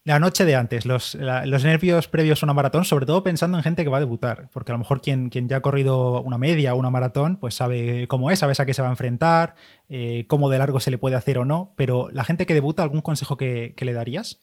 La 0.04 0.18
noche 0.18 0.46
de 0.46 0.54
antes, 0.54 0.86
los, 0.86 1.16
nervios 1.16 2.08
previos 2.08 2.42
a 2.42 2.46
una 2.46 2.54
maratón, 2.54 2.86
sobre 2.86 3.04
todo 3.04 3.22
pensando 3.22 3.58
en 3.58 3.62
gente 3.62 3.84
que 3.84 3.90
va 3.90 3.98
a 3.98 4.00
debutar, 4.00 4.48
porque 4.54 4.72
a 4.72 4.74
lo 4.74 4.78
mejor 4.78 5.02
quien, 5.02 5.28
quien 5.28 5.48
ya 5.48 5.58
ha 5.58 5.60
corrido 5.60 6.22
una 6.22 6.38
media 6.38 6.74
o 6.74 6.78
una 6.78 6.88
maratón, 6.88 7.36
pues 7.36 7.54
sabe 7.54 8.08
cómo 8.08 8.30
es, 8.30 8.38
sabes 8.38 8.58
a 8.58 8.64
qué 8.64 8.72
se 8.72 8.80
va 8.80 8.88
a 8.88 8.92
enfrentar, 8.92 9.54
eh, 9.90 10.24
cómo 10.26 10.48
de 10.48 10.58
largo 10.58 10.80
se 10.80 10.90
le 10.90 10.96
puede 10.96 11.16
hacer 11.16 11.36
o 11.36 11.44
no, 11.44 11.74
pero 11.76 12.08
la 12.10 12.24
gente 12.24 12.46
que 12.46 12.54
debuta, 12.54 12.82
¿algún 12.82 13.02
consejo 13.02 13.36
que, 13.36 13.74
le 13.78 13.92
darías? 13.92 14.42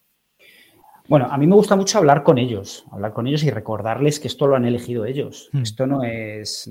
Bueno, 1.07 1.27
a 1.31 1.37
mí 1.39 1.47
me 1.47 1.55
gusta 1.55 1.75
mucho 1.75 1.97
hablar 1.97 2.21
con 2.21 2.37
ellos, 2.37 2.85
hablar 2.91 3.13
con 3.13 3.25
ellos 3.25 3.43
y 3.43 3.49
recordarles 3.49 4.19
que 4.19 4.27
esto 4.27 4.45
lo 4.45 4.55
han 4.55 4.65
elegido 4.65 5.05
ellos. 5.05 5.49
Hmm. 5.51 5.63
Esto 5.63 5.87
no 5.87 6.03
es, 6.03 6.67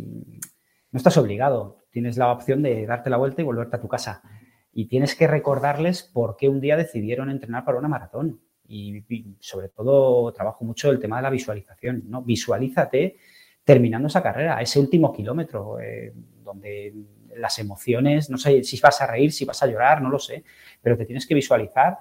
no 0.92 0.96
estás 0.96 1.16
obligado, 1.16 1.84
tienes 1.90 2.16
la 2.16 2.30
opción 2.30 2.62
de 2.62 2.86
darte 2.86 3.10
la 3.10 3.16
vuelta 3.16 3.42
y 3.42 3.44
volverte 3.44 3.74
a 3.74 3.80
tu 3.80 3.88
casa. 3.88 4.22
Y 4.72 4.86
tienes 4.86 5.16
que 5.16 5.26
recordarles 5.26 6.02
por 6.04 6.36
qué 6.36 6.48
un 6.48 6.60
día 6.60 6.76
decidieron 6.76 7.30
entrenar 7.30 7.64
para 7.64 7.78
una 7.78 7.88
maratón 7.88 8.43
y, 8.68 9.02
sobre 9.40 9.68
todo 9.68 10.32
trabajo 10.32 10.64
mucho 10.64 10.90
el 10.90 10.98
tema 10.98 11.16
de 11.16 11.22
la 11.22 11.30
visualización, 11.30 12.04
¿no? 12.06 12.22
Visualízate 12.22 13.16
terminando 13.64 14.08
esa 14.08 14.22
carrera, 14.22 14.60
ese 14.60 14.78
último 14.78 15.12
kilómetro, 15.12 15.80
eh, 15.80 16.12
donde 16.42 16.94
las 17.36 17.58
emociones, 17.58 18.30
no 18.30 18.38
sé 18.38 18.62
si 18.62 18.78
vas 18.80 19.00
a 19.00 19.06
reír, 19.06 19.32
si 19.32 19.44
vas 19.44 19.62
a 19.62 19.66
llorar, 19.66 20.02
no 20.02 20.10
lo 20.10 20.18
sé, 20.18 20.44
pero 20.82 20.96
te 20.96 21.06
tienes 21.06 21.26
que 21.26 21.34
visualizar 21.34 21.98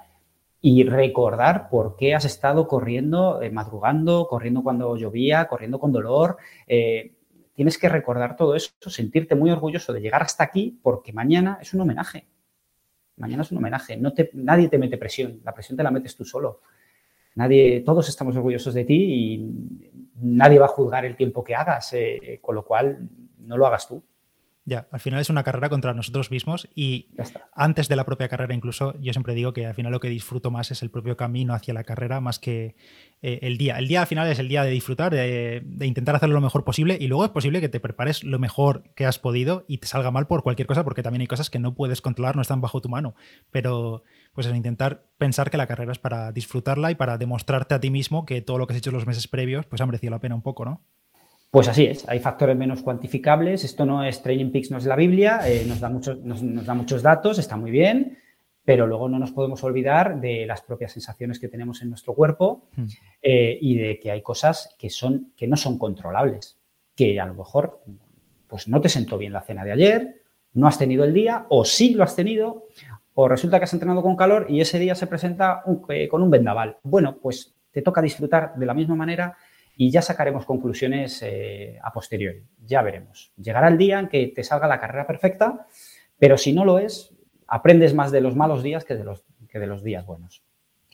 y 0.62 0.84
recordar 0.84 1.70
por 1.70 1.96
qué 1.98 2.16
has 2.16 2.26
estado 2.26 2.68
corriendo, 2.68 3.42
eh, 3.42 3.50
madrugando, 3.50 4.28
corriendo 4.28 4.64
cuando 4.64 4.96
llovía, 4.96 5.48
corriendo 5.48 5.80
con 5.80 5.92
dolor. 5.92 6.38
Eh, 6.68 7.16
tienes 7.54 7.78
que 7.78 7.90
recordar 7.90 8.36
todo 8.36 8.56
eso, 8.56 8.72
sentirte 8.88 9.36
muy 9.36 9.52
orgulloso 9.52 9.92
de 9.92 10.02
llegar 10.02 10.22
hasta 10.22 10.44
aquí, 10.44 10.80
porque 10.82 11.14
mañana 11.14 11.60
es 11.62 11.74
un 11.74 11.82
homenaje. 11.82 12.28
Mañana 13.18 13.44
es 13.44 13.52
un 13.52 13.58
homenaje. 13.60 13.98
No 13.98 14.14
te, 14.14 14.32
nadie 14.34 14.70
te 14.70 14.78
mete 14.78 14.98
presión. 14.98 15.42
La 15.44 15.54
presión 15.54 15.78
te 15.78 15.84
la 15.84 15.92
metes 15.92 16.16
tú 16.16 16.26
solo. 16.26 16.62
nadie, 17.36 17.82
todos 17.82 18.08
estamos 18.10 18.36
orgullosos 18.36 18.74
de 18.74 18.86
ti 18.86 18.96
y 18.96 19.54
nadie 20.22 20.60
va 20.60 20.66
a 20.66 20.70
juzgar 20.70 21.06
el 21.06 21.16
tiempo 21.16 21.44
que 21.44 21.56
hagas, 21.56 21.94
eh, 21.94 22.40
con 22.42 22.56
lo 22.56 22.64
cual 22.64 23.10
no 23.40 23.58
lo 23.58 23.68
hagas 23.68 23.88
tú. 23.88 24.04
Ya, 24.66 24.88
al 24.92 25.02
final 25.02 25.20
es 25.20 25.30
una 25.30 25.44
carrera 25.44 25.68
contra 25.68 25.94
nosotros 25.94 26.32
mismos 26.32 26.70
y 26.74 27.10
antes 27.54 27.90
de 27.90 27.98
la 27.98 28.06
propia 28.06 28.30
carrera 28.30 28.54
incluso 28.54 28.98
yo 29.02 29.12
siempre 29.12 29.36
digo 29.36 29.52
que 29.52 29.66
al 29.66 29.76
final 29.76 29.92
lo 29.92 30.00
que 30.00 30.08
disfruto 30.08 30.52
más 30.52 30.72
es 30.72 30.82
el 30.84 30.90
propio 30.90 31.18
camino 31.18 31.54
hacia 31.54 31.74
la 31.74 31.84
carrera 31.84 32.22
más 32.22 32.40
que 32.40 32.78
eh, 33.22 33.40
el 33.42 33.58
día. 33.58 33.78
El 33.78 33.90
día 33.90 34.00
al 34.00 34.08
final 34.08 34.32
es 34.32 34.40
el 34.40 34.48
día 34.48 34.64
de 34.64 34.72
disfrutar, 34.72 35.12
de, 35.14 35.62
intentar 35.82 36.16
hacerlo 36.16 36.36
lo 36.36 36.42
mejor 36.42 36.64
posible 36.64 36.98
y 36.98 37.08
luego 37.08 37.26
es 37.26 37.32
posible 37.32 37.60
que 37.60 37.68
te 37.68 37.82
prepares 37.82 38.24
lo 38.24 38.40
mejor 38.40 38.84
que 38.96 39.06
has 39.06 39.20
podido 39.20 39.66
y 39.68 39.80
te 39.80 39.88
salga 39.88 40.12
mal 40.12 40.28
por 40.28 40.44
cualquier 40.44 40.68
cosa 40.68 40.86
porque 40.86 41.04
también 41.04 41.22
hay 41.22 41.28
cosas 41.28 41.50
que 41.50 41.60
no 41.60 41.76
puedes 41.76 42.00
controlar, 42.00 42.38
no 42.38 42.42
están 42.42 42.62
bajo 42.62 42.80
tu 42.80 42.88
mano. 42.88 43.16
Pero 43.52 44.04
pues 44.34 44.48
es 44.48 44.56
intentar 44.56 45.08
pensar 45.18 45.52
que 45.52 45.58
la 45.58 45.68
carrera 45.68 45.92
es 45.92 46.00
para 46.00 46.32
disfrutarla 46.32 46.90
y 46.90 46.96
para 46.96 47.18
demostrarte 47.18 47.76
a 47.76 47.82
ti 47.82 47.90
mismo 47.90 48.26
que 48.26 48.42
todo 48.42 48.58
lo 48.58 48.66
que 48.66 48.74
has 48.74 48.80
hecho 48.80 48.92
los 48.92 49.08
meses 49.08 49.28
previos 49.28 49.66
pues 49.66 49.82
ha 49.82 49.86
merecido 49.86 50.12
la 50.12 50.20
pena 50.20 50.36
un 50.36 50.42
poco, 50.42 50.64
¿no? 50.64 50.86
Pues 51.54 51.68
así 51.68 51.86
es, 51.86 52.10
hay 52.10 52.20
factores 52.20 52.58
menos 52.58 52.82
cuantificables. 52.82 53.64
Esto 53.64 53.86
no 53.86 54.04
es 54.04 54.24
Training 54.24 54.52
Peaks, 54.52 54.72
no 54.72 54.80
es 54.80 54.86
la 54.86 54.96
Biblia, 54.96 55.48
eh, 55.48 55.64
nos, 55.68 55.80
da 55.80 55.88
muchos, 55.88 56.18
nos, 56.18 56.42
da 56.66 56.74
muchos 56.74 57.04
datos, 57.04 57.38
está 57.38 57.58
muy 57.58 57.70
bien, 57.70 58.18
pero 58.66 58.88
luego 58.88 59.08
no 59.08 59.20
nos 59.20 59.34
podemos 59.34 59.64
olvidar 59.64 60.20
de 60.20 60.48
las 60.48 60.64
propias 60.64 60.94
sensaciones 60.94 61.38
que 61.38 61.50
tenemos 61.50 61.84
en 61.84 61.90
nuestro 61.90 62.16
cuerpo 62.16 62.70
hmm. 62.76 62.86
eh, 63.22 63.56
y 63.62 63.78
de 63.78 64.00
que 64.00 64.10
hay 64.10 64.24
cosas 64.24 64.76
que, 64.80 64.90
son, 64.90 65.32
que 65.38 65.46
no 65.46 65.56
son 65.56 65.78
controlables, 65.78 66.58
que 66.96 67.20
a 67.20 67.28
lo 67.28 67.36
mejor 67.36 67.84
pues 68.48 68.68
no 68.68 68.82
te 68.82 68.90
sentó 68.90 69.20
bien 69.20 69.32
la 69.32 69.42
cena 69.42 69.64
de 69.64 69.74
ayer, 69.74 70.22
no 70.54 70.66
has 70.66 70.80
tenido 70.80 71.04
el 71.04 71.14
día, 71.14 71.46
o 71.50 71.66
sí 71.66 71.94
lo 71.94 72.04
has 72.04 72.16
tenido, 72.16 72.66
o 73.14 73.28
resulta 73.28 73.60
que 73.60 73.66
has 73.66 73.74
entrenado 73.74 74.02
con 74.02 74.16
calor 74.16 74.48
y 74.50 74.60
ese 74.60 74.80
día 74.80 74.96
se 74.96 75.06
presenta 75.06 75.62
eh, 75.90 76.08
con 76.08 76.24
un 76.24 76.32
vendaval. 76.32 76.78
Bueno, 76.82 77.20
pues 77.22 77.54
te 77.72 77.84
toca 77.84 78.02
disfrutar 78.02 78.56
de 78.56 78.66
la 78.66 78.74
misma 78.74 78.96
manera 78.96 79.38
y 79.76 79.92
ya 79.92 80.02
sacaremos 80.02 80.46
conclusiones 80.46 81.22
eh, 81.24 81.80
a 81.82 81.92
posteriori. 81.92 82.46
Ya 82.64 82.82
veremos. 82.82 83.32
Llegará 83.38 83.68
el 83.68 83.78
día 83.78 84.00
en 84.00 84.08
que 84.08 84.28
te 84.28 84.44
salga 84.44 84.68
la 84.68 84.80
carrera 84.80 85.08
perfecta, 85.08 85.66
pero 86.18 86.38
si 86.38 86.54
no 86.54 86.66
lo 86.66 86.80
es, 86.80 87.14
aprendes 87.48 87.94
más 87.94 88.12
de 88.12 88.22
los 88.22 88.36
malos 88.36 88.64
días 88.64 88.86
que 88.86 88.96
de 88.96 89.04
los, 89.04 89.24
que 89.50 89.60
de 89.60 89.68
los 89.68 89.84
días 89.84 90.06
buenos. 90.06 90.44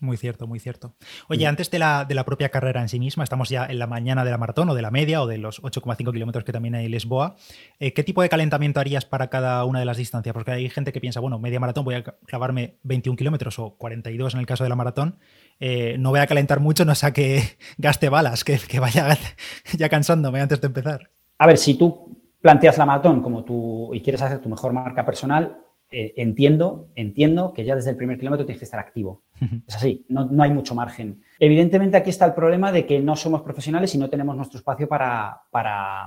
Muy 0.02 0.16
cierto, 0.18 0.48
muy 0.48 0.60
cierto. 0.60 0.96
Oye, 1.28 1.46
antes 1.46 1.70
de 1.72 1.80
la, 1.80 2.06
de 2.06 2.16
la, 2.16 2.24
propia 2.24 2.50
carrera 2.50 2.82
en 2.82 2.88
sí 2.88 3.00
misma, 3.00 3.24
estamos 3.24 3.50
ya 3.50 3.66
en 3.66 3.80
la 3.80 3.88
mañana 3.88 4.24
de 4.24 4.32
la 4.32 4.38
maratón 4.38 4.70
o 4.70 4.76
de 4.76 4.82
la 4.82 4.92
media 4.92 5.22
o 5.22 5.28
de 5.28 5.38
los 5.38 5.62
8,5 5.62 6.14
kilómetros 6.14 6.46
que 6.46 6.54
también 6.54 6.76
hay 6.76 6.86
en 6.86 6.92
Lisboa. 6.92 7.36
Eh, 7.80 7.94
¿Qué 7.94 8.04
tipo 8.04 8.22
de 8.22 8.30
calentamiento 8.30 8.80
harías 8.80 9.06
para 9.06 9.30
cada 9.30 9.66
una 9.66 9.80
de 9.80 9.86
las 9.86 9.98
distancias? 9.98 10.34
Porque 10.34 10.52
hay 10.52 10.70
gente 10.70 10.94
que 10.94 11.02
piensa, 11.02 11.20
bueno, 11.20 11.38
media 11.38 11.60
maratón 11.60 11.84
voy 11.84 11.96
a 11.96 12.04
clavarme 12.04 12.78
21 12.84 13.18
kilómetros 13.18 13.60
o 13.60 13.76
42 13.76 14.36
en 14.36 14.40
el 14.40 14.46
caso 14.46 14.64
de 14.64 14.70
la 14.70 14.76
maratón. 14.76 15.20
Eh, 15.60 15.98
no 16.00 16.12
voy 16.12 16.20
a 16.20 16.28
calentar 16.28 16.60
mucho, 16.60 16.86
no 16.86 16.96
sea 16.96 17.12
que 17.12 17.42
gaste 17.78 18.10
balas, 18.10 18.44
que, 18.44 18.58
que 18.58 18.80
vaya 18.80 19.18
ya 19.78 19.90
cansándome 19.90 20.42
antes 20.42 20.62
de 20.62 20.68
empezar. 20.68 21.10
A 21.38 21.48
ver, 21.48 21.58
si 21.58 21.76
tú 21.76 22.18
planteas 22.42 22.78
la 22.78 22.86
maratón 22.86 23.22
como 23.22 23.44
tú 23.44 23.94
y 23.94 24.02
quieres 24.02 24.22
hacer 24.22 24.40
tu 24.40 24.50
mejor 24.50 24.74
marca 24.74 25.06
personal, 25.06 25.58
eh, 25.92 26.14
entiendo, 26.18 26.90
entiendo 26.96 27.52
que 27.52 27.66
ya 27.66 27.76
desde 27.76 27.90
el 27.90 27.96
primer 27.96 28.20
kilómetro 28.20 28.46
tienes 28.46 28.60
que 28.60 28.66
estar 28.66 28.80
activo. 28.80 29.24
Es 29.66 29.76
así, 29.76 30.06
no, 30.10 30.44
hay 30.44 30.52
mucho 30.52 30.76
margen. 30.76 31.24
Evidentemente 31.40 31.98
aquí 31.98 32.12
está 32.12 32.26
el 32.26 32.36
problema 32.36 32.72
de 32.72 32.86
que 32.86 33.00
no 33.00 33.16
somos 33.16 33.42
profesionales 33.42 33.96
y 33.96 33.98
no 33.98 34.10
tenemos 34.10 34.36
nuestro 34.36 34.60
espacio 34.60 34.88
para, 34.88 35.42
para, 35.50 36.06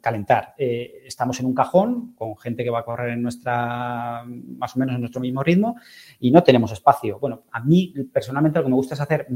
calentar. 0.00 0.54
Eh, 0.56 1.02
estamos 1.04 1.38
en 1.40 1.46
un 1.46 1.54
cajón 1.54 2.14
con 2.14 2.36
gente 2.36 2.64
que 2.64 2.70
va 2.70 2.80
a 2.80 2.84
correr 2.84 3.10
en 3.10 3.22
nuestra, 3.22 4.24
más 4.26 4.76
o 4.76 4.78
menos 4.78 4.94
en 4.94 5.00
nuestro 5.00 5.20
mismo 5.20 5.42
ritmo 5.42 5.76
y 6.18 6.30
no 6.30 6.42
tenemos 6.42 6.72
espacio. 6.72 7.18
Bueno, 7.18 7.44
a 7.52 7.60
mí 7.60 7.94
personalmente 8.12 8.58
lo 8.58 8.64
que 8.64 8.70
me 8.70 8.76
gusta 8.76 8.94
es 8.94 9.00
hacer 9.00 9.26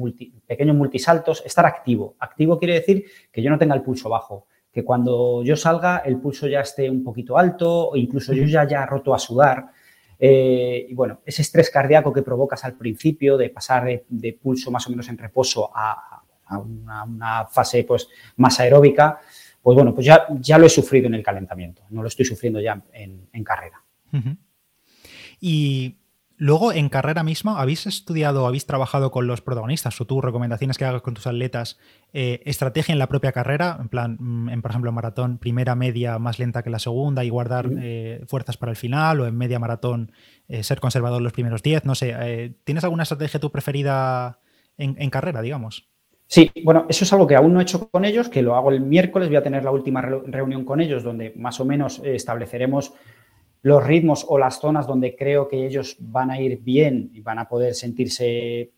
pequeños 0.46 0.76
multisaltos, 0.76 1.42
estar 1.44 1.66
activo. 1.66 2.16
Activo 2.18 2.58
quiere 2.58 2.74
decir 2.74 3.04
que 3.30 3.42
yo 3.42 3.50
no 3.50 3.58
tenga 3.58 3.74
el 3.74 3.82
pulso 3.82 4.08
bajo 4.08 4.46
que 4.74 4.84
cuando 4.84 5.44
yo 5.44 5.54
salga 5.54 5.98
el 5.98 6.18
pulso 6.18 6.48
ya 6.48 6.60
esté 6.60 6.90
un 6.90 7.04
poquito 7.04 7.38
alto 7.38 7.90
o 7.90 7.96
incluso 7.96 8.32
yo 8.32 8.44
ya 8.44 8.62
haya 8.62 8.84
roto 8.84 9.14
a 9.14 9.20
sudar. 9.20 9.68
Eh, 10.18 10.86
y 10.88 10.94
bueno, 10.94 11.20
ese 11.24 11.42
estrés 11.42 11.70
cardíaco 11.70 12.12
que 12.12 12.22
provocas 12.22 12.64
al 12.64 12.74
principio 12.74 13.36
de 13.36 13.50
pasar 13.50 13.84
de, 14.08 14.32
pulso 14.32 14.72
más 14.72 14.86
o 14.88 14.90
menos 14.90 15.08
en 15.08 15.18
reposo 15.18 15.70
a, 15.72 16.22
una, 16.50 17.46
fase 17.46 17.84
pues, 17.84 18.08
más 18.36 18.58
aeróbica, 18.58 19.20
pues 19.64 19.74
bueno, 19.74 19.94
pues 19.94 20.06
ya, 20.06 20.26
ya 20.40 20.58
lo 20.58 20.66
he 20.66 20.68
sufrido 20.68 21.06
en 21.06 21.14
el 21.14 21.22
calentamiento, 21.22 21.82
no 21.88 22.02
lo 22.02 22.08
estoy 22.08 22.26
sufriendo 22.26 22.60
ya 22.60 22.80
en, 22.92 23.44
carrera. 23.44 23.82
Y 25.40 25.96
Luego, 26.36 26.72
en 26.72 26.88
carrera 26.88 27.22
misma, 27.22 27.60
¿habéis 27.60 27.86
estudiado, 27.86 28.46
habéis 28.46 28.66
trabajado 28.66 29.12
con 29.12 29.28
los 29.28 29.40
protagonistas 29.40 30.00
o 30.00 30.04
tú 30.04 30.20
recomendaciones 30.20 30.76
que 30.76 30.84
hagas 30.84 31.00
con 31.00 31.14
tus 31.14 31.28
atletas, 31.28 31.78
eh, 32.12 32.42
estrategia 32.44 32.92
en 32.92 32.98
la 32.98 33.08
propia 33.08 33.30
carrera, 33.30 33.78
en 33.80 33.88
plan, 33.88 34.16
mm, 34.18 34.48
en, 34.48 34.60
por 34.60 34.72
ejemplo, 34.72 34.90
en 34.90 34.94
maratón, 34.96 35.38
primera, 35.38 35.76
media, 35.76 36.18
más 36.18 36.40
lenta 36.40 36.64
que 36.64 36.70
la 36.70 36.80
segunda 36.80 37.24
y 37.24 37.28
guardar 37.28 37.70
eh, 37.80 38.24
fuerzas 38.26 38.56
para 38.56 38.70
el 38.70 38.76
final, 38.76 39.20
o 39.20 39.26
en 39.26 39.36
media 39.36 39.60
maratón, 39.60 40.10
eh, 40.48 40.64
ser 40.64 40.80
conservador 40.80 41.22
los 41.22 41.32
primeros 41.32 41.62
10, 41.62 41.84
no 41.84 41.94
sé, 41.94 42.56
¿tienes 42.64 42.82
alguna 42.82 43.04
estrategia 43.04 43.38
tu 43.38 43.52
preferida 43.52 44.40
en, 44.76 45.10
carrera, 45.10 45.40
digamos? 45.40 45.88
Sí, 46.34 46.50
bueno, 46.64 46.86
eso 46.88 47.04
es 47.04 47.12
algo 47.12 47.28
que 47.28 47.36
aún 47.36 47.54
no 47.54 47.60
he 47.60 47.62
hecho 47.62 47.88
con 47.88 48.04
ellos, 48.04 48.28
que 48.28 48.42
lo 48.42 48.56
hago 48.56 48.72
el 48.72 48.80
miércoles, 48.80 49.28
voy 49.28 49.36
a 49.36 49.42
tener 49.44 49.62
la 49.62 49.70
última 49.70 50.02
reunión 50.02 50.64
con 50.64 50.80
ellos, 50.80 51.04
donde 51.04 51.32
más 51.36 51.60
o 51.60 51.64
menos 51.64 52.02
estableceremos 52.02 52.92
los 53.62 53.86
ritmos 53.86 54.26
o 54.28 54.36
las 54.36 54.58
zonas 54.58 54.84
donde 54.88 55.14
creo 55.14 55.46
que 55.46 55.64
ellos 55.64 55.96
van 56.00 56.32
a 56.32 56.40
ir 56.40 56.58
bien 56.58 57.08
y 57.14 57.20
van 57.20 57.38
a 57.38 57.46
poder 57.46 57.72
sentirse 57.72 58.72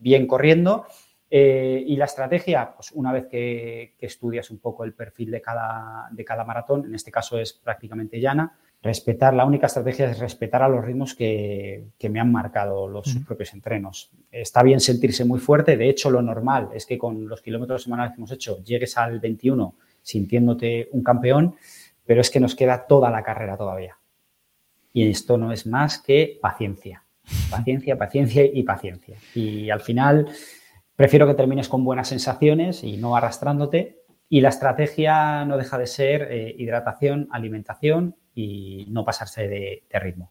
bien 0.00 0.26
corriendo. 0.26 0.84
Eh, 1.30 1.84
y 1.86 1.94
la 1.94 2.06
estrategia, 2.06 2.72
pues 2.74 2.90
una 2.90 3.12
vez 3.12 3.28
que, 3.28 3.94
estudias 4.00 4.50
un 4.50 4.58
poco 4.58 4.82
el 4.82 4.92
perfil 4.92 5.30
de 5.30 5.40
cada, 5.40 6.08
de 6.10 6.24
cada 6.24 6.42
maratón, 6.42 6.86
en 6.86 6.94
este 6.96 7.12
caso 7.12 7.38
es 7.38 7.52
prácticamente 7.52 8.18
llana, 8.18 8.58
respetar, 8.86 9.34
la 9.34 9.44
única 9.44 9.66
estrategia 9.66 10.10
es 10.10 10.18
respetar 10.18 10.62
a 10.62 10.68
los 10.68 10.84
ritmos 10.84 11.14
que, 11.14 11.88
me 12.08 12.20
han 12.20 12.32
marcado 12.32 12.88
los 12.88 13.16
propios 13.26 13.52
entrenos. 13.52 14.10
Está 14.30 14.62
bien 14.62 14.80
sentirse 14.80 15.24
muy 15.24 15.40
fuerte, 15.40 15.76
de 15.76 15.90
hecho 15.90 16.10
lo 16.10 16.22
normal 16.22 16.70
es 16.72 16.86
que 16.86 16.96
con 16.96 17.28
los 17.28 17.42
kilómetros 17.42 17.82
semanales 17.82 18.12
que 18.12 18.20
hemos 18.20 18.32
hecho 18.32 18.62
llegues 18.64 18.96
al 18.96 19.20
21 19.20 19.74
sintiéndote 20.02 20.88
un 20.92 21.02
campeón, 21.02 21.56
pero 22.04 22.20
es 22.20 22.30
que 22.30 22.40
nos 22.40 22.54
queda 22.54 22.86
toda 22.86 23.10
la 23.10 23.24
carrera 23.24 23.56
todavía. 23.56 23.98
Y 24.92 25.10
esto 25.10 25.36
no 25.36 25.52
es 25.52 25.66
más 25.66 25.98
que 25.98 26.38
paciencia. 26.40 27.02
Paciencia, 27.50 27.98
paciencia 27.98 28.44
y 28.44 28.62
paciencia. 28.62 29.16
Y 29.34 29.68
al 29.68 29.80
final 29.80 30.28
prefiero 30.94 31.26
que 31.26 31.34
termines 31.34 31.68
con 31.68 31.84
buenas 31.84 32.08
sensaciones 32.08 32.84
y 32.84 32.96
no 32.98 33.16
arrastrándote. 33.16 34.04
Y 34.28 34.40
la 34.40 34.50
estrategia 34.50 35.44
no 35.44 35.56
deja 35.56 35.76
de 35.76 35.88
ser 35.88 36.28
eh, 36.30 36.54
hidratación, 36.56 37.26
alimentación 37.32 38.14
y 38.36 38.86
no 38.90 39.04
pasarse 39.04 39.48
de, 39.48 39.82
ritmo. 39.98 40.30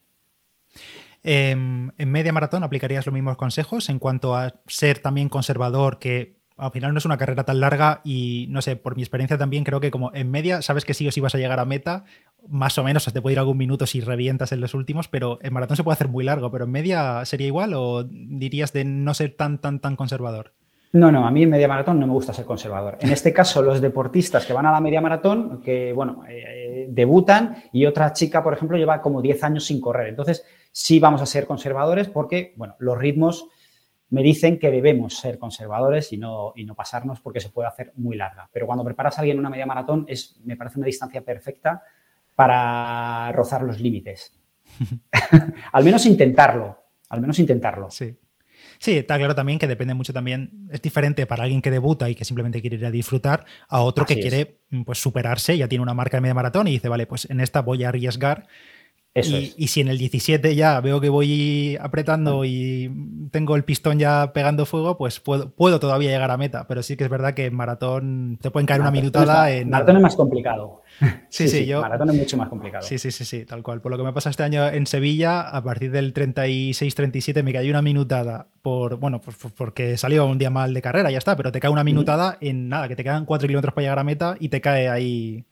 Em, 1.24 1.92
en 1.98 2.12
media 2.12 2.32
maratón 2.32 2.64
aplicarías 2.64 3.06
los 3.06 3.14
mismos 3.14 3.36
consejos 3.36 3.90
en 3.90 3.98
cuanto 3.98 4.36
a 4.36 4.62
ser 4.68 5.00
también 5.00 5.28
conservador, 5.28 5.98
que 5.98 6.38
al 6.56 6.72
final 6.72 6.94
no 6.94 7.00
es 7.00 7.06
una 7.06 7.18
carrera 7.18 7.44
tan 7.44 7.60
larga 7.60 8.02
y 8.04 8.46
no 8.50 8.62
sé, 8.62 8.76
por 8.76 8.96
mi 8.96 9.02
experiencia 9.02 9.38
también 9.38 9.64
creo 9.64 9.82
que 9.82 9.92
como 9.92 10.14
en 10.14 10.30
media 10.30 10.62
sabes 10.62 10.86
que 10.86 10.94
sí 10.94 11.08
o 11.08 11.12
sí 11.12 11.20
vas 11.20 11.34
a 11.34 11.40
llegar 11.40 11.60
a 11.60 11.66
meta, 11.66 12.06
más 12.48 12.78
o 12.78 12.84
menos, 12.84 13.12
te 13.12 13.22
puede 13.22 13.34
ir 13.34 13.40
algún 13.40 13.58
minuto 13.58 13.88
si 13.88 14.02
revientas 14.02 14.52
en 14.52 14.62
los 14.62 14.76
últimos, 14.76 15.08
pero 15.08 15.40
en 15.42 15.52
maratón 15.52 15.78
se 15.78 15.84
puede 15.84 15.96
hacer 15.96 16.08
muy 16.08 16.24
largo, 16.24 16.52
pero 16.52 16.66
en 16.66 16.72
media 16.72 17.26
sería 17.26 17.48
igual 17.48 17.74
o 17.74 18.04
dirías 18.04 18.72
de 18.72 18.86
no 18.86 19.16
ser 19.16 19.36
tan, 19.36 19.60
tan, 19.60 19.80
tan 19.80 19.96
conservador? 19.96 20.54
No, 20.96 21.12
no, 21.12 21.28
a 21.28 21.32
mí 21.32 21.44
en 21.44 21.50
media 21.50 21.68
maratón 21.68 22.00
no 22.00 22.08
me 22.08 22.14
gusta 22.14 22.32
ser 22.32 22.46
conservador. 22.46 22.98
En 23.02 23.12
este 23.12 23.34
caso, 23.34 23.62
los 23.62 23.82
deportistas 23.82 24.46
que 24.46 24.54
van 24.54 24.66
a 24.66 24.72
la 24.72 24.80
media 24.80 25.02
maratón, 25.02 25.62
que, 25.62 25.92
bueno, 25.92 26.24
eh, 26.26 26.88
debutan 26.90 27.64
y 27.74 27.86
otra 27.86 28.14
chica, 28.14 28.42
por 28.42 28.54
ejemplo, 28.54 28.78
lleva 28.78 29.02
como 29.02 29.22
10 29.22 29.44
años 29.44 29.66
sin 29.66 29.82
correr. 29.82 30.08
Entonces, 30.08 30.46
sí 30.72 31.02
vamos 31.02 31.22
a 31.22 31.26
ser 31.26 31.48
conservadores 31.48 32.08
porque, 32.08 32.54
bueno, 32.56 32.78
los 32.80 32.98
ritmos 32.98 33.46
me 34.10 34.24
dicen 34.24 34.58
que 34.58 34.72
debemos 34.72 35.18
ser 35.18 35.38
conservadores 35.38 36.14
y 36.14 36.18
no, 36.18 36.54
y 36.56 36.64
no 36.64 36.76
pasarnos 36.76 37.20
porque 37.20 37.42
se 37.42 37.50
puede 37.50 37.68
hacer 37.68 37.92
muy 37.98 38.16
larga. 38.16 38.50
Pero 38.54 38.66
cuando 38.66 38.86
preparas 38.86 39.18
a 39.18 39.20
alguien 39.20 39.38
una 39.38 39.50
media 39.50 39.66
maratón, 39.66 40.06
es, 40.08 40.40
me 40.46 40.56
parece 40.56 40.80
una 40.80 40.86
distancia 40.86 41.20
perfecta 41.26 41.84
para 42.36 43.34
rozar 43.34 43.64
los 43.64 43.82
límites. 43.82 44.40
al 45.74 45.84
menos 45.84 46.06
intentarlo, 46.06 46.78
al 47.10 47.20
menos 47.20 47.38
intentarlo. 47.38 47.92
Sí. 47.92 48.18
Sí, 48.80 48.98
está 48.98 49.18
claro 49.18 49.36
también 49.36 49.60
que 49.60 49.68
depende 49.68 49.94
mucho 49.94 50.14
también, 50.14 50.68
es 50.72 50.82
diferente 50.82 51.26
para 51.26 51.44
alguien 51.44 51.62
que 51.62 51.72
debuta 51.72 52.10
y 52.10 52.16
que 52.16 52.26
simplemente 52.26 52.62
quiere 52.62 52.78
ir 52.78 52.86
a 52.86 52.92
disfrutar, 52.92 53.46
a 53.68 53.82
otro 53.82 54.06
que 54.06 54.20
quiere 54.20 54.60
pues, 54.86 55.00
superarse, 55.00 55.58
ya 55.58 55.68
tiene 55.68 55.82
una 55.82 55.94
marca 55.94 56.18
de 56.18 56.22
media 56.22 56.34
maratón 56.34 56.68
y 56.68 56.72
dice, 56.72 56.90
vale, 56.90 57.08
pues 57.08 57.30
en 57.30 57.40
esta 57.40 57.62
voy 57.62 57.84
a 57.84 57.90
arriesgar 57.90 58.48
y, 59.16 59.68
si 59.68 59.80
en 59.80 59.88
el 59.88 59.98
17 59.98 60.56
ya 60.56 60.82
veo 60.82 61.00
que 61.00 61.08
voy 61.08 61.78
apretando 61.80 62.44
y 62.44 62.92
tengo 63.32 63.56
el 63.56 63.64
pistón 63.64 63.98
ya 63.98 64.34
pegando 64.34 64.66
fuego, 64.66 64.98
pues 64.98 65.22
puedo, 65.22 65.52
puedo, 65.52 65.80
todavía 65.80 66.12
llegar 66.12 66.32
a 66.32 66.38
meta. 66.38 66.68
Pero 66.68 66.84
sí 66.84 66.98
que 66.98 67.06
es 67.06 67.10
verdad 67.10 67.34
que 67.34 67.46
en 67.46 67.56
maratón 67.56 68.38
te 68.42 68.52
pueden 68.52 68.68
caer 68.68 68.82
una 68.82 68.92
minutada. 68.92 69.52
en 69.52 69.70
maratón 69.70 69.98
es 69.98 70.02
más 70.02 70.16
complicado. 70.16 70.82
Sí, 71.30 71.50
sí, 71.50 71.66
yo. 71.66 71.82
Maratón 71.82 72.12
es 72.12 72.16
mucho 72.16 72.38
más 72.38 72.48
complicado. 72.48 72.86
Sí, 72.86 72.98
sí, 72.98 73.12
sí, 73.12 73.26
sí, 73.26 73.44
tal 73.44 73.62
cual. 73.62 73.82
Por 73.82 73.92
lo 73.92 73.98
que 73.98 74.04
me 74.04 74.14
pasa 74.14 74.30
este 74.30 74.44
año 74.44 74.66
en 74.66 74.88
Sevilla, 74.88 75.42
a 75.42 75.62
partir 75.62 75.92
del 75.92 76.14
36-37 76.14 77.44
me 77.44 77.52
cayó 77.52 77.70
una 77.72 77.82
minutada 77.82 78.48
por, 78.62 78.96
bueno, 78.96 79.20
pues, 79.20 79.36
pues 79.36 79.54
porque 79.54 79.98
salió 79.98 80.26
un 80.26 80.38
día 80.38 80.50
mal 80.50 80.74
de 80.74 80.82
carrera, 80.82 81.12
ya 81.12 81.18
está, 81.18 81.36
pero 81.36 81.52
te 81.52 81.60
cae 81.60 81.70
una 81.70 81.84
minutada 81.84 82.38
en 82.40 82.70
nada, 82.70 82.88
que 82.88 82.96
te 82.96 83.04
quedan 83.04 83.26
4 83.26 83.48
kilómetros 83.48 83.74
para 83.74 83.84
llegar 83.84 84.00
a 84.00 84.06
meta 84.06 84.38
y 84.40 84.48
te 84.48 84.62
cae 84.62 84.88
ahí 84.88 85.46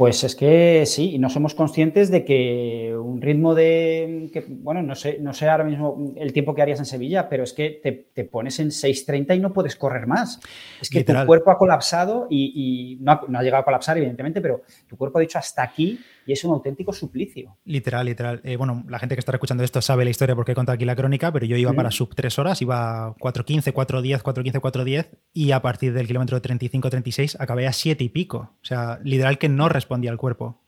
pues 0.00 0.24
es 0.24 0.34
que 0.34 0.84
sí, 0.86 1.16
y 1.16 1.18
no 1.18 1.28
somos 1.28 1.54
conscientes 1.54 2.10
de 2.10 2.24
que 2.24 2.96
un 2.98 3.20
ritmo 3.20 3.54
de, 3.54 4.30
bueno, 4.48 4.82
no 4.82 4.94
sé, 4.94 5.18
no 5.20 5.34
sé 5.34 5.46
ahora 5.46 5.64
mismo 5.64 6.14
el 6.16 6.32
tiempo 6.32 6.54
que 6.54 6.62
harías 6.62 6.78
en 6.78 6.86
Sevilla, 6.86 7.28
pero 7.28 7.44
es 7.44 7.52
que 7.52 7.82
te, 8.14 8.24
pones 8.24 8.58
en 8.60 8.68
6.30 8.68 9.36
y 9.36 9.40
no 9.40 9.52
puedes 9.52 9.76
correr 9.76 10.06
más. 10.06 10.40
Es 10.80 10.88
que 10.88 11.04
tu 11.04 11.12
cuerpo 11.26 11.50
ha 11.50 11.58
colapsado 11.58 12.28
y, 12.30 12.96
no, 13.02 13.12
ha, 13.12 13.20
no, 13.28 13.40
ha, 13.40 13.42
llegado 13.42 13.60
a 13.60 13.64
colapsar, 13.66 13.98
evidentemente, 13.98 14.40
pero 14.40 14.62
tu 14.88 14.96
cuerpo 14.96 15.18
ha 15.18 15.20
dicho 15.20 15.38
hasta 15.38 15.64
aquí 15.64 16.00
y 16.30 16.32
es 16.32 16.44
un 16.44 16.52
auténtico 16.52 16.92
suplicio. 16.92 17.56
Literal, 17.64 18.06
literal. 18.06 18.40
Eh, 18.44 18.56
bueno, 18.56 18.84
la 18.88 19.00
gente 19.00 19.16
que 19.16 19.18
está 19.18 19.32
escuchando 19.32 19.64
esto 19.64 19.82
sabe 19.82 20.04
la 20.04 20.10
historia 20.10 20.36
porque 20.36 20.52
he 20.52 20.54
contado 20.54 20.74
aquí 20.74 20.84
la 20.84 20.94
crónica, 20.94 21.32
pero 21.32 21.44
yo 21.44 21.56
iba 21.56 21.72
para 21.72 21.90
sub 21.90 22.14
3 22.14 22.38
horas, 22.38 22.62
iba 22.62 23.16
4.15, 23.16 23.72
4.10, 23.72 24.22
4.15, 24.22 24.60
4.10 24.60 25.08
y 25.32 25.50
a 25.50 25.60
partir 25.60 25.92
del 25.92 26.06
kilómetro 26.06 26.40
35-36 26.40 27.36
acabé 27.40 27.66
a 27.66 27.72
7 27.72 28.04
y 28.04 28.08
pico. 28.10 28.38
O 28.62 28.64
sea, 28.64 29.00
literal 29.02 29.38
que 29.38 29.48
no 29.48 29.68
respondía 29.68 30.12
al 30.12 30.18
cuerpo. 30.18 30.60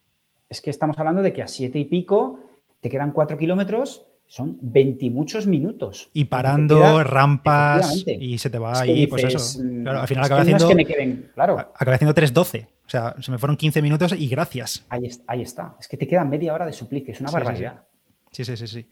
Es 0.48 0.60
que 0.60 0.70
estamos 0.70 0.98
hablando 0.98 1.22
de 1.22 1.32
que 1.32 1.42
a 1.42 1.46
7 1.46 1.78
y 1.78 1.84
pico 1.84 2.40
te 2.80 2.90
quedan 2.90 3.12
4 3.12 3.38
kilómetros 3.38 4.04
son 4.32 4.56
20 4.62 5.10
muchos 5.10 5.46
minutos. 5.46 6.08
Y 6.14 6.24
parando 6.24 7.04
rampas 7.04 8.02
y 8.06 8.38
se 8.38 8.48
te 8.48 8.58
va 8.58 8.80
ahí, 8.80 9.06
pues 9.06 9.24
eso. 9.24 9.60
Claro, 9.82 10.00
al 10.00 10.08
final 10.08 10.24
acabé 10.24 10.54
haciendo. 10.54 11.30
claro. 11.34 11.58
Acabé 11.58 11.96
haciendo 11.96 12.14
3.12. 12.14 12.66
O 12.66 12.88
sea, 12.88 13.14
se 13.20 13.30
me 13.30 13.36
fueron 13.36 13.58
15 13.58 13.82
minutos 13.82 14.14
y 14.16 14.26
gracias. 14.28 14.86
Ahí, 14.88 15.06
ahí 15.26 15.42
está. 15.42 15.76
Es 15.78 15.86
que 15.86 15.98
te 15.98 16.08
queda 16.08 16.24
media 16.24 16.54
hora 16.54 16.64
de 16.64 16.72
suplique, 16.72 17.12
es 17.12 17.20
una 17.20 17.30
barbaridad. 17.30 17.82
Sí, 18.30 18.46
sí, 18.46 18.56
sí, 18.56 18.66
sí. 18.68 18.88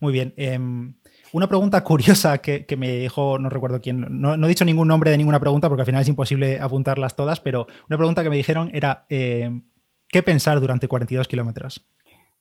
Muy 0.00 0.10
bien. 0.10 0.32
Em, 0.38 0.94
una 1.32 1.48
pregunta 1.48 1.84
curiosa 1.84 2.38
que, 2.38 2.64
me 2.78 2.90
dijo, 2.96 3.38
no 3.38 3.50
recuerdo 3.50 3.82
quién, 3.82 4.06
no, 4.08 4.42
he 4.42 4.48
dicho 4.48 4.64
ningún 4.64 4.88
nombre 4.88 5.10
de 5.10 5.18
ninguna 5.18 5.38
pregunta 5.38 5.68
porque 5.68 5.82
al 5.82 5.86
final 5.86 6.00
es 6.00 6.08
imposible 6.08 6.60
apuntarlas 6.60 7.14
todas, 7.14 7.40
pero 7.40 7.66
una 7.90 7.98
pregunta 7.98 8.22
que 8.22 8.30
me 8.30 8.36
dijeron 8.36 8.70
era, 8.72 9.04
em, 9.10 9.64
¿qué 10.08 10.22
pensar 10.22 10.58
durante 10.60 10.88
42 10.88 11.28
kilómetros? 11.28 11.86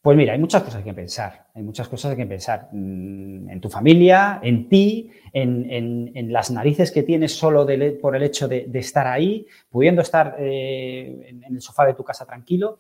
Pues 0.08 0.16
mira, 0.16 0.32
hay 0.32 0.40
muchas 0.40 0.64
cosas 0.64 0.86
que 0.86 0.94
pensar, 0.94 1.48
hay 1.54 1.64
muchas 1.64 1.90
cosas 1.90 2.16
que 2.16 2.26
pensar 2.26 2.70
mm, 2.72 3.50
en 3.50 3.60
tu 3.60 3.68
familia, 3.68 4.40
en 4.42 4.70
ti, 4.70 5.12
en, 5.34 6.32
las 6.32 6.50
narices 6.50 6.94
que 6.94 7.04
tienes 7.04 7.34
solo 7.34 7.68
por 8.02 8.16
el 8.16 8.24
hecho 8.24 8.48
de, 8.48 8.70
estar 8.76 9.06
ahí, 9.06 9.46
pudiendo 9.70 10.02
estar 10.02 10.38
eh, 10.40 11.28
en, 11.28 11.44
el 11.44 11.62
sofá 11.62 11.86
de 11.86 11.94
tu 11.94 12.06
casa 12.06 12.26
tranquilo. 12.26 12.80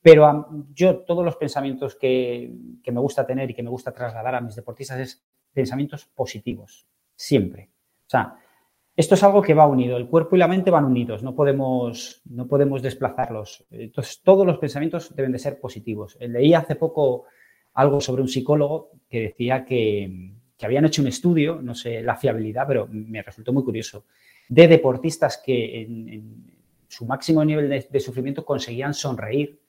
Pero 0.00 0.48
yo 0.72 1.00
todos 1.00 1.22
los 1.22 1.36
pensamientos 1.36 1.94
que, 1.94 2.50
que 2.82 2.90
me 2.90 3.00
gusta 3.00 3.26
tener 3.26 3.50
y 3.50 3.54
que 3.54 3.62
me 3.62 3.68
gusta 3.68 3.92
trasladar 3.92 4.36
a 4.36 4.40
mis 4.40 4.56
deportistas 4.56 4.98
es 4.98 5.22
pensamientos 5.52 6.06
positivos, 6.06 6.86
siempre. 7.14 7.68
O 8.06 8.08
sea, 8.08 8.34
esto 8.94 9.14
es 9.14 9.22
algo 9.22 9.40
que 9.40 9.54
va 9.54 9.66
unido, 9.66 9.96
el 9.96 10.06
cuerpo 10.06 10.36
y 10.36 10.38
la 10.38 10.48
mente 10.48 10.70
van 10.70 10.84
unidos, 10.84 11.22
no 11.22 11.34
podemos, 11.34 12.20
no 12.26 12.46
podemos 12.46 12.82
desplazarlos. 12.82 13.64
Entonces, 13.70 14.20
todos 14.22 14.46
los 14.46 14.58
pensamientos 14.58 15.14
deben 15.16 15.32
de 15.32 15.38
ser 15.38 15.58
positivos. 15.58 16.18
Leí 16.20 16.52
hace 16.52 16.76
poco 16.76 17.24
algo 17.74 18.00
sobre 18.02 18.20
un 18.20 18.28
psicólogo 18.28 18.90
que 19.08 19.20
decía 19.20 19.64
que, 19.64 20.34
habían 20.62 20.84
hecho 20.84 21.02
un 21.02 21.08
estudio, 21.08 21.60
no 21.60 21.74
sé 21.74 22.02
la 22.02 22.14
fiabilidad, 22.14 22.66
pero 22.68 22.86
me 22.88 23.20
resultó 23.20 23.52
muy 23.52 23.64
curioso, 23.64 24.04
de 24.48 24.68
deportistas 24.68 25.42
que 25.44 25.82
en, 25.82 26.52
su 26.86 27.04
máximo 27.04 27.44
nivel 27.44 27.68
de, 27.90 28.00
sufrimiento 28.00 28.44
conseguían 28.44 28.94
sonreír. 28.94 29.60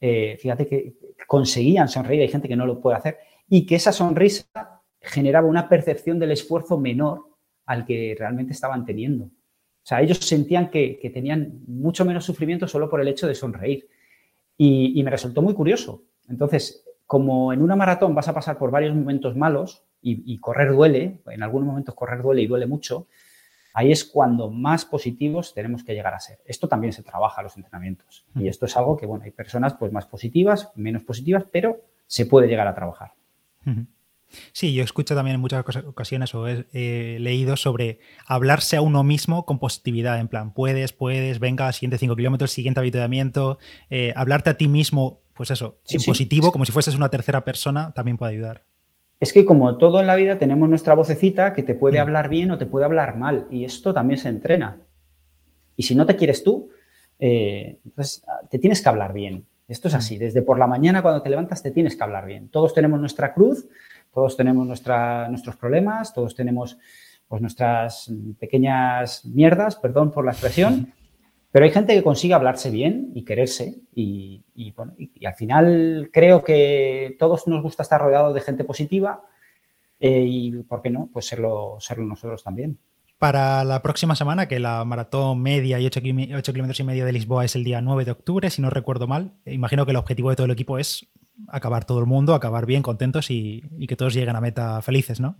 Eh, 0.00 0.36
fíjate 0.38 0.68
que 0.68 0.94
conseguían 1.26 1.88
sonreír, 1.88 2.20
hay 2.20 2.28
gente 2.28 2.46
que 2.46 2.54
no 2.54 2.66
lo 2.66 2.80
puede 2.80 2.98
hacer, 2.98 3.18
y 3.48 3.66
que 3.66 3.74
esa 3.74 3.90
sonrisa 3.90 4.82
generaba 5.00 5.48
una 5.48 5.68
percepción 5.68 6.18
del 6.18 6.30
esfuerzo 6.30 6.78
menor 6.78 7.27
al 7.68 7.84
que 7.84 8.16
realmente 8.18 8.54
estaban 8.54 8.86
teniendo. 8.86 9.24
O 9.26 9.88
sea, 9.88 10.00
ellos 10.00 10.18
sentían 10.18 10.70
que, 10.70 10.98
tenían 11.12 11.60
mucho 11.66 12.04
menos 12.04 12.24
sufrimiento 12.24 12.66
solo 12.66 12.88
por 12.88 13.00
el 13.00 13.08
hecho 13.08 13.28
de 13.28 13.34
sonreír. 13.34 13.86
Y, 14.56 15.00
me 15.04 15.10
resultó 15.10 15.42
muy 15.42 15.52
curioso. 15.54 16.02
Entonces, 16.28 16.82
como 17.06 17.52
en 17.52 17.60
una 17.62 17.76
maratón 17.76 18.14
vas 18.14 18.26
a 18.26 18.34
pasar 18.34 18.58
por 18.58 18.70
varios 18.70 18.96
momentos 18.96 19.36
malos 19.36 19.84
y, 20.00 20.38
correr 20.38 20.72
duele, 20.72 21.20
en 21.26 21.42
algunos 21.42 21.68
momentos 21.68 21.94
correr 21.94 22.22
duele 22.22 22.40
y 22.40 22.46
duele 22.46 22.66
mucho, 22.66 23.06
ahí 23.74 23.92
es 23.92 24.04
cuando 24.04 24.50
más 24.50 24.86
positivos 24.86 25.52
tenemos 25.52 25.84
que 25.84 25.92
llegar 25.92 26.14
a 26.14 26.20
ser. 26.20 26.38
Esto 26.46 26.68
también 26.68 26.94
se 26.94 27.02
trabaja 27.02 27.42
en 27.42 27.44
los 27.44 27.56
entrenamientos. 27.56 28.24
Y 28.34 28.48
esto 28.48 28.64
es 28.64 28.74
algo 28.78 28.96
que, 28.96 29.04
bueno, 29.04 29.24
hay 29.24 29.30
personas 29.30 29.74
pues 29.74 29.92
más 29.92 30.06
positivas, 30.06 30.72
menos 30.74 31.04
positivas, 31.04 31.44
pero 31.52 31.82
se 32.06 32.24
puede 32.24 32.48
llegar 32.48 32.66
a 32.66 32.74
trabajar. 32.74 33.12
Sí, 34.52 34.74
yo 34.74 34.84
escucho 34.84 35.14
también 35.14 35.36
en 35.36 35.40
muchas 35.40 35.64
ocasiones 35.86 36.34
o 36.34 36.46
he 36.46 37.18
leído 37.20 37.56
sobre 37.56 38.00
hablarse 38.26 38.76
a 38.76 38.82
uno 38.82 39.02
mismo 39.04 39.46
con 39.46 39.58
positividad, 39.58 40.20
en 40.20 40.28
plan, 40.28 40.52
puedes, 40.52 40.92
puedes, 40.92 41.38
venga, 41.38 41.72
siguiente 41.72 41.98
5 41.98 42.16
kilómetros, 42.16 42.50
siguiente 42.50 42.80
avituallamiento, 42.80 43.58
eh, 43.90 44.12
hablarte 44.16 44.50
a 44.50 44.56
ti 44.56 44.68
mismo, 44.68 45.20
pues 45.34 45.50
eso, 45.50 45.78
en 45.88 46.02
positivo, 46.02 46.52
como 46.52 46.64
si 46.64 46.72
fueses 46.72 46.94
una 46.94 47.08
tercera 47.08 47.44
persona, 47.44 47.92
también 47.94 48.16
puede 48.16 48.32
ayudar. 48.32 48.64
Es 49.20 49.32
que 49.32 49.44
como 49.44 49.76
todo 49.78 50.00
en 50.00 50.06
la 50.06 50.16
vida 50.16 50.38
tenemos 50.38 50.68
nuestra 50.68 50.94
vocecita 50.94 51.52
que 51.52 51.62
te 51.62 51.74
puede 51.74 51.98
mm. 51.98 52.02
hablar 52.02 52.28
bien 52.28 52.50
o 52.50 52.58
te 52.58 52.66
puede 52.66 52.84
hablar 52.84 53.16
mal, 53.16 53.46
y 53.50 53.64
esto 53.64 53.94
también 53.94 54.18
se 54.18 54.28
entrena. 54.28 54.82
Y 55.76 55.84
si 55.84 55.94
no 55.94 56.06
te 56.06 56.16
quieres 56.16 56.44
tú, 56.44 56.70
eh, 57.18 57.78
entonces 57.84 58.22
te 58.50 58.58
tienes 58.58 58.82
que 58.82 58.88
hablar 58.88 59.12
bien. 59.12 59.46
Esto 59.66 59.88
es 59.88 59.94
mm. 59.94 59.98
así, 59.98 60.18
desde 60.18 60.42
por 60.42 60.58
la 60.58 60.66
mañana 60.66 61.02
cuando 61.02 61.22
te 61.22 61.30
levantas 61.30 61.62
te 61.62 61.70
tienes 61.70 61.96
que 61.96 62.02
hablar 62.02 62.26
bien. 62.26 62.48
Todos 62.48 62.74
tenemos 62.74 63.00
nuestra 63.00 63.34
cruz, 63.34 63.66
todos 64.12 64.36
tenemos 64.36 64.66
nuestros 64.66 65.56
problemas, 65.56 66.12
todos 66.12 66.34
tenemos 66.34 66.78
pues, 67.28 67.42
nuestras 67.42 68.10
pequeñas 68.38 69.24
mierdas, 69.24 69.76
perdón 69.76 70.10
por 70.10 70.24
la 70.24 70.32
expresión, 70.32 70.92
pero 71.50 71.64
hay 71.64 71.70
gente 71.70 71.94
que 71.94 72.02
consigue 72.02 72.34
hablarse 72.34 72.70
bien 72.70 73.10
y 73.14 73.24
quererse 73.24 73.80
y, 73.94 74.44
al 75.24 75.34
final 75.34 76.10
creo 76.12 76.44
que 76.44 77.16
todos 77.18 77.46
nos 77.46 77.62
gusta 77.62 77.82
estar 77.82 78.00
rodeados 78.00 78.34
de 78.34 78.40
gente 78.40 78.64
positiva 78.64 79.22
eh, 80.00 80.24
y, 80.26 80.52
¿por 80.62 80.82
qué 80.82 80.90
no? 80.90 81.08
Pues 81.12 81.26
serlo, 81.26 81.76
serlo 81.80 82.04
nosotros 82.04 82.42
también. 82.44 82.78
Para 83.18 83.64
la 83.64 83.82
próxima 83.82 84.14
semana, 84.14 84.46
que 84.46 84.60
la 84.60 84.84
maratón 84.84 85.42
media 85.42 85.80
y 85.80 85.86
8, 85.86 86.00
kilómetros 86.00 86.78
y 86.78 86.84
medio 86.84 87.04
de 87.04 87.12
Lisboa 87.12 87.44
es 87.44 87.56
el 87.56 87.64
día 87.64 87.80
9 87.80 88.04
de 88.04 88.12
octubre, 88.12 88.48
si 88.48 88.62
no 88.62 88.70
recuerdo 88.70 89.08
mal, 89.08 89.32
imagino 89.44 89.84
que 89.84 89.90
el 89.90 89.96
objetivo 89.96 90.30
de 90.30 90.36
todo 90.36 90.44
el 90.44 90.52
equipo 90.52 90.78
es 90.78 91.08
acabar 91.46 91.84
todo 91.84 92.00
el 92.00 92.06
mundo, 92.06 92.34
acabar 92.34 92.66
bien, 92.66 92.82
contentos 92.82 93.30
y, 93.30 93.62
que 93.86 93.96
todos 93.96 94.14
lleguen 94.14 94.36
a 94.36 94.40
meta 94.40 94.82
felices, 94.82 95.20
¿no? 95.20 95.36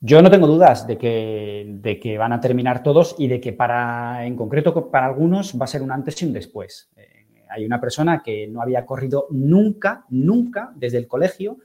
Yo 0.00 0.20
no 0.20 0.30
tengo 0.30 0.46
dudas 0.46 0.86
de 0.86 0.98
que, 0.98 1.66
de 1.80 1.98
que, 1.98 2.18
van 2.18 2.32
a 2.32 2.40
terminar 2.40 2.82
todos 2.82 3.14
y 3.18 3.26
de 3.26 3.40
que 3.40 3.52
para, 3.52 4.26
en 4.26 4.36
concreto, 4.36 4.90
para 4.90 5.06
algunos 5.06 5.58
va 5.58 5.64
a 5.64 5.68
ser 5.68 5.82
un 5.82 5.92
antes 5.92 6.20
y 6.20 6.26
un 6.26 6.32
después. 6.32 6.90
Eh, 6.96 7.26
hay 7.48 7.64
una 7.64 7.80
persona 7.80 8.22
que 8.22 8.46
no 8.46 8.60
había 8.60 8.84
corrido 8.84 9.26
nunca, 9.30 10.04
nunca 10.10 10.72
desde 10.74 10.98
el 10.98 11.06
colegio 11.06 11.58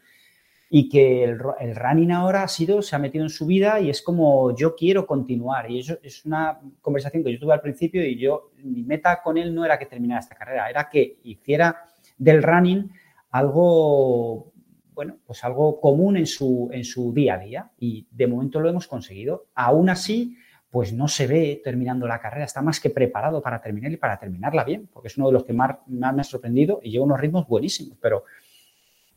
y 0.69 0.87
que 0.87 1.23
el, 1.23 1.39
running 1.39 2.11
ahora 2.11 2.43
ha 2.43 2.47
sido, 2.47 2.81
se 2.83 2.95
ha 2.95 2.99
metido 2.99 3.23
en 3.23 3.29
su 3.29 3.47
vida 3.47 3.79
y 3.79 3.89
es 3.89 4.03
como 4.03 4.55
yo 4.55 4.75
quiero 4.75 5.07
continuar. 5.07 5.69
Y 5.69 5.79
eso 5.79 5.97
es 6.03 6.25
una 6.25 6.59
conversación 6.81 7.23
que 7.23 7.33
yo 7.33 7.39
tuve 7.39 7.53
al 7.53 7.61
principio 7.61 8.05
y 8.05 8.17
yo, 8.17 8.51
mi 8.63 8.83
meta 8.83 9.21
con 9.23 9.37
él 9.37 9.53
no 9.53 9.65
era 9.65 9.79
que 9.79 9.87
terminara 9.87 10.19
esta 10.19 10.35
carrera, 10.35 10.69
era 10.69 10.87
que 10.87 11.17
hiciera 11.23 11.85
del 12.17 12.43
running 12.43 12.91
algo, 13.31 14.51
bueno, 14.93 15.17
pues 15.25 15.43
algo 15.43 15.79
común 15.79 16.17
en 16.17 16.25
su, 16.25 16.69
en 16.71 16.83
su 16.83 17.13
día 17.13 17.35
a 17.35 17.39
día 17.39 17.71
y 17.77 18.07
de 18.11 18.27
momento 18.27 18.59
lo 18.59 18.69
hemos 18.69 18.87
conseguido. 18.87 19.47
Aún 19.55 19.89
así, 19.89 20.35
pues 20.69 20.93
no 20.93 21.07
se 21.07 21.27
ve 21.27 21.61
terminando 21.63 22.07
la 22.07 22.19
carrera, 22.19 22.45
está 22.45 22.61
más 22.61 22.79
que 22.79 22.89
preparado 22.89 23.41
para 23.41 23.61
terminar 23.61 23.91
y 23.91 23.97
para 23.97 24.19
terminarla 24.19 24.63
bien, 24.63 24.87
porque 24.91 25.07
es 25.07 25.17
uno 25.17 25.27
de 25.27 25.33
los 25.33 25.45
que 25.45 25.53
más, 25.53 25.77
me 25.87 26.05
ha 26.07 26.23
sorprendido 26.23 26.79
y 26.83 26.91
lleva 26.91 27.05
unos 27.05 27.19
ritmos 27.19 27.47
buenísimos, 27.47 27.97
pero 27.99 28.23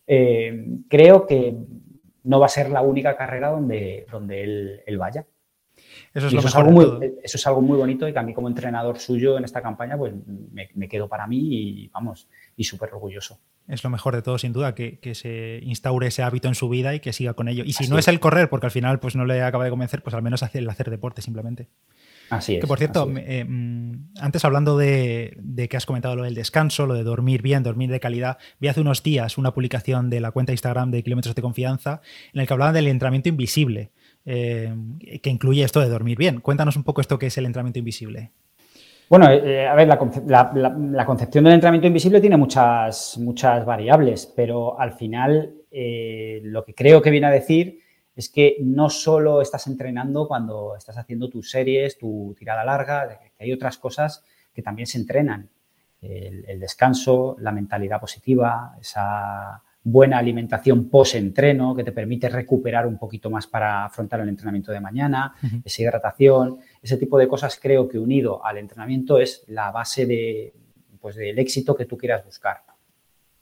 eh, 0.07 0.67
creo 0.89 1.27
que 1.27 1.55
no 2.25 2.41
va 2.41 2.47
a 2.47 2.51
ser 2.51 2.71
la 2.71 2.83
única 2.83 3.17
carrera 3.17 3.51
donde, 3.51 4.07
donde 4.11 4.43
él, 4.87 4.99
vaya. 4.99 5.27
Eso 6.15 6.27
es, 6.27 6.35
eso, 6.35 6.59
algo 6.59 6.71
muy, 6.73 7.15
eso 7.23 7.37
es 7.39 7.47
algo 7.47 7.63
muy 7.63 7.79
bonito 7.79 8.07
y 8.07 8.13
que 8.13 8.19
a 8.19 8.23
mí 8.23 8.35
como 8.35 8.49
entrenador 8.49 8.99
suyo 8.99 9.39
en 9.39 9.45
esta 9.45 9.63
campaña 9.63 9.97
pues 9.97 10.13
me, 10.27 10.69
me 10.75 10.89
quedo 10.89 11.09
para 11.09 11.27
mí 11.27 11.39
y 11.41 11.89
vamos, 11.89 12.29
y 12.57 12.65
súper 12.65 12.93
orgulloso 12.93 13.39
es 13.69 13.85
lo 13.85 13.91
mejor 13.91 14.15
de 14.15 14.23
todo, 14.23 14.39
sin 14.39 14.53
duda, 14.53 14.75
que, 14.75 14.99
se 15.15 15.61
instaure 15.63 16.09
ese 16.09 16.23
hábito 16.23 16.49
en 16.49 16.55
su 16.55 16.69
vida 16.69 16.95
y 16.95 17.01
que 17.01 17.13
siga 17.13 17.35
con 17.35 17.49
ello. 17.49 17.65
Y 17.65 17.73
si 17.73 17.89
no 17.89 17.99
es 17.99 18.09
el 18.09 18.21
correr, 18.21 18.49
porque 18.49 18.67
al 18.67 18.73
final 18.73 18.99
pues 18.99 19.15
no 19.15 19.25
le 19.25 19.43
acaba 19.43 19.65
de 19.65 19.71
convencer, 19.71 20.03
pues 20.03 20.15
al 20.15 20.23
menos 20.23 20.43
hacer, 20.43 20.63
el 20.63 20.71
hacer 20.71 20.91
deporte 20.91 21.23
simplemente. 21.23 21.69
Así 22.31 22.55
es. 22.55 22.61
Que 22.61 22.67
por 22.67 22.79
cierto, 22.79 23.11
eh, 23.17 23.45
mm, 23.45 24.15
antes 24.21 24.45
hablando 24.45 24.77
de, 24.79 25.37
que 25.71 25.77
has 25.77 25.87
comentado 25.87 26.17
lo 26.17 26.25
del 26.25 26.35
descanso, 26.35 26.87
lo 26.87 26.95
de 26.95 27.05
dormir 27.05 27.43
bien, 27.43 27.63
dormir 27.63 27.91
de 27.91 28.01
calidad, 28.01 28.39
vi 28.59 28.69
hace 28.69 28.81
unos 28.81 29.03
días 29.03 29.39
una 29.39 29.53
publicación 29.53 30.11
de 30.11 30.21
la 30.21 30.33
cuenta 30.33 30.53
Instagram 30.53 30.91
de 30.91 31.03
Kilómetros 31.03 31.35
de 31.35 31.43
Confianza 31.43 32.01
en 32.33 32.41
el 32.41 32.47
que 32.47 32.53
hablaban 32.53 32.75
del 32.75 32.89
entrenamiento 32.89 33.29
invisible, 33.29 33.91
eh, 34.25 34.75
que 35.23 35.31
incluye 35.31 35.65
esto 35.65 35.81
de 35.81 35.89
dormir 35.89 36.19
bien. 36.19 36.41
Cuéntanos 36.41 36.77
un 36.77 36.85
poco 36.85 37.01
esto 37.01 37.19
que 37.19 37.27
es 37.27 37.39
el 37.39 37.47
entrenamiento 37.47 37.79
invisible. 37.79 38.31
Bueno, 39.09 39.31
eh, 39.31 39.67
a 39.67 39.75
ver, 39.75 39.89
la, 39.89 39.99
concepción 41.05 41.45
del 41.45 41.55
entrenamiento 41.55 41.87
invisible 41.87 42.21
tiene 42.21 42.37
muchas, 42.37 43.19
muchas 43.19 43.65
variables, 43.65 44.33
pero 44.35 44.81
al 44.81 44.93
final 44.93 45.55
lo 46.43 46.65
que 46.65 46.75
creo 46.75 47.01
que 47.01 47.11
viene 47.11 47.27
a 47.27 47.31
decir 47.31 47.81
es 48.15 48.29
que 48.29 48.57
no 48.61 48.91
solo 48.91 49.41
estás 49.41 49.67
entrenando 49.67 50.29
cuando 50.29 50.77
estás 50.77 50.99
haciendo 50.99 51.31
tus 51.31 51.51
series, 51.51 51.99
tu 51.99 52.35
tirada 52.39 52.65
larga, 52.65 53.21
que 53.37 53.45
hay 53.45 53.53
otras 53.53 53.79
cosas 53.79 54.25
que 54.53 54.63
también 54.63 54.87
se 54.87 54.99
entrenan. 54.99 55.49
El, 56.01 56.59
descanso, 56.59 57.37
la 57.39 57.53
mentalidad 57.53 58.01
positiva, 58.01 58.77
esa 58.81 59.63
buena 59.85 60.19
alimentación 60.19 60.89
post-entreno 60.89 61.75
que 61.75 61.85
te 61.85 61.93
permite 61.93 62.29
recuperar 62.29 62.87
un 62.87 62.99
poquito 62.99 63.31
más 63.31 63.47
para 63.47 63.85
afrontar 63.85 64.21
el 64.21 64.29
entrenamiento 64.29 64.71
de 64.71 64.81
mañana, 64.81 65.35
esa 65.65 65.83
hidratación, 65.83 66.59
ese 66.81 66.97
tipo 66.97 67.19
de 67.19 67.27
cosas 67.27 67.59
creo 67.61 67.89
que 67.89 67.99
unido 67.99 68.45
al 68.45 68.59
entrenamiento 68.59 69.19
es 69.19 69.45
la 69.49 69.71
base 69.71 70.07
de, 70.07 70.55
pues, 71.01 71.17
del 71.17 71.39
éxito 71.39 71.75
que 71.75 71.87
tú 71.87 71.97
quieras 71.97 72.25
buscar. 72.25 72.63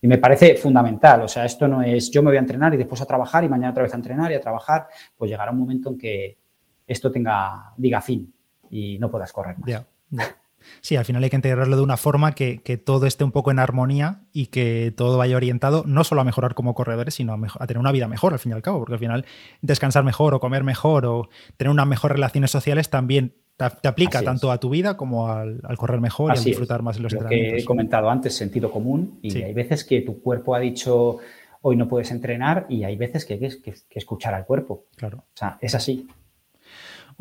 Y 0.03 0.09
me 0.09 0.17
parece 0.17 0.57
fundamental, 0.57 1.23
o 1.23 1.29
sea, 1.29 1.45
esto 1.45 1.69
no 1.69 1.83
es 1.83 2.11
yo 2.11 2.23
me 2.23 2.31
voy 2.31 2.39
a 2.39 2.41
entrenar 2.41 2.73
y 2.73 2.79
después 2.79 3.03
a 3.03 3.07
trabajar 3.07 3.45
y 3.45 3.49
mañana 3.49 3.73
otra 3.73 3.83
vez 3.83 3.93
a 3.93 3.97
entrenar 3.97 4.33
y 4.33 4.35
a 4.35 4.41
trabajar, 4.41 4.89
pues 5.17 5.31
llegará 5.31 5.51
un 5.51 5.59
momento 5.59 5.91
en 5.91 5.99
que 5.99 6.39
esto 6.87 7.13
tenga, 7.13 7.75
diga 7.77 8.01
fin 8.01 8.33
y 8.71 8.99
no 8.99 9.11
puedas 9.11 9.31
correr 9.31 9.59
más. 9.59 9.85
Sí, 10.81 10.97
al 10.97 11.05
final 11.05 11.23
hay 11.23 11.31
que 11.31 11.37
integrarlo 11.37 11.77
de 11.77 11.83
una 11.83 11.97
forma 11.97 12.33
que, 12.35 12.61
todo 12.85 13.07
esté 13.07 13.25
un 13.25 13.33
poco 13.33 13.51
en 13.51 13.59
armonía 13.59 14.23
y 14.33 14.47
que 14.47 14.93
todo 14.97 15.19
vaya 15.19 15.37
orientado 15.37 15.85
no 15.87 16.05
solo 16.05 16.21
a 16.21 16.25
mejorar 16.25 16.55
como 16.55 16.75
corredores, 16.75 17.15
sino 17.15 17.35
a, 17.35 17.67
tener 17.67 17.79
una 17.79 17.93
vida 17.93 18.09
mejor, 18.09 18.33
al 18.33 18.39
fin 18.39 18.53
y 18.53 18.55
al 18.55 18.63
cabo, 18.63 18.79
porque 18.79 18.95
al 18.95 18.99
final 18.99 19.27
descansar 19.61 20.05
mejor 20.05 20.35
o 20.35 20.41
comer 20.41 20.65
mejor 20.65 21.07
o 21.07 21.29
tener 21.57 21.71
unas 21.71 21.87
mejores 21.87 22.17
relaciones 22.17 22.51
sociales 22.51 22.91
también 22.91 23.35
te, 23.57 23.89
aplica 23.89 24.23
tanto 24.23 24.51
a 24.51 24.59
tu 24.59 24.71
vida 24.71 24.97
como 24.97 25.29
al, 25.29 25.61
correr 25.77 26.01
mejor 26.01 26.35
y 26.35 26.39
a 26.39 26.43
disfrutar 26.43 26.83
más 26.83 26.97
en 26.97 27.03
los 27.03 27.13
Lo 27.13 27.27
que 27.27 27.59
he 27.59 27.65
comentado 27.65 28.09
antes, 28.09 28.35
sentido 28.35 28.71
común. 28.71 29.19
Y 29.21 29.43
hay 29.43 29.53
veces 29.53 29.85
que 29.85 30.01
tu 30.01 30.23
cuerpo 30.23 30.55
ha 30.55 30.61
dicho 30.61 31.19
hoy 31.63 31.77
no 31.77 31.89
puedes 31.89 32.11
entrenar 32.11 32.67
y 32.69 32.85
hay 32.85 32.97
veces 32.97 33.25
que 33.25 33.35
hay 33.35 33.41
que, 33.41 33.75
escuchar 33.91 34.35
al 34.35 34.47
cuerpo. 34.47 34.87
Claro. 34.97 35.19
O 35.19 35.37
sea, 35.37 35.59
es 35.61 35.75
así. 35.75 36.09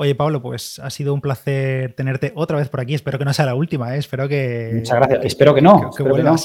Oye, 0.01 0.15
Pablo, 0.15 0.41
pues 0.41 0.79
ha 0.79 0.89
sido 0.89 1.13
un 1.13 1.19
placer 1.19 1.93
tenerte 1.93 2.31
otra 2.33 2.57
vez 2.57 2.69
por 2.69 2.79
aquí. 2.79 2.93
Espero 2.93 3.19
que 3.19 3.25
no 3.25 3.33
sea 3.33 3.45
la 3.45 3.53
última, 3.53 3.95
¿eh? 3.95 3.97
Espero 3.97 4.29
que. 4.29 4.71
Muchas 4.75 4.95
gracias. 4.95 5.25
Espero 5.25 5.53
que 5.53 5.61
no. 5.61 5.91
Que, 5.91 6.05
que 6.05 6.23
no. 6.23 6.35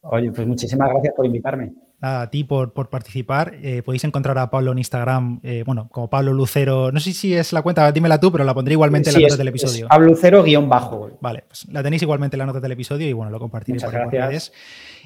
Oye, 0.00 0.32
pues 0.32 0.46
muchísimas 0.46 0.88
gracias 0.88 1.12
por 1.14 1.26
invitarme 1.26 1.74
a 2.06 2.30
ti 2.30 2.44
por, 2.44 2.72
participar. 2.72 3.54
Eh, 3.62 3.82
podéis 3.82 4.04
encontrar 4.04 4.38
a 4.38 4.50
Pablo 4.50 4.72
en 4.72 4.78
Instagram, 4.78 5.40
eh, 5.42 5.62
bueno, 5.66 5.88
como 5.90 6.08
Pablo 6.08 6.32
Lucero. 6.32 6.92
No 6.92 7.00
sé 7.00 7.12
si 7.12 7.34
es 7.34 7.52
la 7.52 7.62
cuenta, 7.62 7.90
dímela 7.92 8.20
tú, 8.20 8.32
pero 8.32 8.44
la 8.44 8.54
pondré 8.54 8.72
igualmente 8.72 9.10
en 9.10 9.14
la 9.14 9.28
nota 9.28 9.36
del 9.36 9.48
episodio. 9.48 9.88
Pablo 9.88 10.08
Lucero 10.08 10.42
guion 10.42 10.68
bajo. 10.68 11.10
Vale, 11.20 11.44
pues 11.46 11.66
la 11.70 11.82
tenéis 11.82 12.02
igualmente 12.02 12.36
en 12.36 12.38
la 12.38 12.46
nota 12.46 12.60
del 12.60 12.72
episodio 12.72 13.08
y 13.08 13.12
bueno, 13.12 13.30
lo 13.30 13.38
compartiré 13.38 13.76
Muchas 13.76 13.92
gracias. 13.92 14.52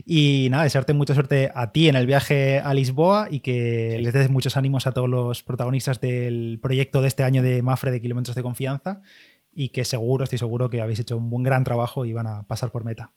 Y 0.06 0.48
nada, 0.50 0.64
desearte 0.64 0.94
mucha 0.94 1.14
suerte 1.14 1.50
a 1.54 1.72
ti 1.72 1.88
en 1.88 1.96
el 1.96 2.06
viaje 2.06 2.60
a 2.60 2.72
Lisboa 2.74 3.28
y 3.30 3.40
que 3.40 3.98
les 4.00 4.12
des 4.12 4.30
muchos 4.30 4.56
ánimos 4.56 4.86
a 4.86 4.92
todos 4.92 5.08
los 5.08 5.42
protagonistas 5.42 6.00
del 6.00 6.58
proyecto 6.62 7.02
de 7.02 7.08
este 7.08 7.24
año 7.24 7.42
de 7.42 7.62
Mafre 7.62 7.90
de 7.90 8.00
Kilómetros 8.00 8.34
de 8.34 8.42
Confianza 8.42 9.02
y 9.52 9.70
que 9.70 9.84
seguro, 9.84 10.24
estoy 10.24 10.38
seguro 10.38 10.70
que 10.70 10.80
habéis 10.80 11.00
hecho 11.00 11.16
un 11.16 11.30
buen 11.30 11.42
gran 11.42 11.64
trabajo 11.64 12.04
y 12.04 12.12
van 12.12 12.26
a 12.26 12.42
pasar 12.44 12.70
por 12.70 12.84
meta. 12.84 13.12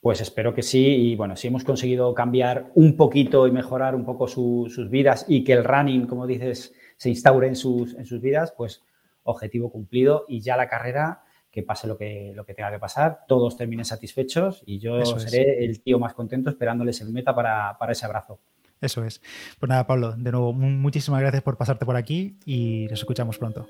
Pues 0.00 0.20
espero 0.20 0.54
que 0.54 0.62
sí. 0.62 0.86
Y 0.86 1.16
bueno, 1.16 1.36
si 1.36 1.48
hemos 1.48 1.64
conseguido 1.64 2.14
cambiar 2.14 2.70
un 2.74 2.96
poquito 2.96 3.46
y 3.46 3.52
mejorar 3.52 3.94
un 3.94 4.04
poco 4.04 4.28
sus 4.28 4.90
vidas 4.90 5.26
y 5.28 5.44
que 5.44 5.52
el 5.52 5.64
running, 5.64 6.06
como 6.06 6.26
dices, 6.26 6.74
se 6.96 7.10
instaure 7.10 7.48
en 7.48 7.56
sus, 7.56 7.94
en 7.94 8.06
sus 8.06 8.20
vidas, 8.20 8.52
pues 8.56 8.82
objetivo 9.22 9.70
cumplido. 9.70 10.24
Y 10.28 10.40
ya 10.40 10.56
la 10.56 10.68
carrera, 10.68 11.22
que 11.50 11.62
pase 11.62 11.86
lo 11.86 11.98
que, 11.98 12.32
lo 12.34 12.44
que 12.44 12.54
tenga 12.54 12.70
que 12.70 12.78
pasar, 12.78 13.20
todos 13.26 13.56
terminen 13.56 13.84
satisfechos 13.84 14.62
y 14.66 14.78
yo 14.78 15.04
seré 15.04 15.64
el 15.64 15.82
tío 15.82 15.98
más 15.98 16.14
contento 16.14 16.48
esperándoles 16.48 17.00
en 17.00 17.12
meta 17.12 17.34
para, 17.34 17.76
para 17.78 17.92
ese 17.92 18.06
abrazo. 18.06 18.38
Eso 18.80 19.04
es. 19.04 19.20
Pues 19.58 19.68
nada, 19.68 19.86
Pablo, 19.86 20.12
de 20.16 20.32
nuevo, 20.32 20.52
muchísimas 20.52 21.20
gracias 21.20 21.42
por 21.42 21.56
pasarte 21.56 21.84
por 21.84 21.96
aquí 21.96 22.38
y 22.46 22.86
nos 22.88 23.00
escuchamos 23.00 23.36
pronto. 23.36 23.66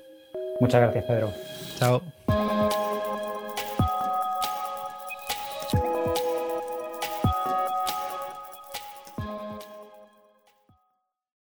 Muchas 0.59 0.81
gracias, 0.81 1.05
Pedro. 1.05 1.31
Chao. 1.77 2.01